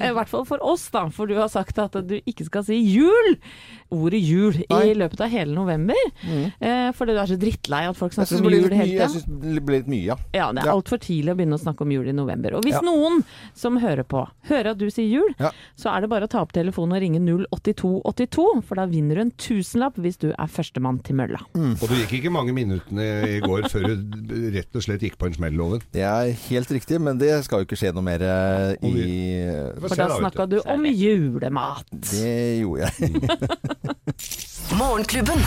I 0.00 0.12
hvert 0.14 0.28
fall 0.30 0.44
for 0.48 0.62
oss, 0.64 0.88
da. 0.94 1.08
For 1.14 1.26
du 1.26 1.34
har 1.38 1.48
sagt 1.52 1.78
at 1.78 1.96
du 2.06 2.16
ikke 2.26 2.44
skal 2.46 2.64
si 2.66 2.78
jul! 2.80 3.36
Ordet 3.94 4.18
jul 4.24 4.56
i 4.64 4.94
løpet 4.96 5.20
av 5.22 5.30
hele 5.30 5.54
november. 5.54 5.94
Eh, 6.24 6.88
fordi 6.96 7.14
du 7.14 7.20
er 7.22 7.28
så 7.30 7.36
drittlei 7.38 7.84
at 7.86 7.96
folk 7.98 8.14
snakker 8.16 8.40
om 8.40 8.48
jul 8.50 8.72
hele 8.74 8.88
tida. 8.90 9.04
Jeg 9.04 9.12
syns 9.12 9.26
det 9.54 9.62
blir 9.64 9.78
litt 9.78 9.90
mye, 9.92 10.02
ja. 10.08 10.16
Ja, 10.34 10.48
det 10.52 10.64
er 10.64 10.70
Ja. 10.70 10.74
altfor 10.74 10.98
tidlig 10.98 11.30
å 11.34 11.36
begynne 11.38 11.58
å 11.58 11.62
snakke 11.62 11.82
om 11.86 11.92
jul 11.94 12.08
i 12.08 12.12
november. 12.16 12.54
Og 12.56 12.64
hvis 12.64 12.74
Ja. 12.74 12.80
noen 12.82 13.22
som 13.54 13.78
hører 13.78 14.02
på, 14.04 14.26
hører 14.48 14.70
at 14.72 14.78
du 14.78 14.86
sier 14.90 15.06
jul, 15.08 15.34
Ja. 15.38 15.50
så 15.76 15.94
er 15.94 16.00
det 16.00 16.10
bare 16.10 16.26
å 16.26 16.28
ta 16.30 16.40
opp 16.40 16.52
telefonen 16.52 16.96
og 16.96 17.02
ringe 17.02 17.20
08282, 17.20 18.62
for 18.64 18.74
da 18.74 18.86
vinner 18.86 19.14
du 19.14 19.20
en 19.20 19.30
tusenlapp 19.32 19.94
hvis 20.00 20.18
du 20.18 20.30
er 20.32 20.46
førstemann 20.50 21.02
til 21.04 21.16
mølla. 21.16 21.38
Og 21.54 21.86
du 21.88 21.94
gikk 21.94 22.18
ikke 22.20 22.32
mange 22.34 22.52
minuttene 22.56 23.06
i 23.36 23.40
går 23.44 23.68
før 23.70 23.94
du 23.94 24.50
rett 24.56 24.74
og 24.74 24.82
slett 24.82 25.00
gikk 25.06 25.18
på 25.20 25.26
en 25.30 25.34
smell, 25.38 25.52
Loven. 25.54 25.82
Det 25.92 26.02
er 26.02 26.32
helt 26.50 26.68
riktig, 26.74 27.00
men 27.00 27.18
det 27.18 27.44
skal 27.44 27.60
jo 27.62 27.63
ikke 27.66 27.78
skje 27.80 27.92
noe 27.96 28.04
mer 28.04 28.20
eh, 28.24 28.74
i 28.84 28.94
For 29.82 29.96
da 29.98 30.08
snakka 30.16 30.46
du 30.50 30.58
om 30.62 30.86
julemat. 30.88 31.86
Det 32.12 32.36
gjorde 32.62 32.88
jeg. 32.88 32.94
Morgenklubben. 34.80 35.40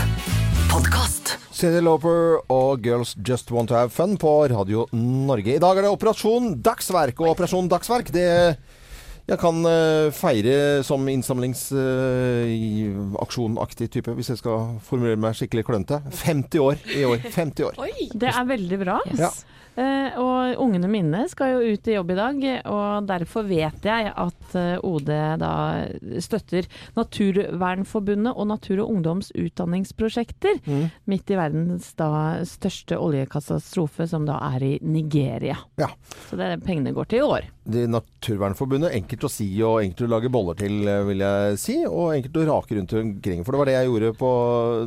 Podkast. 0.68 1.36
Cindy 1.58 1.80
Loper 1.82 2.36
og 2.54 2.84
Girls 2.84 3.16
Just 3.26 3.50
Want 3.50 3.68
To 3.72 3.78
Have 3.78 3.90
Fun 3.90 4.16
på 4.20 4.30
Radio 4.52 4.84
Norge. 4.94 5.56
I 5.56 5.62
dag 5.62 5.78
er 5.78 5.82
det 5.88 5.90
Operasjon 5.90 6.52
Dagsverk, 6.62 7.18
og 7.22 7.32
Operasjon 7.32 7.70
Dagsverk 7.72 8.12
det 8.14 8.28
jeg 9.28 9.36
kan 9.42 9.58
eh, 9.68 10.08
feire 10.16 10.80
som 10.86 11.02
innsamlingsaksjonaktig 11.12 13.88
type, 13.92 14.14
hvis 14.16 14.30
jeg 14.32 14.38
skal 14.40 14.78
formulere 14.86 15.20
meg 15.20 15.36
skikkelig 15.36 15.64
klønete. 15.68 15.98
50 16.22 16.62
år 16.64 16.76
i 16.96 17.02
år. 17.04 17.18
50 17.34 17.66
år. 17.66 17.74
Oi! 17.84 18.08
Det 18.16 18.30
er 18.32 18.44
veldig 18.48 18.78
bra. 18.80 18.96
Ja. 19.20 19.28
Eh, 19.78 20.16
og 20.18 20.58
ungene 20.64 20.88
mine 20.90 21.20
skal 21.30 21.52
jo 21.54 21.74
ut 21.76 21.86
i 21.86 21.94
jobb 21.94 22.10
i 22.10 22.16
dag, 22.18 22.40
og 22.66 23.06
derfor 23.06 23.46
vet 23.46 23.84
jeg 23.86 24.08
at 24.10 24.56
eh, 24.58 24.80
OD 24.82 25.12
da 25.38 25.52
støtter 26.24 26.66
Naturvernforbundet 26.98 28.32
og 28.34 28.48
Natur 28.50 28.82
og 28.82 28.90
Ungdoms 28.96 29.30
utdanningsprosjekter 29.38 30.58
Mm. 30.68 30.90
midt 31.06 31.30
i 31.30 31.36
verdens 31.38 31.92
da 31.94 32.08
største 32.44 32.98
oljekatastrofe, 32.98 34.06
som 34.08 34.26
da 34.26 34.38
er 34.56 34.64
i 34.64 34.78
Nigeria. 34.82 35.56
Ja. 35.78 35.88
Så 36.28 36.36
det 36.36 36.50
pengene 36.64 36.92
går 36.96 37.08
til 37.08 37.18
i 37.22 37.22
år. 37.28 37.46
Det 37.68 37.82
Naturvernforbundet, 37.92 38.94
enkelt 38.96 39.24
å 39.26 39.28
si 39.28 39.46
og 39.60 39.82
enkelt 39.82 40.06
å 40.06 40.10
lage 40.14 40.30
boller 40.32 40.56
til, 40.56 40.78
eh, 40.88 41.02
vil 41.04 41.20
jeg 41.20 41.58
si. 41.60 41.74
Og 41.84 42.14
enkelt 42.14 42.38
å 42.40 42.46
rake 42.48 42.76
rundt 42.78 42.94
omkring. 42.96 43.42
For 43.44 43.52
det 43.52 43.58
var 43.60 43.68
det 43.68 43.74
jeg 43.76 43.88
gjorde 43.90 44.12
på, 44.16 44.30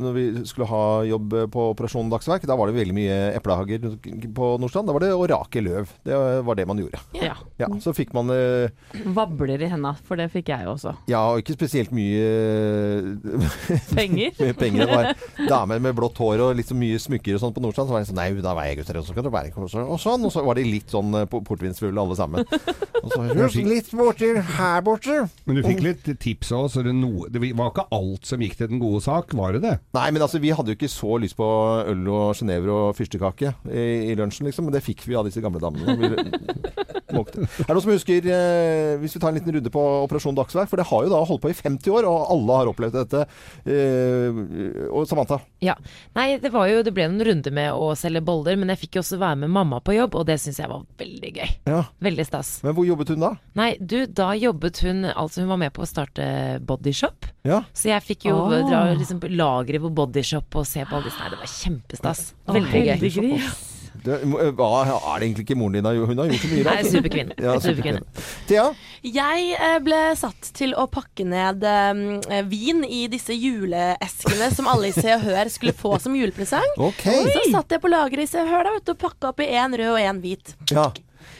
når 0.02 0.12
vi 0.16 0.24
skulle 0.50 0.66
ha 0.66 0.82
jobb 1.06 1.36
på 1.54 1.66
Operasjon 1.76 2.10
Dagsverk. 2.10 2.42
Da 2.50 2.56
var 2.58 2.66
det 2.66 2.74
veldig 2.80 2.96
mye 2.96 3.18
eplehager 3.38 3.86
på 4.34 4.48
Nordstrand. 4.58 4.90
Da 4.90 4.96
var 4.96 5.04
det 5.06 5.12
å 5.14 5.28
rake 5.30 5.62
løv. 5.62 5.92
Det 6.02 6.18
var 6.44 6.58
det 6.58 6.66
man 6.66 6.78
gjorde. 6.82 6.98
Ja. 7.22 7.36
Ja, 7.62 7.68
Så 7.78 7.94
fikk 7.94 8.12
man 8.18 8.28
eh, 8.34 8.68
Vabler 9.14 9.62
i 9.62 9.68
henda, 9.70 9.94
for 10.02 10.16
det 10.18 10.26
fikk 10.34 10.50
jeg 10.50 10.66
jo 10.66 10.74
også. 10.74 10.96
Ja, 11.06 11.22
og 11.30 11.38
ikke 11.44 11.54
spesielt 11.54 11.92
mye 11.94 12.26
Penger. 13.94 14.34
mye 14.42 14.58
penger. 14.58 14.86
Det 14.86 14.90
var 14.90 15.48
damer 15.48 15.78
med 15.82 15.94
blått 15.98 16.18
hår 16.18 16.42
og 16.48 16.56
litt 16.58 16.66
så 16.70 16.76
mye 16.78 16.98
smykker 16.98 17.38
og 17.38 17.44
sånn 17.44 17.54
på 17.54 17.62
Nordstrand. 17.62 17.88
Så 17.90 17.94
var 17.96 18.02
det 18.02 18.10
sånn 18.10 18.18
Nei, 18.22 18.28
da 18.42 18.54
var 18.58 18.66
jeg 18.68 18.80
gutter, 18.82 18.98
og 19.00 19.06
så 19.06 19.14
kan 19.16 19.24
du 19.26 19.30
være 19.30 19.54
og 19.56 19.70
så- 19.70 19.86
og 19.86 19.98
sånn. 20.02 20.24
Og 20.26 20.32
så 20.34 20.44
var 20.44 20.54
de 20.58 20.64
litt 20.66 20.90
sånn 20.90 21.14
eh, 21.22 21.26
portvinsfulle 21.30 21.98
alle 22.02 22.18
sammen. 22.18 22.44
Litt 23.66 23.90
borti 23.96 24.28
her 24.56 24.82
borte. 24.84 25.24
Men 25.46 25.58
du 25.58 25.62
fikk 25.66 25.82
litt 25.84 26.08
tips 26.22 26.52
òg, 26.54 26.68
så 26.72 26.84
det, 26.84 26.92
var 27.58 27.72
ikke 27.72 27.88
alt 27.94 28.28
som 28.28 28.42
gikk 28.42 28.56
til 28.58 28.70
den 28.70 28.82
gode 28.82 29.02
sak, 29.04 29.34
var 29.36 29.56
det 29.56 29.62
det? 29.64 29.74
Nei, 29.96 30.08
men 30.14 30.24
altså, 30.24 30.40
vi 30.42 30.52
hadde 30.54 30.72
jo 30.72 30.78
ikke 30.78 30.92
så 30.92 31.18
lyst 31.22 31.38
på 31.38 31.48
øl 31.92 32.06
og 32.12 32.36
genever 32.38 32.72
og 32.72 32.96
fyrstekake 32.98 33.54
i, 33.68 33.86
i 34.12 34.18
lunsjen, 34.18 34.48
liksom. 34.48 34.68
Men 34.68 34.76
det 34.76 34.84
fikk 34.86 35.06
vi 35.08 35.18
av 35.18 35.28
disse 35.28 35.42
gamle 35.44 35.62
damene. 35.62 35.96
Vi 35.98 37.12
måkte. 37.16 37.44
Er 37.44 37.68
det 37.68 37.76
noen 37.76 37.84
som 37.84 37.92
husker, 37.92 38.28
eh, 38.32 38.94
hvis 39.02 39.16
vi 39.16 39.22
tar 39.22 39.32
en 39.32 39.38
liten 39.38 39.54
runde 39.56 39.72
på 39.72 39.82
Operasjon 40.06 40.36
Dagsverk, 40.36 40.70
for 40.70 40.80
det 40.80 40.88
har 40.88 41.04
jo 41.04 41.12
da 41.12 41.22
holdt 41.28 41.42
på 41.44 41.52
i 41.52 41.56
50 41.56 41.92
år, 41.92 42.08
og 42.08 42.32
alle 42.34 42.58
har 42.58 42.70
opplevd 42.72 42.98
dette. 43.00 43.24
Eh, 43.66 44.88
og 44.88 45.06
Samantha? 45.10 45.40
Ja. 45.64 45.76
Nei, 46.16 46.36
det 46.42 46.52
var 46.52 46.68
jo 46.70 46.82
Det 46.82 46.92
ble 46.94 47.06
en 47.06 47.20
runde 47.22 47.52
med 47.54 47.72
å 47.72 47.92
selge 47.98 48.22
boller, 48.24 48.56
men 48.58 48.72
jeg 48.72 48.84
fikk 48.84 48.98
jo 48.98 49.04
også 49.04 49.20
være 49.20 49.42
med 49.44 49.52
mamma 49.54 49.80
på 49.84 49.96
jobb, 49.96 50.16
og 50.18 50.26
det 50.28 50.38
syns 50.42 50.60
jeg 50.62 50.70
var 50.70 50.86
veldig 50.98 51.32
gøy. 51.36 51.54
Ja. 51.70 51.82
Veldig 52.02 52.26
stas. 52.26 52.54
Men 52.62 52.76
hvor 52.76 52.86
jobbet 52.86 53.10
hun 53.10 53.24
da? 53.24 53.32
Nei, 53.58 53.72
du, 53.80 54.04
da 54.06 54.32
jobbet 54.38 54.82
hun 54.86 55.04
Altså, 55.10 55.42
hun 55.42 55.50
var 55.50 55.58
med 55.64 55.72
på 55.74 55.82
å 55.82 55.88
starte 55.88 56.24
bodyshop. 56.62 57.26
Ja. 57.48 57.64
Så 57.74 57.90
jeg 57.90 58.06
fikk 58.06 58.28
jo 58.30 58.36
oh. 58.38 58.54
dra 58.68 58.84
liksom 58.94 59.18
på 59.22 59.32
lageret 59.34 59.82
på 59.82 59.90
bodyshop 59.98 60.60
og 60.62 60.68
se 60.68 60.86
på 60.86 60.98
alle 60.98 61.10
disse 61.10 61.22
Nei, 61.22 61.34
det 61.34 61.42
var 61.42 61.52
kjempestas. 61.56 62.24
Veldig 62.48 62.72
gøy. 62.72 62.90
heldiggris. 62.94 63.68
Det, 64.02 64.16
hva 64.58 64.68
er 64.82 65.20
det 65.20 65.26
egentlig 65.28 65.44
ikke 65.44 65.56
moren 65.60 65.76
din 65.76 65.86
har 65.86 65.94
gjort? 65.94 66.10
Hun 66.10 66.22
har 66.22 66.30
gjort 66.32 66.42
så 66.42 66.48
mye 66.50 66.62
Nei, 66.64 66.72
rart. 66.74 66.88
superkvinne. 66.90 67.36
Ja, 67.44 67.52
Superkvinne. 67.62 68.24
Thea? 68.48 68.64
Jeg 69.06 69.44
eh, 69.54 69.76
ble 69.84 70.00
satt 70.18 70.48
til 70.58 70.74
å 70.74 70.88
pakke 70.90 71.26
ned 71.28 71.62
eh, 71.68 72.42
vin 72.50 72.82
i 72.88 73.04
disse 73.12 73.36
juleeskene 73.36 74.50
som 74.56 74.70
alle 74.72 74.90
i 74.90 74.96
Se 74.96 75.06
og 75.14 75.22
Hør 75.28 75.52
skulle 75.54 75.76
få 75.76 75.94
som 76.02 76.16
julepresang. 76.18 76.66
Ok. 76.82 77.06
Så 77.06 77.46
satt 77.52 77.76
jeg 77.76 77.84
på 77.84 77.92
lageret 77.92 78.26
i 78.26 78.32
Se 78.32 78.42
og 78.42 78.50
Hør 78.50 78.66
da, 78.66 78.74
vet 78.78 78.90
du, 78.90 78.94
og 78.96 79.02
pakka 79.04 79.30
opp 79.30 79.44
i 79.44 79.50
én 79.54 79.78
rød 79.78 79.94
og 79.94 80.02
én 80.02 80.22
hvit. 80.24 80.54
Ja. 80.72 80.90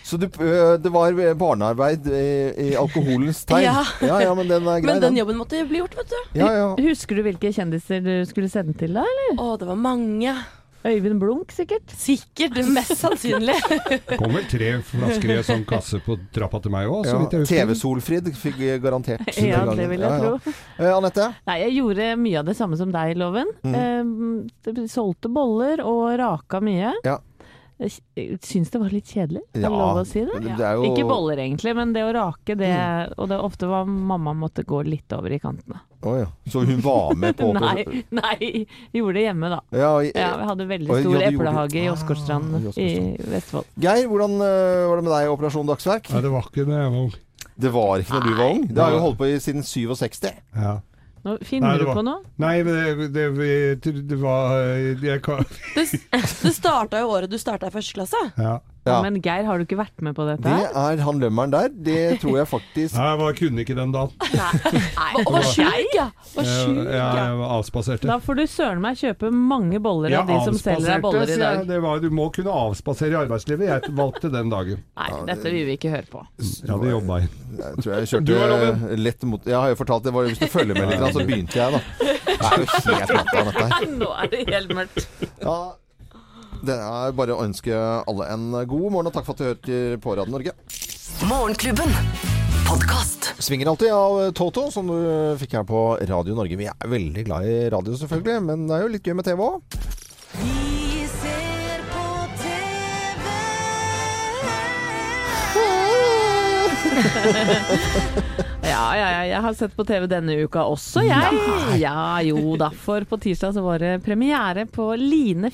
Så 0.07 0.19
du, 0.21 0.29
det 0.29 0.93
var 0.93 1.19
barnearbeid 1.39 2.09
i, 2.09 2.31
i 2.69 2.71
alkoholens 2.79 3.45
tegn? 3.49 3.67
Ja. 3.67 3.85
ja, 4.01 4.23
ja, 4.29 4.33
men 4.39 4.51
den 4.51 4.67
er 4.67 4.81
grei, 4.83 4.95
Men 4.95 5.05
den 5.05 5.21
jobben 5.23 5.39
måtte 5.41 5.63
bli 5.69 5.83
gjort, 5.83 5.97
vet 6.01 6.13
du. 6.15 6.19
Ja, 6.41 6.51
ja. 6.57 6.73
Husker 6.89 7.19
du 7.19 7.27
hvilke 7.27 7.53
kjendiser 7.55 8.03
du 8.05 8.15
skulle 8.29 8.51
sende 8.53 8.77
til 8.79 8.99
da, 8.99 9.07
eller? 9.07 9.39
Å, 9.43 9.55
det 9.61 9.71
var 9.71 9.81
mange. 9.81 10.37
Øyvind 10.85 11.21
Blunk, 11.21 11.53
sikkert? 11.53 11.91
Sikkert. 11.95 12.57
Mest 12.67 12.97
sannsynlig. 12.99 13.55
Det 14.09 14.19
kom 14.19 14.35
vel 14.35 14.47
tre 14.51 14.73
flasker 14.87 15.31
i 15.31 15.37
en 15.37 15.47
sånn 15.47 15.65
kasse 15.69 16.01
på 16.03 16.17
trappa 16.35 16.59
til 16.65 16.75
meg 16.75 16.91
òg, 16.91 17.07
så 17.07 17.15
ja. 17.15 17.21
vidt 17.23 17.37
jeg 17.37 17.45
husker. 17.45 17.61
TV-Solfrid 17.61 18.31
fikk 18.39 18.59
vi 18.59 18.73
garantert. 18.83 19.31
Ja, 19.53 19.63
det 19.69 19.87
vil 19.91 20.03
jeg 20.03 20.23
tro. 20.23 20.55
Eh, 20.79 20.91
Anette? 20.91 21.29
Nei, 21.49 21.59
jeg 21.63 21.77
gjorde 21.79 22.09
mye 22.19 22.41
av 22.41 22.49
det 22.49 22.57
samme 22.59 22.79
som 22.81 22.91
deg, 22.95 23.15
Loven. 23.21 23.51
Mm. 23.63 23.77
Eh, 24.67 24.83
solgte 24.91 25.31
boller 25.33 25.85
og 25.87 26.17
raka 26.19 26.63
mye. 26.65 26.95
Ja. 27.07 27.21
Jeg 27.81 28.39
syns 28.45 28.71
det 28.71 28.79
var 28.79 28.93
litt 28.93 29.09
kjedelig, 29.11 29.41
er 29.55 29.59
det 29.59 29.63
Ja, 29.65 29.71
lov 29.73 29.97
å 30.03 30.05
si 30.07 30.21
det? 30.21 30.41
det 30.45 30.61
er 30.61 30.77
jo- 30.77 30.91
Ikke 30.91 31.07
boller 31.09 31.41
egentlig, 31.41 31.75
men 31.75 31.93
det 31.93 32.03
å 32.05 32.13
rake 32.15 32.57
det 32.59 33.15
Og 33.19 33.29
det 33.29 33.39
ofte 33.39 33.67
var 33.67 33.87
mamma 33.87 34.35
måtte 34.35 34.65
gå 34.65 34.85
litt 34.87 35.13
over 35.13 35.33
i 35.33 35.39
kantene. 35.39 35.81
Oh, 36.03 36.19
ja. 36.19 36.27
Så 36.51 36.65
hun 36.67 36.81
var 36.81 37.15
med 37.15 37.37
på 37.37 37.53
nei, 37.59 37.85
nei, 38.11 38.67
gjorde 38.93 39.15
det 39.15 39.25
hjemme 39.27 39.51
da. 39.51 39.61
Ja, 39.71 39.91
jeg, 40.03 40.13
Ja, 40.15 40.37
vi 40.37 40.49
hadde 40.51 40.67
veldig 40.67 41.01
stor 41.03 41.19
ja, 41.21 41.29
eplehage 41.31 41.75
i 41.79 41.85
i 41.85 41.89
Ah, 41.89 42.73
i 42.77 42.87
i 42.87 43.31
Vestfold. 43.31 43.67
Geir, 43.79 44.09
hvordan 44.11 44.35
uh, 44.43 44.89
var 44.91 44.97
det 44.97 45.05
med 45.05 45.13
deg 45.13 45.27
i 45.27 45.33
Operasjon 45.33 45.67
Dagsverk? 45.67 46.11
Nei, 46.13 46.23
det 46.23 46.31
var 46.31 46.49
ikke 46.49 46.67
det 46.67 46.79
jeg 46.79 46.91
var 46.91 46.99
ung. 47.03 47.15
Det 47.63 47.73
var 47.73 48.03
ikke 48.03 48.19
da 48.19 48.21
du 48.27 48.35
var 48.35 48.51
ung. 48.51 48.65
Det 48.67 48.83
har 48.83 48.97
jo 48.97 49.03
holdt 49.05 49.19
på 49.19 49.29
i 49.31 49.39
siden 49.43 49.63
67. 49.63 50.31
Ja. 50.57 50.81
Nå 51.25 51.37
finner 51.47 51.79
du 51.79 51.85
var- 51.87 51.95
på 51.95 52.03
noe? 52.03 52.23
Nei, 52.43 52.57
det, 52.67 53.09
det, 53.15 53.27
det, 53.85 53.93
det 54.11 54.17
var 54.19 54.57
jeg 55.03 55.23
kan, 55.23 55.45
Det, 55.77 55.85
det 56.43 56.55
starta 56.57 56.99
jo 57.05 57.13
året 57.15 57.31
du 57.31 57.39
starta 57.39 57.71
i 57.71 57.75
første 57.75 57.95
klasse. 58.01 58.23
Ja. 58.37 58.57
Ja. 58.83 58.97
Men 59.05 59.21
Geir, 59.23 59.45
har 59.47 59.61
du 59.61 59.63
ikke 59.63 59.79
vært 59.79 60.03
med 60.03 60.17
på 60.17 60.25
dette? 60.27 60.43
Det 60.43 60.71
er 60.75 61.03
han 61.07 61.21
lømmeren 61.23 61.53
der. 61.55 61.69
Det 61.71 61.99
tror 62.23 62.41
jeg 62.41 62.49
faktisk 62.51 62.97
Nei, 62.99 63.11
jeg 63.21 63.37
kunne 63.39 63.63
ikke 63.63 63.77
den 63.79 63.93
dagen. 63.95 64.17
Nei. 64.35 65.23
var 65.29 65.47
sjuk, 65.47 65.93
ja. 65.95 66.07
Var 66.33 66.49
Jeg, 66.49 66.57
sjuk, 66.67 66.81
ja, 66.91 67.05
Jeg 67.21 67.37
var 67.39 67.55
avspaserte. 67.59 68.11
Da 68.11 68.17
får 68.23 68.41
du 68.41 68.45
søren 68.51 68.83
meg 68.83 68.99
kjøpe 68.99 69.31
mange 69.31 69.79
boller 69.83 70.17
av 70.19 70.33
de 70.33 70.39
som 70.49 70.59
selger 70.59 70.97
deg 70.97 71.05
boller 71.05 71.31
i 71.31 71.37
jeg. 71.37 71.43
dag. 71.43 71.63
Det 71.69 71.79
var, 71.85 72.03
du 72.03 72.09
må 72.11 72.27
kunne 72.35 72.57
avspasere 72.65 73.15
i 73.15 73.21
arbeidslivet. 73.23 73.69
Jeg 73.71 73.95
valgte 73.99 74.33
den 74.35 74.51
dagen. 74.53 74.83
Nei, 74.99 75.11
dette 75.31 75.55
vil 75.55 75.69
vi 75.71 75.79
ikke 75.79 75.93
høre 75.95 76.11
på. 76.11 76.25
Jeg 76.43 76.73
hadde 76.73 76.91
jobba 76.91 77.21
inn. 77.23 77.39
Jeg 77.63 77.85
tror 77.85 77.95
jeg 77.95 78.11
kjørte 78.11 78.97
lett 79.03 79.25
mot 79.29 79.45
Jeg 79.47 79.59
har 79.59 79.73
jo 79.75 79.77
fortalt 79.77 80.07
det, 80.07 80.13
hvis 80.17 80.41
du 80.41 80.47
følger 80.51 80.79
med 80.79 80.89
litt, 80.89 81.05
så 81.13 81.25
begynte 81.29 81.59
jeg, 81.61 81.77
da. 81.77 81.83
Det 82.33 82.49
er 82.49 82.63
jo 82.65 82.97
helt 82.99 83.13
natta, 83.15 83.43
dette 83.47 83.65
her. 83.71 83.87
Nå 84.01 84.09
er 84.19 84.31
det 84.33 84.41
helt 84.49 84.73
mørkt. 84.75 85.05
Ja, 85.43 85.57
det 86.63 86.77
er 86.79 87.15
bare 87.19 87.35
å 87.35 87.43
ønske 87.45 87.75
alle 87.75 88.29
en 88.31 88.51
god 88.71 88.89
morgen, 88.93 89.09
og 89.11 89.15
takk 89.17 89.27
for 89.27 89.35
at 89.35 89.43
du 89.43 89.49
hørte 89.51 89.99
på 90.03 90.15
Radio 90.19 90.33
Norge. 90.37 90.55
Morgenklubben. 91.29 91.91
Svinger 93.43 93.69
alltid 93.73 93.91
av 93.93 94.31
Toto, 94.39 94.71
som 94.73 94.87
du 94.87 94.95
fikk 95.41 95.59
her 95.59 95.65
på 95.69 95.81
Radio 96.09 96.37
Norge. 96.39 96.57
Vi 96.57 96.69
er 96.71 96.89
veldig 96.89 97.25
glad 97.27 97.45
i 97.51 97.57
radio, 97.75 97.97
selvfølgelig, 97.99 98.43
men 98.47 98.69
det 98.69 98.77
er 98.79 98.85
jo 98.87 98.93
litt 98.95 99.07
gøy 99.11 99.17
med 99.19 99.27
TV 99.27 99.43
òg. 99.45 99.77
Vi 100.39 101.03
ser 101.19 101.83
på 101.91 102.07
TV. 102.41 102.63
Ja, 108.63 108.85
ja, 108.97 109.09
ja, 109.11 109.23
jeg 109.27 109.41
har 109.45 109.55
sett 109.59 109.75
på 109.77 109.85
TV 109.85 110.07
denne 110.09 110.37
uka 110.47 110.63
også, 110.71 111.03
jeg. 111.05 111.41
Ja, 111.83 112.23
jo 112.25 112.55
da. 112.57 112.71
For 112.73 113.05
på 113.09 113.19
tirsdag 113.21 113.57
så 113.57 113.63
var 113.65 113.83
det 113.83 113.99
premiere 114.07 114.65
på 114.71 114.93
Line 114.97 115.51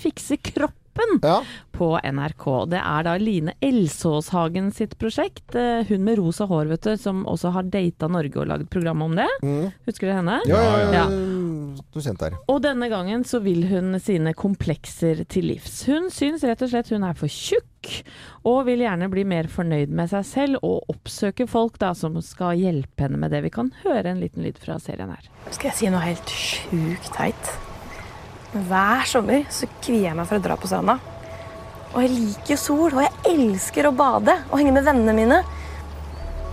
fikser 0.98 1.28
ja. 1.28 1.38
På 1.78 1.92
NRK. 2.02 2.44
Det 2.72 2.80
er 2.82 3.04
da 3.06 3.14
Line 3.22 3.52
Elsåshagen 3.62 4.72
sitt 4.74 4.96
prosjekt. 4.98 5.54
Eh, 5.54 5.84
Hun 5.88 6.02
med 6.04 6.18
rosa 6.18 6.46
hår, 6.50 6.66
vet 6.72 6.82
du, 6.88 6.96
som 6.98 7.24
også 7.30 7.52
har 7.54 7.68
data 7.70 8.08
Norge 8.10 8.40
og 8.42 8.48
lagd 8.50 8.68
program 8.72 9.02
om 9.06 9.14
det. 9.18 9.28
Husker 9.86 10.10
du 10.10 10.14
henne? 10.16 10.40
Ja, 10.50 10.62
ja, 10.64 10.78
ja. 10.78 10.92
Ja. 10.98 11.06
Du 11.94 12.00
kjente 12.02 12.26
her. 12.28 12.36
Og 12.50 12.60
denne 12.64 12.88
gangen 12.90 13.22
så 13.28 13.38
vil 13.44 13.62
hun 13.70 13.94
sine 14.02 14.32
komplekser 14.34 15.22
til 15.30 15.46
livs. 15.52 15.84
Hun 15.86 16.10
syns 16.10 16.42
rett 16.48 16.62
og 16.66 16.72
slett 16.72 16.90
hun 16.90 17.06
er 17.06 17.14
for 17.18 17.30
tjukk, 17.30 17.92
og 18.48 18.64
vil 18.66 18.82
gjerne 18.82 19.06
bli 19.12 19.22
mer 19.28 19.46
fornøyd 19.52 19.92
med 19.94 20.10
seg 20.10 20.26
selv 20.26 20.64
og 20.66 20.90
oppsøke 20.90 21.46
folk 21.48 21.78
da 21.78 21.92
som 21.94 22.18
skal 22.24 22.58
hjelpe 22.58 23.06
henne 23.06 23.20
med 23.22 23.30
det. 23.34 23.44
Vi 23.46 23.54
kan 23.54 23.70
høre 23.84 24.10
en 24.10 24.20
liten 24.24 24.42
lyd 24.42 24.58
fra 24.58 24.80
serien 24.82 25.14
her. 25.14 25.30
Skal 25.54 25.70
jeg 25.70 25.78
si 25.78 25.92
noe 25.94 26.02
helt 26.02 26.34
sjukt 26.34 27.12
teit? 27.14 27.54
Hver 28.48 29.04
sommer 29.04 29.44
så 29.52 29.68
kvier 29.84 30.08
jeg 30.08 30.16
meg 30.16 30.28
for 30.28 30.38
å 30.38 30.44
dra 30.44 30.56
på 30.56 30.68
stranda. 30.70 30.96
Og 31.92 32.00
jeg 32.04 32.12
liker 32.14 32.54
jo 32.54 32.60
sol, 32.60 32.94
og 32.94 33.02
jeg 33.04 33.34
elsker 33.34 33.88
å 33.88 33.94
bade 33.96 34.34
og 34.48 34.56
henge 34.60 34.72
med 34.76 34.86
vennene 34.86 35.14
mine. 35.16 35.40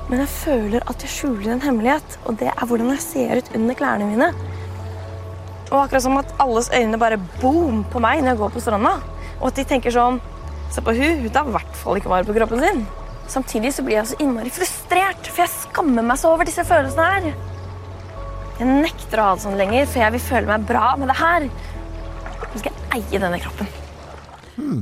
Men 0.10 0.22
jeg 0.22 0.32
føler 0.34 0.84
at 0.86 1.06
jeg 1.06 1.14
skjuler 1.14 1.54
en 1.54 1.64
hemmelighet, 1.64 2.18
og 2.28 2.38
det 2.42 2.52
er 2.52 2.68
hvordan 2.68 2.92
jeg 2.94 3.04
ser 3.06 3.40
ut 3.40 3.52
under 3.58 3.80
klærne 3.80 4.10
mine. 4.10 4.30
Og 5.72 5.80
akkurat 5.82 6.04
som 6.04 6.20
at 6.20 6.36
alles 6.44 6.70
øyne 6.76 7.00
bare 7.02 7.22
boom 7.40 7.84
på 7.92 8.02
meg 8.04 8.22
når 8.22 8.34
jeg 8.34 8.42
går 8.44 8.54
på 8.54 8.64
stranda. 8.66 8.94
Og 9.40 9.50
at 9.50 9.60
de 9.60 9.68
tenker 9.68 9.96
sånn 9.96 10.22
Se 10.74 10.82
på 10.84 10.92
hun, 10.98 11.20
hun 11.22 11.32
tar 11.32 11.48
i 11.48 11.54
hvert 11.54 11.76
fall 11.78 12.00
ikke 12.00 12.10
vare 12.12 12.26
på 12.28 12.34
kroppen 12.36 12.60
sin. 12.60 12.80
Samtidig 13.32 13.70
så 13.72 13.84
blir 13.86 14.00
jeg 14.00 14.10
så 14.10 14.18
innmari 14.20 14.50
frustrert, 14.52 15.30
for 15.30 15.44
jeg 15.46 15.54
skammer 15.54 16.04
meg 16.04 16.18
så 16.20 16.34
over 16.34 16.50
disse 16.50 16.66
følelsene 16.68 17.06
her. 17.14 17.28
Jeg 18.60 18.68
nekter 18.82 19.22
å 19.22 19.28
ha 19.30 19.38
det 19.38 19.46
sånn 19.46 19.60
lenger, 19.60 19.86
for 19.88 20.02
jeg 20.02 20.16
vil 20.16 20.24
føle 20.26 20.50
meg 20.50 20.66
bra 20.68 20.90
med 21.00 21.14
det 21.14 21.18
her. 21.22 21.48
Nå 22.56 22.62
skal 22.62 22.72
jeg 22.72 23.02
eie 23.02 23.20
denne 23.20 23.42
kroppen. 23.44 23.68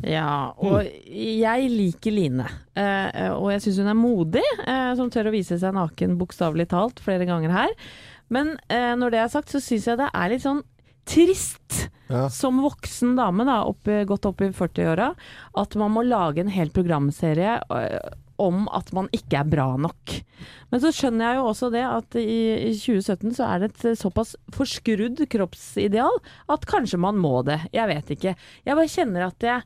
Ja, 0.05 0.53
og 0.61 0.85
jeg 1.09 1.69
liker 1.73 2.13
Line. 2.13 2.45
Eh, 2.77 3.31
og 3.33 3.47
jeg 3.49 3.63
syns 3.63 3.79
hun 3.81 3.89
er 3.89 3.97
modig, 3.97 4.43
eh, 4.69 4.91
som 4.99 5.09
tør 5.09 5.31
å 5.31 5.33
vise 5.33 5.57
seg 5.57 5.73
naken 5.73 6.13
bokstavelig 6.19 6.67
talt 6.69 7.01
flere 7.01 7.25
ganger 7.25 7.55
her. 7.55 7.73
Men 8.29 8.53
eh, 8.69 8.93
når 8.93 9.15
det 9.15 9.23
er 9.23 9.33
sagt, 9.33 9.49
så 9.49 9.57
syns 9.57 9.89
jeg 9.89 9.97
det 10.03 10.11
er 10.13 10.29
litt 10.29 10.45
sånn 10.45 10.61
trist 11.09 11.87
som 12.29 12.61
voksen 12.61 13.15
dame, 13.17 13.43
da, 13.49 13.63
opp, 13.65 13.89
godt 14.05 14.27
opp 14.29 14.43
i 14.45 14.51
40-åra, 14.53 15.09
at 15.57 15.75
man 15.81 15.95
må 15.95 16.03
lage 16.05 16.43
en 16.43 16.53
hel 16.53 16.69
programserie 16.71 17.57
om 18.41 18.67
at 18.73 18.91
man 18.95 19.09
ikke 19.15 19.41
er 19.41 19.49
bra 19.49 19.67
nok. 19.77 20.15
Men 20.71 20.83
så 20.83 20.91
skjønner 20.95 21.27
jeg 21.27 21.39
jo 21.39 21.49
også 21.49 21.69
det 21.73 21.83
at 21.87 22.19
i, 22.19 22.37
i 22.69 22.71
2017 22.75 23.35
så 23.37 23.49
er 23.49 23.63
det 23.63 23.73
et 23.73 23.99
såpass 23.99 24.35
forskrudd 24.55 25.21
kroppsideal 25.31 26.21
at 26.53 26.69
kanskje 26.69 27.01
man 27.01 27.19
må 27.21 27.41
det. 27.47 27.59
Jeg 27.75 27.91
vet 27.91 28.15
ikke. 28.15 28.37
Jeg 28.65 28.79
bare 28.79 28.95
kjenner 28.95 29.27
at 29.29 29.45
jeg 29.45 29.61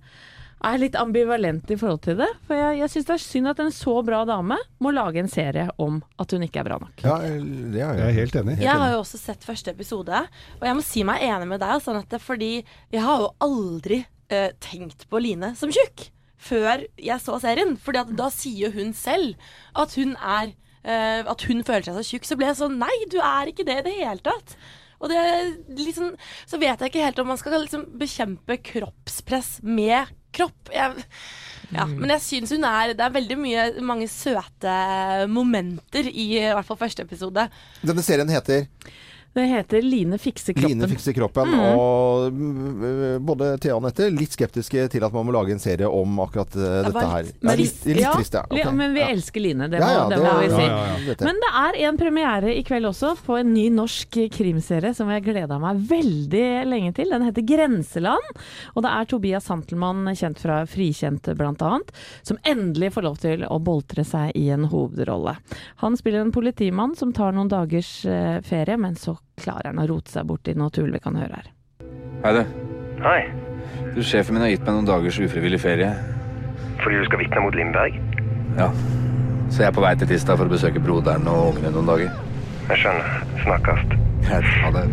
er 0.67 0.79
litt 0.81 0.97
ambivalent 0.97 1.69
i 1.69 1.77
forhold 1.77 2.01
til 2.05 2.17
det. 2.19 2.29
For 2.47 2.57
jeg, 2.57 2.79
jeg 2.81 2.91
syns 2.93 3.07
det 3.07 3.15
er 3.15 3.23
synd 3.23 3.51
at 3.51 3.61
en 3.61 3.73
så 3.73 3.95
bra 4.05 4.23
dame 4.27 4.57
må 4.83 4.93
lage 4.95 5.21
en 5.21 5.31
serie 5.31 5.67
om 5.81 6.01
at 6.19 6.33
hun 6.33 6.45
ikke 6.47 6.63
er 6.63 6.69
bra 6.69 6.79
nok. 6.81 7.05
Ja, 7.05 7.17
det 7.21 7.83
er 7.85 8.03
jeg 8.07 8.19
helt 8.21 8.37
enig. 8.41 8.57
Jeg 8.63 8.83
har 8.83 8.93
jo 8.95 9.01
også 9.03 9.21
sett 9.21 9.47
første 9.47 9.73
episode, 9.73 10.23
og 10.57 10.67
jeg 10.69 10.79
må 10.79 10.85
si 10.85 11.05
meg 11.07 11.25
enig 11.29 11.49
med 11.53 11.61
deg, 11.63 11.79
sånn 11.85 12.01
at 12.01 12.09
det, 12.11 12.21
fordi 12.23 12.51
jeg 12.57 13.05
har 13.05 13.25
jo 13.25 13.33
aldri 13.45 14.03
uh, 14.33 14.51
tenkt 14.63 15.07
på 15.11 15.21
Line 15.23 15.53
som 15.59 15.73
tjukk 15.73 16.09
før 16.37 16.85
jeg 17.01 17.23
så 17.23 17.37
serien. 17.43 17.75
Fordi 17.81 18.03
at 18.03 18.15
da 18.17 18.29
sier 18.33 18.73
hun 18.75 18.93
selv 18.97 19.35
at 19.77 19.95
hun 19.99 20.15
er 20.17 20.53
uh, 20.85 21.21
At 21.33 21.47
hun 21.49 21.63
føler 21.67 21.87
seg 21.87 21.97
så 21.97 22.05
tjukk. 22.11 22.27
Så 22.29 22.37
ble 22.39 22.51
jeg 22.51 22.59
sånn 22.61 22.77
Nei, 22.81 22.93
du 23.11 23.19
er 23.21 23.51
ikke 23.51 23.67
det 23.67 23.81
i 23.81 23.87
det 23.89 23.95
hele 24.01 24.23
tatt. 24.25 24.57
Og 24.97 25.11
det 25.11 25.23
liksom 25.77 26.13
Så 26.49 26.59
vet 26.61 26.79
jeg 26.79 26.91
ikke 26.91 27.05
helt 27.05 27.19
om 27.21 27.29
man 27.33 27.41
skal 27.41 27.59
liksom 27.61 27.87
bekjempe 27.99 28.59
kroppspress 28.71 29.57
med 29.65 30.13
kropp. 30.37 30.71
Jeg, 30.73 31.05
ja, 31.73 31.85
men 31.89 32.11
jeg 32.13 32.23
syns 32.23 32.53
hun 32.53 32.65
er 32.67 32.93
Det 32.97 33.03
er 33.05 33.15
veldig 33.15 33.37
mye, 33.41 33.67
mange 33.85 34.09
søte 34.11 34.77
momenter 35.31 36.09
i 36.09 36.29
i 36.37 36.45
hvert 36.45 36.67
fall 36.67 36.79
første 36.79 37.05
episode. 37.05 37.47
Denne 37.81 38.05
serien 38.05 38.29
heter 38.31 38.67
Det 39.37 39.45
heter 39.51 39.85
Line 39.85 40.17
fikser 40.17 40.55
kroppen. 40.57 40.79
Line 40.79 40.87
fikser 40.89 41.13
kroppen. 41.13 41.51
Mm. 41.53 41.65
Og 41.77 42.33
mm, 42.33 43.25
både 43.27 43.51
Thea 43.61 43.75
og 43.75 43.83
Anette 43.83 44.07
litt 44.13 44.33
skeptiske 44.33 44.87
til 44.93 45.05
at 45.05 45.13
man 45.13 45.27
må 45.27 45.35
lage 45.35 45.53
en 45.53 45.61
serie 45.61 45.85
om 45.85 46.17
akkurat 46.23 46.55
eh, 46.57 46.77
dette 46.87 47.03
her. 47.11 47.27
Det 47.29 47.45
Ja, 47.51 47.55
litt, 47.59 47.83
litt 47.85 48.01
ja, 48.01 48.13
trist, 48.17 48.33
ja. 48.39 48.43
Okay. 48.47 48.63
Ok. 48.65 48.73
Men 48.79 48.95
vi 48.97 49.03
elsker 49.05 49.43
Line, 49.43 49.67
det 49.69 49.81
må, 49.83 49.91
ja, 49.93 50.07
det 50.09 50.17
det- 50.17 50.23
må 50.25 50.39
vi 50.41 50.49
si. 50.55 50.63
ja, 50.65 50.79
ja, 50.87 50.97
ja. 51.11 51.17
Men 51.27 51.41
det 51.43 51.51
er 51.61 51.77
en 51.89 51.99
premiere 52.01 52.55
i 52.57 52.63
kveld 52.65 52.89
også 52.89 53.13
på 53.27 53.37
en 53.37 53.53
ny 53.53 53.67
norsk 53.73 54.17
krimserie 54.33 54.93
som 54.97 55.11
jeg 55.13 55.25
gleda 55.27 55.59
meg 55.61 55.83
veldig 55.91 56.47
lenge 56.71 56.95
til. 56.97 57.13
Den 57.13 57.27
heter 57.27 57.45
Grenseland. 57.53 58.33
Og 58.73 58.83
det 58.85 58.95
er 58.95 59.11
Tobias 59.13 59.47
Santelmann, 59.51 60.01
kjent 60.17 60.41
fra 60.41 60.63
Frikjent 60.69 61.29
bl.a., 61.37 61.71
som 62.25 62.41
endelig 62.47 62.91
får 62.97 63.05
lov 63.05 63.21
til 63.21 63.45
å 63.45 63.59
boltre 63.61 64.03
seg 64.07 64.33
i 64.37 64.47
en 64.53 64.65
hovedrolle. 64.71 65.37
Han 65.83 65.97
spiller 65.99 66.25
en 66.25 66.33
politimann 66.33 66.95
som 66.97 67.13
tar 67.13 67.37
noen 67.37 67.51
dagers 67.51 67.93
eh, 68.09 68.41
ferie, 68.41 68.77
men 68.81 68.97
så 68.97 69.17
klarer 69.41 69.69
han 69.71 69.81
å 69.81 69.87
rote 69.89 70.11
seg 70.11 70.25
bort 70.29 70.47
i 70.49 70.55
noe 70.57 70.73
tull 70.73 70.91
vi 70.93 71.01
kan 71.03 71.17
høre 71.19 71.39
her. 71.41 71.49
Hei, 72.23 72.33
du. 72.33 72.43
Hei. 73.05 73.19
Du, 73.95 74.01
Sjefen 74.05 74.35
min 74.37 74.43
har 74.45 74.51
gitt 74.53 74.65
meg 74.65 74.73
noen 74.77 74.87
dagers 74.89 75.19
ufrivillig 75.21 75.59
ferie. 75.61 75.91
Fordi 76.81 76.99
du 76.99 77.05
skal 77.07 77.21
vitne 77.21 77.43
mot 77.45 77.55
Lindberg? 77.57 77.97
Ja. 78.57 78.71
Så 79.49 79.61
jeg 79.63 79.69
er 79.69 79.75
på 79.77 79.83
vei 79.83 79.93
til 79.97 80.09
Tista 80.09 80.35
for 80.37 80.49
å 80.49 80.53
besøke 80.53 80.81
broderen 80.83 81.27
og 81.31 81.53
ungene 81.53 81.71
noen 81.75 81.89
dager. 81.93 82.17
Jeg 82.67 82.81
skjønner. 82.83 83.21
Snakkes. 83.45 83.85
Ha 84.27 84.71
det. 84.75 84.83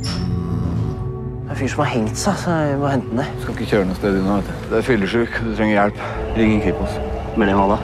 Det 0.00 1.50
er 1.50 1.56
en 1.56 1.58
fyr 1.58 1.72
som 1.74 1.82
har 1.82 1.90
hengt 1.92 2.16
seg, 2.16 2.38
så 2.40 2.54
jeg 2.62 2.78
må 2.80 2.88
hente 2.94 3.18
den. 3.18 3.34
Skal 3.42 3.56
ikke 3.56 3.68
kjøre 3.74 3.88
noe 3.90 3.98
sted 3.98 4.16
nå, 4.22 4.38
vet 4.38 4.48
du. 4.48 4.68
Du 4.70 4.78
er 4.78 4.86
fyllesyk, 4.86 5.40
du 5.44 5.52
trenger 5.58 5.76
hjelp. 5.76 6.00
Ring 6.38 6.56
en 6.56 6.64
Kripos. 6.64 6.96
Men 7.36 7.52
hva 7.58 7.66
da? 7.74 7.80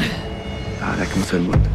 Ja, 0.00 0.96
det 0.96 1.04
er 1.04 1.06
ikke 1.06 1.20
noe 1.22 1.30
selvmord. 1.30 1.70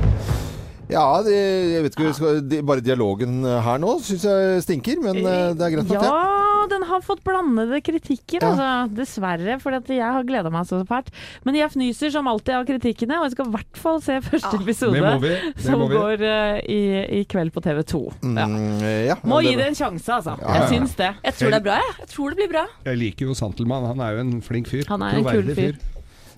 Ja, 0.95 1.07
det, 1.25 1.35
jeg 1.35 1.83
vet 1.85 1.97
ikke, 1.97 2.13
skal, 2.15 2.39
de, 2.47 2.61
bare 2.65 2.83
dialogen 2.83 3.43
her 3.43 3.81
nå 3.81 3.97
syns 4.05 4.23
jeg 4.27 4.63
stinker, 4.63 5.01
men 5.03 5.19
eh, 5.21 5.51
det 5.57 5.65
er 5.65 5.73
greit 5.73 5.89
nok, 5.89 5.99
det. 5.99 6.07
Ja, 6.07 6.65
den 6.71 6.85
har 6.87 7.03
fått 7.05 7.23
blandede 7.25 7.81
kritikker, 7.85 8.45
altså. 8.47 8.69
Dessverre, 8.95 9.57
for 9.61 9.75
jeg 9.75 10.01
har 10.01 10.25
gleda 10.27 10.51
meg 10.53 10.67
så 10.69 10.79
fælt. 10.87 11.11
Men 11.45 11.57
jeg 11.59 11.73
fnyser 11.73 12.13
som 12.15 12.29
alltid 12.31 12.55
av 12.57 12.67
kritikkene, 12.69 13.19
og 13.19 13.27
jeg 13.27 13.35
skal 13.35 13.49
i 13.49 13.55
hvert 13.57 13.81
fall 13.81 13.99
se 14.05 14.19
første 14.25 14.61
episode. 14.61 14.95
det 14.95 15.03
må 15.05 15.19
vi, 15.23 15.33
det 15.51 15.65
som 15.67 15.83
må 15.83 15.89
vi. 15.91 15.99
går 15.99 16.25
eh, 16.29 16.59
i, 16.71 16.81
i 17.19 17.23
kveld 17.29 17.53
på 17.55 17.63
TV 17.65 17.83
2. 17.91 18.03
Ja. 18.31 18.47
Mm, 18.47 18.85
ja, 19.09 19.19
Må 19.27 19.41
gi 19.45 19.55
det 19.59 19.69
en 19.71 19.77
sjanse, 19.77 20.07
altså. 20.19 20.37
Ja, 20.39 20.47
ja, 20.47 20.55
Jeg 20.55 20.63
ja. 20.63 20.71
syns 20.73 20.95
det. 21.01 21.11
Jeg 21.27 21.39
tror 21.41 21.51
det 21.51 21.59
er 21.59 21.67
bra, 21.67 21.81
jeg. 21.83 21.97
Jeg 22.05 22.13
tror 22.15 22.31
det 22.31 22.41
blir 22.41 22.53
bra. 22.55 22.65
Jeg 22.87 23.01
liker 23.03 23.29
jo 23.29 23.37
Santelmann. 23.37 23.89
Han 23.91 24.05
er 24.05 24.15
jo 24.17 24.25
en 24.25 24.33
flink 24.45 24.71
fyr. 24.71 24.87
Han 24.93 25.05
er 25.05 25.19
en 25.19 25.27
kul 25.27 25.51
fyr. 25.51 25.75
fyr. 25.75 25.94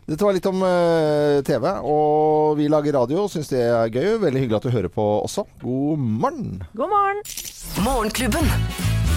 Dette 0.07 0.23
var 0.23 0.37
litt 0.37 0.45
om 0.47 0.61
uh, 0.63 1.43
TV, 1.43 1.65
og 1.83 2.53
vi 2.55 2.69
lager 2.71 2.95
radio 2.95 3.25
og 3.25 3.31
syns 3.33 3.49
det 3.51 3.59
er 3.59 3.89
gøy. 3.91 4.13
Veldig 4.21 4.39
hyggelig 4.39 4.55
at 4.61 4.67
du 4.69 4.71
hører 4.71 4.91
på 4.93 5.03
også. 5.19 5.43
God 5.59 5.99
morgen! 5.99 6.61
God 6.79 6.93
morgen! 6.93 7.19
Morgenklubben. 7.83 8.47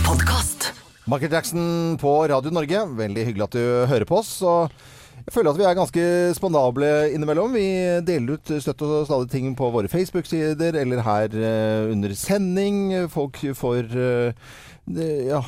Podkast. 0.03 0.72
Michael 1.07 1.36
Jackson 1.36 1.95
på 2.03 2.14
Radio 2.32 2.51
Norge. 2.51 2.82
Veldig 2.99 3.28
hyggelig 3.28 3.47
at 3.47 3.55
du 3.55 3.62
hører 3.86 4.09
på 4.11 4.18
oss. 4.18 4.32
Og 4.43 4.74
jeg 5.20 5.36
føler 5.36 5.53
at 5.53 5.61
vi 5.61 5.68
er 5.68 5.78
ganske 5.78 6.09
spandable 6.34 6.91
innimellom. 7.14 7.55
Vi 7.55 7.68
deler 8.11 8.34
ut 8.34 8.51
støtt 8.59 8.82
og 8.82 9.07
stadig 9.07 9.30
ting 9.30 9.55
på 9.55 9.70
våre 9.70 9.86
Facebook-sider 9.93 10.74
eller 10.80 11.07
her 11.07 11.38
eh, 11.38 11.86
under 11.93 12.18
sending. 12.18 12.82
Folk 13.14 13.38
får 13.62 13.95
eh, 13.95 14.51
ja, 14.99 15.41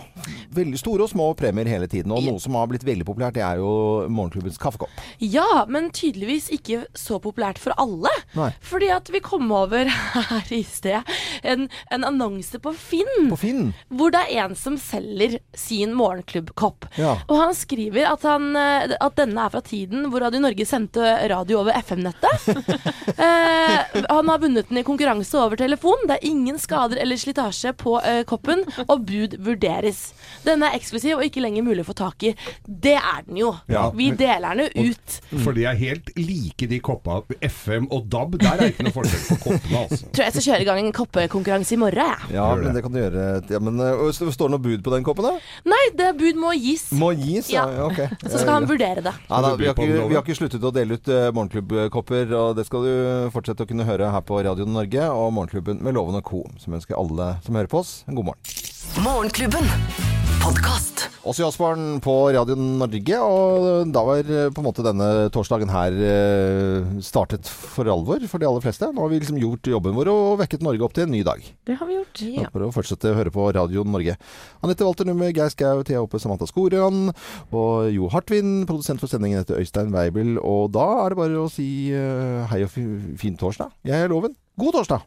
veldig 0.55 0.79
store 0.81 1.07
og 1.07 1.13
små 1.13 1.29
premier 1.39 1.69
hele 1.71 1.89
tiden. 1.91 2.13
Og 2.15 2.25
noe 2.27 2.43
som 2.43 2.57
har 2.59 2.69
blitt 2.71 2.87
veldig 2.87 3.07
populært, 3.09 3.37
det 3.39 3.45
er 3.47 3.61
jo 3.63 3.73
morgenklubbens 4.13 4.61
kaffekopp. 4.63 5.03
Ja, 5.23 5.65
men 5.69 5.91
tydeligvis 5.95 6.51
ikke 6.55 6.85
så 6.99 7.19
populært 7.23 7.61
for 7.63 7.75
alle. 7.81 8.13
Nei. 8.37 8.51
Fordi 8.65 8.91
at 8.95 9.11
vi 9.13 9.23
kom 9.25 9.51
over 9.55 9.89
her 9.89 10.53
i 10.55 10.63
sted 10.67 11.03
en, 11.43 11.69
en 11.91 12.07
annonse 12.07 12.59
på 12.63 12.75
Finn. 12.77 13.31
På 13.31 13.39
Finn? 13.41 13.73
Hvor 13.93 14.13
det 14.15 14.25
er 14.29 14.47
en 14.47 14.57
som 14.59 14.77
selger 14.81 15.39
sin 15.59 15.95
morgenklubbkopp. 15.99 16.89
Ja. 17.01 17.17
Og 17.29 17.39
han 17.41 17.55
skriver 17.57 18.09
at, 18.13 18.27
han, 18.29 18.53
eh, 18.59 18.97
at 18.99 19.19
denne 19.19 19.47
er 19.47 19.53
fra 19.55 19.63
tiden 19.65 20.09
hvor 20.13 20.25
Radio 20.25 20.43
Norge 20.43 20.67
sendte 20.69 21.15
radio 21.33 21.63
over 21.63 21.77
FM-nettet. 21.83 22.49
eh, 23.27 24.03
han 24.09 24.33
har 24.33 24.43
vunnet 24.43 24.69
den 24.71 24.83
i 24.83 24.87
konkurranse 24.87 25.39
over 25.41 25.61
telefon. 25.61 26.07
Det 26.09 26.19
er 26.19 26.31
ingen 26.31 26.61
skader 26.63 27.01
eller 27.03 27.21
slitasje 27.21 27.75
på 27.79 27.99
eh, 28.01 28.23
koppen, 28.29 28.65
og 28.87 29.07
bud 29.09 29.32
vurderes. 29.39 30.13
Denne 30.47 30.69
er 30.71 30.79
eksklusiv 30.79 31.19
og 31.19 31.27
ikke 31.27 31.43
lenger 31.45 31.65
mulig 31.67 31.85
å 31.85 31.89
få 31.89 31.97
tak 31.99 32.27
i. 32.29 32.35
Det 32.67 32.97
er 32.99 33.25
den 33.27 33.41
jo. 33.41 33.53
Ja. 33.73 33.89
Vi 33.97 34.11
deler 34.19 34.57
den 34.57 34.67
jo 34.67 34.93
ut. 34.93 35.19
For 35.45 35.57
de 35.57 35.67
er 35.69 35.79
helt 35.79 36.13
like 36.19 36.69
de 36.71 36.81
koppa 36.85 37.21
FM 37.41 37.89
og 37.93 38.09
DAB. 38.13 38.39
Der 38.43 38.55
er 38.55 38.63
det 38.63 38.71
ikke 38.75 38.89
noe 38.89 38.97
forskjell 38.97 39.25
på 39.29 39.39
koppene, 39.47 39.83
altså. 39.85 40.11
Tror 40.11 40.27
jeg 40.27 40.37
skal 40.37 40.47
kjøre 40.49 40.65
i 40.65 40.69
gang 40.69 40.83
en 40.83 40.97
koppekonkurranse 40.97 41.77
i 41.77 41.81
morgen, 41.81 42.03
jeg. 42.03 42.35
Ja, 42.37 42.49
men 42.59 42.77
det 42.77 42.85
kan 42.85 42.95
du 42.95 43.01
gjøre. 43.01 43.27
Ja, 43.53 43.63
men, 43.63 43.81
øh, 43.81 44.05
står 44.13 44.35
det 44.35 44.51
noe 44.55 44.65
bud 44.67 44.85
på 44.85 44.95
den 44.95 45.07
koppen, 45.07 45.29
da? 45.29 45.53
Nei, 45.73 45.83
det 45.99 46.11
bud 46.21 46.41
må 46.41 46.55
gis. 46.59 46.89
Må 46.99 47.13
gis, 47.19 47.51
ja. 47.53 47.67
ja 47.77 47.87
ok. 47.89 48.01
Så 48.33 48.43
skal 48.43 48.55
han 48.59 48.69
vurdere 48.71 49.05
det. 49.05 49.15
Ja, 49.29 49.43
da, 49.45 49.55
vi, 49.59 49.69
har 49.71 49.77
ikke, 49.77 50.09
vi 50.11 50.19
har 50.19 50.25
ikke 50.25 50.39
sluttet 50.39 50.69
å 50.69 50.75
dele 50.75 50.99
ut 50.99 51.13
uh, 51.13 51.31
morgenklubbkopper, 51.37 52.37
og 52.39 52.59
det 52.59 52.67
skal 52.69 52.87
du 52.87 52.93
fortsette 53.35 53.67
å 53.67 53.71
kunne 53.71 53.87
høre 53.89 54.13
her 54.15 54.27
på 54.27 54.43
Radio 54.45 54.69
Norge 54.69 55.09
og 55.13 55.33
Morgenklubben 55.39 55.83
med 55.85 55.99
Loven 55.99 56.19
og 56.19 56.27
Co. 56.29 56.45
Som 56.63 56.79
ønsker 56.79 56.99
alle 56.99 57.35
som 57.47 57.59
hører 57.59 57.73
på 57.73 57.83
oss, 57.83 58.01
en 58.09 58.19
god 58.19 58.33
morgen. 58.33 58.72
Morgenklubben. 58.83 59.65
Podkast. 60.43 61.09
Åssi 61.23 61.45
Osborn 61.47 62.01
på 62.03 62.15
Radio 62.35 62.57
Norge, 62.59 63.19
og 63.23 63.93
da 63.95 64.03
var 64.03 64.27
eh, 64.27 64.49
på 64.51 64.59
en 64.59 64.67
måte 64.67 64.83
denne 64.83 65.07
torsdagen 65.31 65.71
her 65.71 65.95
eh, 66.03 66.89
startet 67.05 67.47
for 67.47 67.87
alvor 67.87 68.25
for 68.27 68.43
de 68.43 68.49
aller 68.49 68.65
fleste. 68.65 68.89
Nå 68.91 69.05
har 69.05 69.13
vi 69.13 69.21
liksom 69.23 69.39
gjort 69.39 69.71
jobben 69.71 69.95
vår 69.95 70.11
og 70.11 70.41
vekket 70.43 70.67
Norge 70.67 70.83
opp 70.83 70.97
til 70.99 71.07
en 71.07 71.15
ny 71.15 71.23
dag. 71.27 71.47
Det 71.69 71.79
har 71.79 71.87
vi 71.87 72.01
gjort. 72.01 72.25
Ja. 72.27 72.49
For 72.51 72.67
å 72.67 72.73
fortsette 72.75 73.15
å 73.15 73.17
høre 73.21 73.33
på 73.35 73.47
Radio 73.55 73.87
Norge. 73.87 74.17
Anette 74.67 74.89
Walter 74.89 75.07
Numme, 75.07 75.31
Geir 75.31 75.55
Skau, 75.55 75.85
Thea 75.87 76.03
Oppe, 76.03 76.19
Samantha 76.23 76.51
Skoran 76.51 77.13
og 77.15 77.87
Jo 77.95 78.11
Hartvin, 78.13 78.65
produsent 78.67 79.01
for 79.03 79.13
sendingen 79.15 79.45
heter 79.45 79.63
Øystein 79.63 79.95
Weibel. 79.95 80.37
Og 80.43 80.75
da 80.75 80.89
er 81.07 81.15
det 81.15 81.23
bare 81.23 81.47
å 81.47 81.49
si 81.55 81.71
eh, 81.95 82.43
hei 82.51 82.65
og 82.67 82.75
fin 82.75 83.39
torsdag. 83.39 83.71
Jeg 83.87 84.09
er 84.09 84.11
Loven. 84.11 84.35
God 84.59 84.81
torsdag! 84.83 85.07